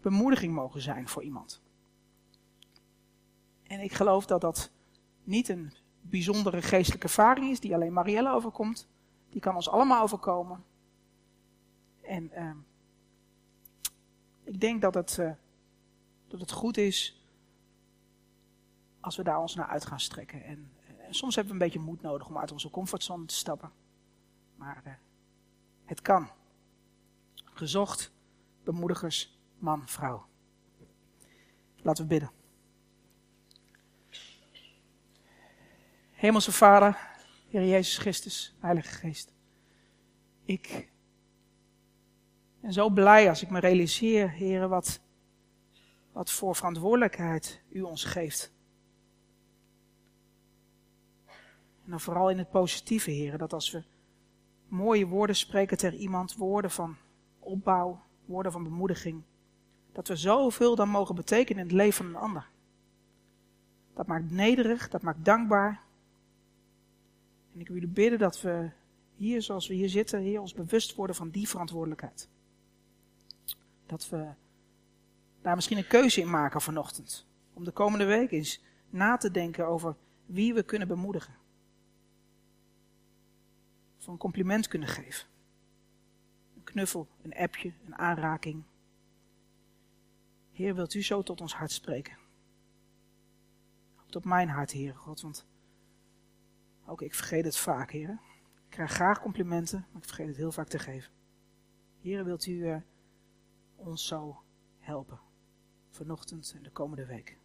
bemoediging 0.00 0.54
mogen 0.54 0.80
zijn 0.80 1.08
voor 1.08 1.22
iemand. 1.22 1.62
En 3.62 3.80
ik 3.80 3.92
geloof 3.92 4.26
dat 4.26 4.40
dat 4.40 4.72
niet 5.24 5.48
een 5.48 5.72
bijzondere 6.00 6.62
geestelijke 6.62 7.06
ervaring 7.06 7.50
is 7.50 7.60
die 7.60 7.74
alleen 7.74 7.92
Marielle 7.92 8.32
overkomt. 8.32 8.88
Die 9.32 9.40
kan 9.40 9.54
ons 9.54 9.68
allemaal 9.68 10.02
overkomen. 10.02 10.64
En 12.00 12.30
uh, 12.34 12.54
ik 14.42 14.60
denk 14.60 14.80
dat 14.80 14.94
het, 14.94 15.18
uh, 15.18 15.32
dat 16.28 16.40
het 16.40 16.50
goed 16.50 16.76
is 16.76 17.26
als 19.00 19.16
we 19.16 19.22
daar 19.22 19.40
ons 19.40 19.54
naar 19.54 19.66
uit 19.66 19.86
gaan 19.86 20.00
strekken. 20.00 20.44
En, 20.44 20.72
uh, 20.86 20.92
soms 21.10 21.34
hebben 21.34 21.54
we 21.54 21.60
een 21.60 21.70
beetje 21.70 21.84
moed 21.84 22.02
nodig 22.02 22.28
om 22.28 22.38
uit 22.38 22.52
onze 22.52 22.70
comfortzone 22.70 23.24
te 23.24 23.34
stappen. 23.34 23.72
Maar 24.56 24.82
uh, 24.86 24.92
het 25.84 26.00
kan. 26.00 26.28
Gezocht, 27.44 28.12
bemoedigers, 28.64 29.38
man, 29.58 29.88
vrouw. 29.88 30.26
Laten 31.76 32.02
we 32.02 32.08
bidden. 32.08 32.30
Hemelse 36.10 36.52
Vader, 36.52 37.11
Heer 37.52 37.66
Jezus 37.66 37.98
Christus, 37.98 38.54
Heilige 38.60 38.88
Geest. 38.88 39.32
Ik 40.44 40.88
ben 42.60 42.72
zo 42.72 42.90
blij 42.90 43.28
als 43.28 43.42
ik 43.42 43.50
me 43.50 43.60
realiseer, 43.60 44.30
heren, 44.30 44.68
wat, 44.68 45.00
wat 46.12 46.30
voor 46.30 46.56
verantwoordelijkheid 46.56 47.62
u 47.68 47.80
ons 47.82 48.04
geeft. 48.04 48.52
En 51.84 51.90
dan 51.90 52.00
vooral 52.00 52.30
in 52.30 52.38
het 52.38 52.50
positieve, 52.50 53.10
heren, 53.10 53.38
dat 53.38 53.52
als 53.52 53.70
we 53.70 53.82
mooie 54.68 55.06
woorden 55.06 55.36
spreken 55.36 55.78
ter 55.78 55.94
iemand, 55.94 56.34
woorden 56.34 56.70
van 56.70 56.96
opbouw, 57.38 58.02
woorden 58.24 58.52
van 58.52 58.62
bemoediging, 58.62 59.22
dat 59.92 60.08
we 60.08 60.16
zoveel 60.16 60.74
dan 60.74 60.88
mogen 60.88 61.14
betekenen 61.14 61.62
in 61.62 61.68
het 61.68 61.76
leven 61.76 62.04
van 62.04 62.14
een 62.14 62.20
ander. 62.20 62.48
Dat 63.94 64.06
maakt 64.06 64.30
nederig, 64.30 64.88
dat 64.88 65.02
maakt 65.02 65.24
dankbaar. 65.24 65.90
En 67.52 67.60
ik 67.60 67.66
wil 67.66 67.76
jullie 67.76 67.94
bidden 67.94 68.18
dat 68.18 68.40
we 68.40 68.70
hier, 69.16 69.42
zoals 69.42 69.68
we 69.68 69.74
hier 69.74 69.88
zitten, 69.88 70.20
Heer, 70.20 70.40
ons 70.40 70.54
bewust 70.54 70.94
worden 70.94 71.16
van 71.16 71.30
die 71.30 71.48
verantwoordelijkheid. 71.48 72.28
Dat 73.86 74.08
we 74.08 74.28
daar 75.42 75.54
misschien 75.54 75.76
een 75.76 75.86
keuze 75.86 76.20
in 76.20 76.30
maken 76.30 76.60
vanochtend. 76.60 77.26
Om 77.52 77.64
de 77.64 77.70
komende 77.70 78.04
week 78.04 78.30
eens 78.30 78.62
na 78.90 79.16
te 79.16 79.30
denken 79.30 79.66
over 79.66 79.96
wie 80.26 80.54
we 80.54 80.62
kunnen 80.62 80.88
bemoedigen. 80.88 81.34
Of 83.98 84.06
een 84.06 84.16
compliment 84.16 84.68
kunnen 84.68 84.88
geven. 84.88 85.26
Een 86.56 86.64
knuffel, 86.64 87.08
een 87.22 87.34
appje, 87.34 87.72
een 87.86 87.96
aanraking. 87.96 88.62
Heer, 90.52 90.74
wilt 90.74 90.94
u 90.94 91.02
zo 91.02 91.22
tot 91.22 91.40
ons 91.40 91.54
hart 91.54 91.72
spreken? 91.72 92.20
Tot 94.06 94.24
mijn 94.24 94.48
hart, 94.48 94.70
Heer 94.70 94.94
God, 94.94 95.20
want 95.20 95.46
ook 96.86 97.02
ik 97.02 97.14
vergeet 97.14 97.44
het 97.44 97.56
vaak, 97.56 97.90
Heer. 97.90 98.10
Ik 98.54 98.68
krijg 98.68 98.90
graag 98.90 99.20
complimenten, 99.20 99.86
maar 99.90 100.02
ik 100.02 100.08
vergeet 100.08 100.26
het 100.26 100.36
heel 100.36 100.52
vaak 100.52 100.68
te 100.68 100.78
geven. 100.78 101.12
Heer, 102.00 102.24
wilt 102.24 102.46
u 102.46 102.52
uh, 102.52 102.76
ons 103.76 104.06
zo 104.06 104.42
helpen? 104.78 105.20
Vanochtend 105.90 106.52
en 106.56 106.62
de 106.62 106.70
komende 106.70 107.06
weken. 107.06 107.36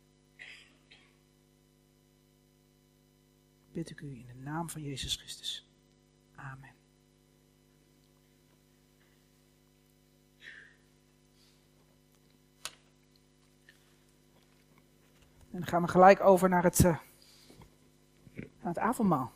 Bid 3.72 3.90
ik 3.90 4.02
u 4.02 4.16
in 4.16 4.26
de 4.26 4.36
naam 4.36 4.70
van 4.70 4.82
Jezus 4.82 5.16
Christus. 5.16 5.70
Amen. 6.36 6.76
En 15.52 15.64
dan 15.64 15.68
gaan 15.68 15.82
we 15.82 15.88
gelijk 15.88 16.22
over 16.22 16.50
naar 16.50 16.64
het, 16.64 16.80
uh, 16.80 16.98
naar 18.68 18.76
het 18.76 18.86
avondmaal. 18.86 19.32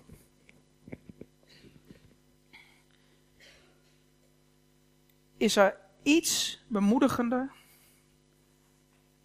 Is 5.38 5.56
er 5.56 5.78
iets 6.04 6.64
bemoedigender 6.68 7.52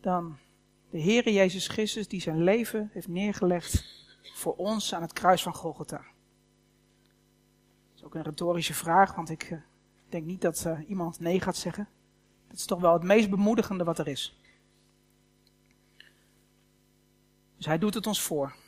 dan 0.01 0.39
de 0.91 1.01
Heere 1.01 1.33
Jezus 1.33 1.69
Christus 1.69 2.09
die 2.09 2.21
zijn 2.21 2.43
leven 2.43 2.91
heeft 2.93 3.09
neergelegd 3.09 3.85
voor 4.35 4.55
ons 4.57 4.95
aan 4.95 5.03
het 5.03 5.13
kruis 5.13 5.43
van 5.43 5.55
Golgotha? 5.55 5.97
Dat 5.97 6.07
is 7.95 8.05
ook 8.05 8.15
een 8.15 8.23
retorische 8.23 8.75
vraag, 8.75 9.15
want 9.15 9.31
ik 9.31 9.51
uh, 9.51 9.59
denk 10.09 10.25
niet 10.25 10.41
dat 10.41 10.65
uh, 10.67 10.89
iemand 10.89 11.21
nee 11.21 11.41
gaat 11.41 11.57
zeggen. 11.57 11.89
Dat 12.49 12.57
is 12.57 12.67
toch 12.67 12.81
wel 12.81 12.93
het 12.93 13.03
meest 13.03 13.31
bemoedigende 13.31 13.85
wat 13.85 13.99
er 13.99 14.09
is. 14.09 14.41
Dus 17.57 17.67
hij 17.67 17.79
doet 17.79 17.95
het 17.95 18.07
ons 18.07 18.23
voor. 18.23 18.65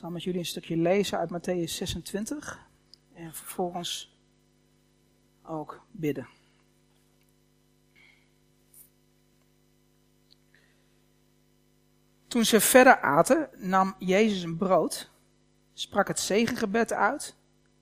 Zal 0.00 0.10
met 0.10 0.22
jullie 0.22 0.38
een 0.38 0.46
stukje 0.46 0.76
lezen 0.76 1.18
uit 1.18 1.30
Matthäus 1.30 1.70
26 1.70 2.68
en 3.12 3.34
vervolgens 3.34 4.18
ook 5.42 5.86
bidden. 5.90 6.28
Toen 12.28 12.44
ze 12.44 12.60
verder 12.60 13.00
aten, 13.00 13.48
nam 13.56 13.94
Jezus 13.98 14.42
een 14.42 14.56
brood, 14.56 15.10
sprak 15.72 16.08
het 16.08 16.20
zegengebed 16.20 16.92
uit, 16.92 17.36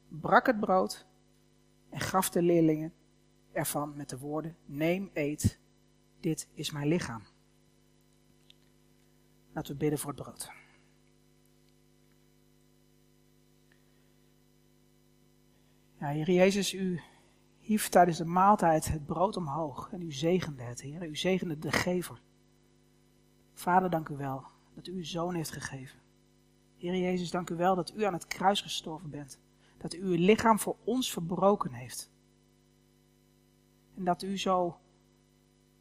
brak 0.09 0.47
het 0.47 0.61
brood 0.61 1.07
en 1.91 2.01
gaf 2.01 2.31
de 2.31 2.43
leerlingen 2.43 2.93
ervan 3.53 3.97
met 3.97 4.09
de 4.09 4.19
woorden: 4.19 4.57
Neem, 4.65 5.11
eet, 5.13 5.59
dit 6.21 6.49
is 6.55 6.71
mijn 6.71 6.89
lichaam. 6.89 7.23
Laten 9.53 9.73
we 9.73 9.79
bidden 9.79 9.99
voor 9.99 10.13
het 10.13 10.23
brood. 10.23 10.58
Heer 15.99 16.31
Jezus, 16.31 16.75
u 16.75 17.01
hief 17.61 17.89
tijdens 17.89 18.19
de 18.19 18.25
maaltijd 18.25 18.89
het 18.89 19.07
brood 19.07 19.37
omhoog 19.37 19.89
en 19.93 20.03
u 20.03 20.13
zegende 20.13 20.63
het, 20.63 20.81
Heer. 20.81 21.07
U 21.07 21.17
zegende 21.17 21.59
de 21.59 21.73
gever. 21.73 22.21
Vader, 23.55 23.91
dank 23.91 24.09
u 24.09 24.17
wel 24.17 24.47
dat 24.75 24.87
u 24.87 24.93
uw 24.93 25.05
zoon 25.05 25.35
heeft 25.35 25.51
gegeven. 25.51 25.99
Heer 26.77 26.97
Jezus, 26.97 27.31
dank 27.31 27.51
u 27.51 27.55
wel 27.55 27.75
dat 27.75 27.95
u 27.95 28.05
aan 28.05 28.13
het 28.13 28.27
kruis 28.27 28.61
gestorven 28.61 29.11
bent. 29.11 29.39
Dat 29.77 29.95
u 29.95 30.03
uw 30.03 30.17
lichaam 30.17 30.59
voor 30.59 30.77
ons 30.85 31.13
verbroken 31.13 31.73
heeft. 31.73 32.11
En 33.97 34.05
dat 34.05 34.23
u 34.23 34.39
zo 34.39 34.79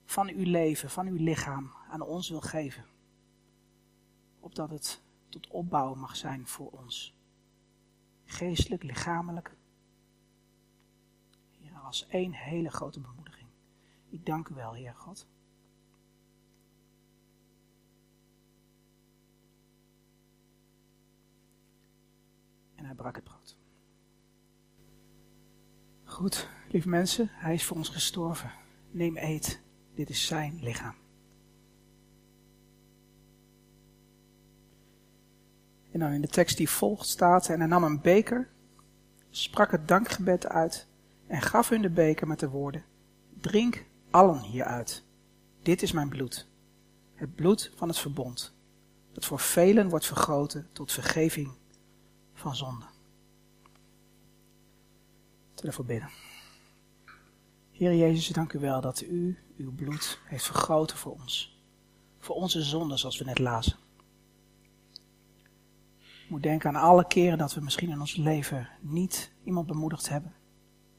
van 0.06 0.30
uw 0.30 0.46
leven, 0.46 0.90
van 0.90 1.08
uw 1.08 1.16
lichaam 1.16 1.72
aan 1.90 2.02
ons 2.02 2.30
wil 2.30 2.42
geven. 2.42 2.86
Opdat 4.40 4.70
het 4.70 5.02
tot 5.30 5.48
opbouw 5.48 5.94
mag 5.94 6.16
zijn 6.16 6.48
voor 6.48 6.70
ons. 6.70 7.16
Geestelijk, 8.26 8.84
lichamelijk. 8.84 9.57
Als 11.88 12.08
één 12.08 12.34
hele 12.34 12.70
grote 12.70 13.00
bemoediging. 13.00 13.48
Ik 14.10 14.26
dank 14.26 14.48
u 14.48 14.56
wel, 14.56 14.74
Heer 14.74 14.96
God. 14.96 15.28
En 22.76 22.86
hij 22.86 22.96
brak 22.96 23.16
het 23.16 23.24
brood. 23.24 23.58
Goed, 26.04 26.50
lieve 26.72 26.90
mensen, 26.90 27.28
hij 27.32 27.54
is 27.54 27.66
voor 27.66 27.78
ons 27.78 27.90
gestorven. 27.90 28.52
Neem 28.92 29.18
eet, 29.18 29.62
dit 29.94 30.10
is 30.10 30.26
zijn 30.26 30.60
lichaam. 30.62 30.96
En 35.92 36.00
dan 36.00 36.12
in 36.12 36.22
de 36.22 36.28
tekst 36.28 36.58
die 36.58 36.70
volgt 36.70 37.08
staat, 37.08 37.50
en 37.50 37.60
hij 37.60 37.70
nam 37.70 37.84
een 37.84 38.02
beker, 38.02 38.50
sprak 39.30 39.72
het 39.72 39.88
dankgebed 39.88 40.48
uit 40.48 40.88
en 41.28 41.42
gaf 41.42 41.70
hun 41.70 41.82
de 41.82 41.90
beker 41.90 42.28
met 42.28 42.40
de 42.40 42.50
woorden, 42.50 42.86
drink 43.40 43.86
allen 44.12 44.42
hieruit. 44.42 45.04
Dit 45.62 45.82
is 45.82 45.92
mijn 45.92 46.10
bloed, 46.10 46.48
het 47.14 47.36
bloed 47.36 47.72
van 47.76 47.88
het 47.88 48.00
verbond, 48.00 48.54
dat 49.12 49.26
voor 49.26 49.40
velen 49.40 49.90
wordt 49.90 50.06
vergoten 50.06 50.70
tot 50.72 50.92
vergeving 50.92 51.52
van 52.34 52.56
zonde. 52.56 52.86
Laten 55.56 55.82
we 55.82 55.88
bidden. 55.88 56.10
Heer 57.72 57.96
Jezus, 57.96 58.28
dank 58.28 58.54
u 58.54 58.60
wel 58.60 58.82
dat 58.82 59.02
u 59.02 59.38
uw 59.58 59.72
bloed 59.72 60.20
heeft 60.24 60.46
vergoten 60.46 60.98
voor 60.98 61.14
ons. 61.14 61.62
Voor 62.20 62.36
onze 62.36 62.62
zonden, 62.62 63.00
zoals 63.00 63.18
we 63.18 63.26
net 63.26 63.40
lazen. 63.40 63.78
Ik 65.98 66.30
moet 66.34 66.44
denken 66.44 66.70
aan 66.70 66.82
alle 66.82 67.08
keren 67.08 67.38
dat 67.38 67.54
we 67.54 67.62
misschien 67.62 67.90
in 67.90 68.00
ons 68.00 68.16
leven 68.16 68.70
niet 68.82 69.32
iemand 69.44 69.68
bemoedigd 69.68 70.10
hebben, 70.10 70.34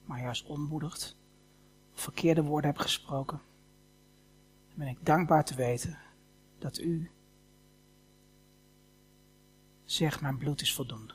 maar 0.09 0.20
juist 0.20 0.46
ontmoedigd, 0.46 1.16
of 1.94 2.00
verkeerde 2.00 2.42
woorden 2.42 2.64
hebben 2.64 2.86
gesproken. 2.86 3.40
Dan 4.68 4.78
ben 4.78 4.88
ik 4.88 5.06
dankbaar 5.06 5.44
te 5.44 5.54
weten 5.54 5.98
dat 6.59 6.78
u 6.78 7.11
zegt, 9.84 10.20
mijn 10.20 10.38
bloed 10.38 10.61
is 10.61 10.74
voldoende. 10.74 11.14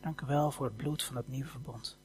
Dank 0.00 0.20
u 0.20 0.26
wel 0.26 0.50
voor 0.50 0.66
het 0.66 0.76
bloed 0.76 1.02
van 1.02 1.16
het 1.16 1.28
nieuwe 1.28 1.48
verbond. 1.48 2.01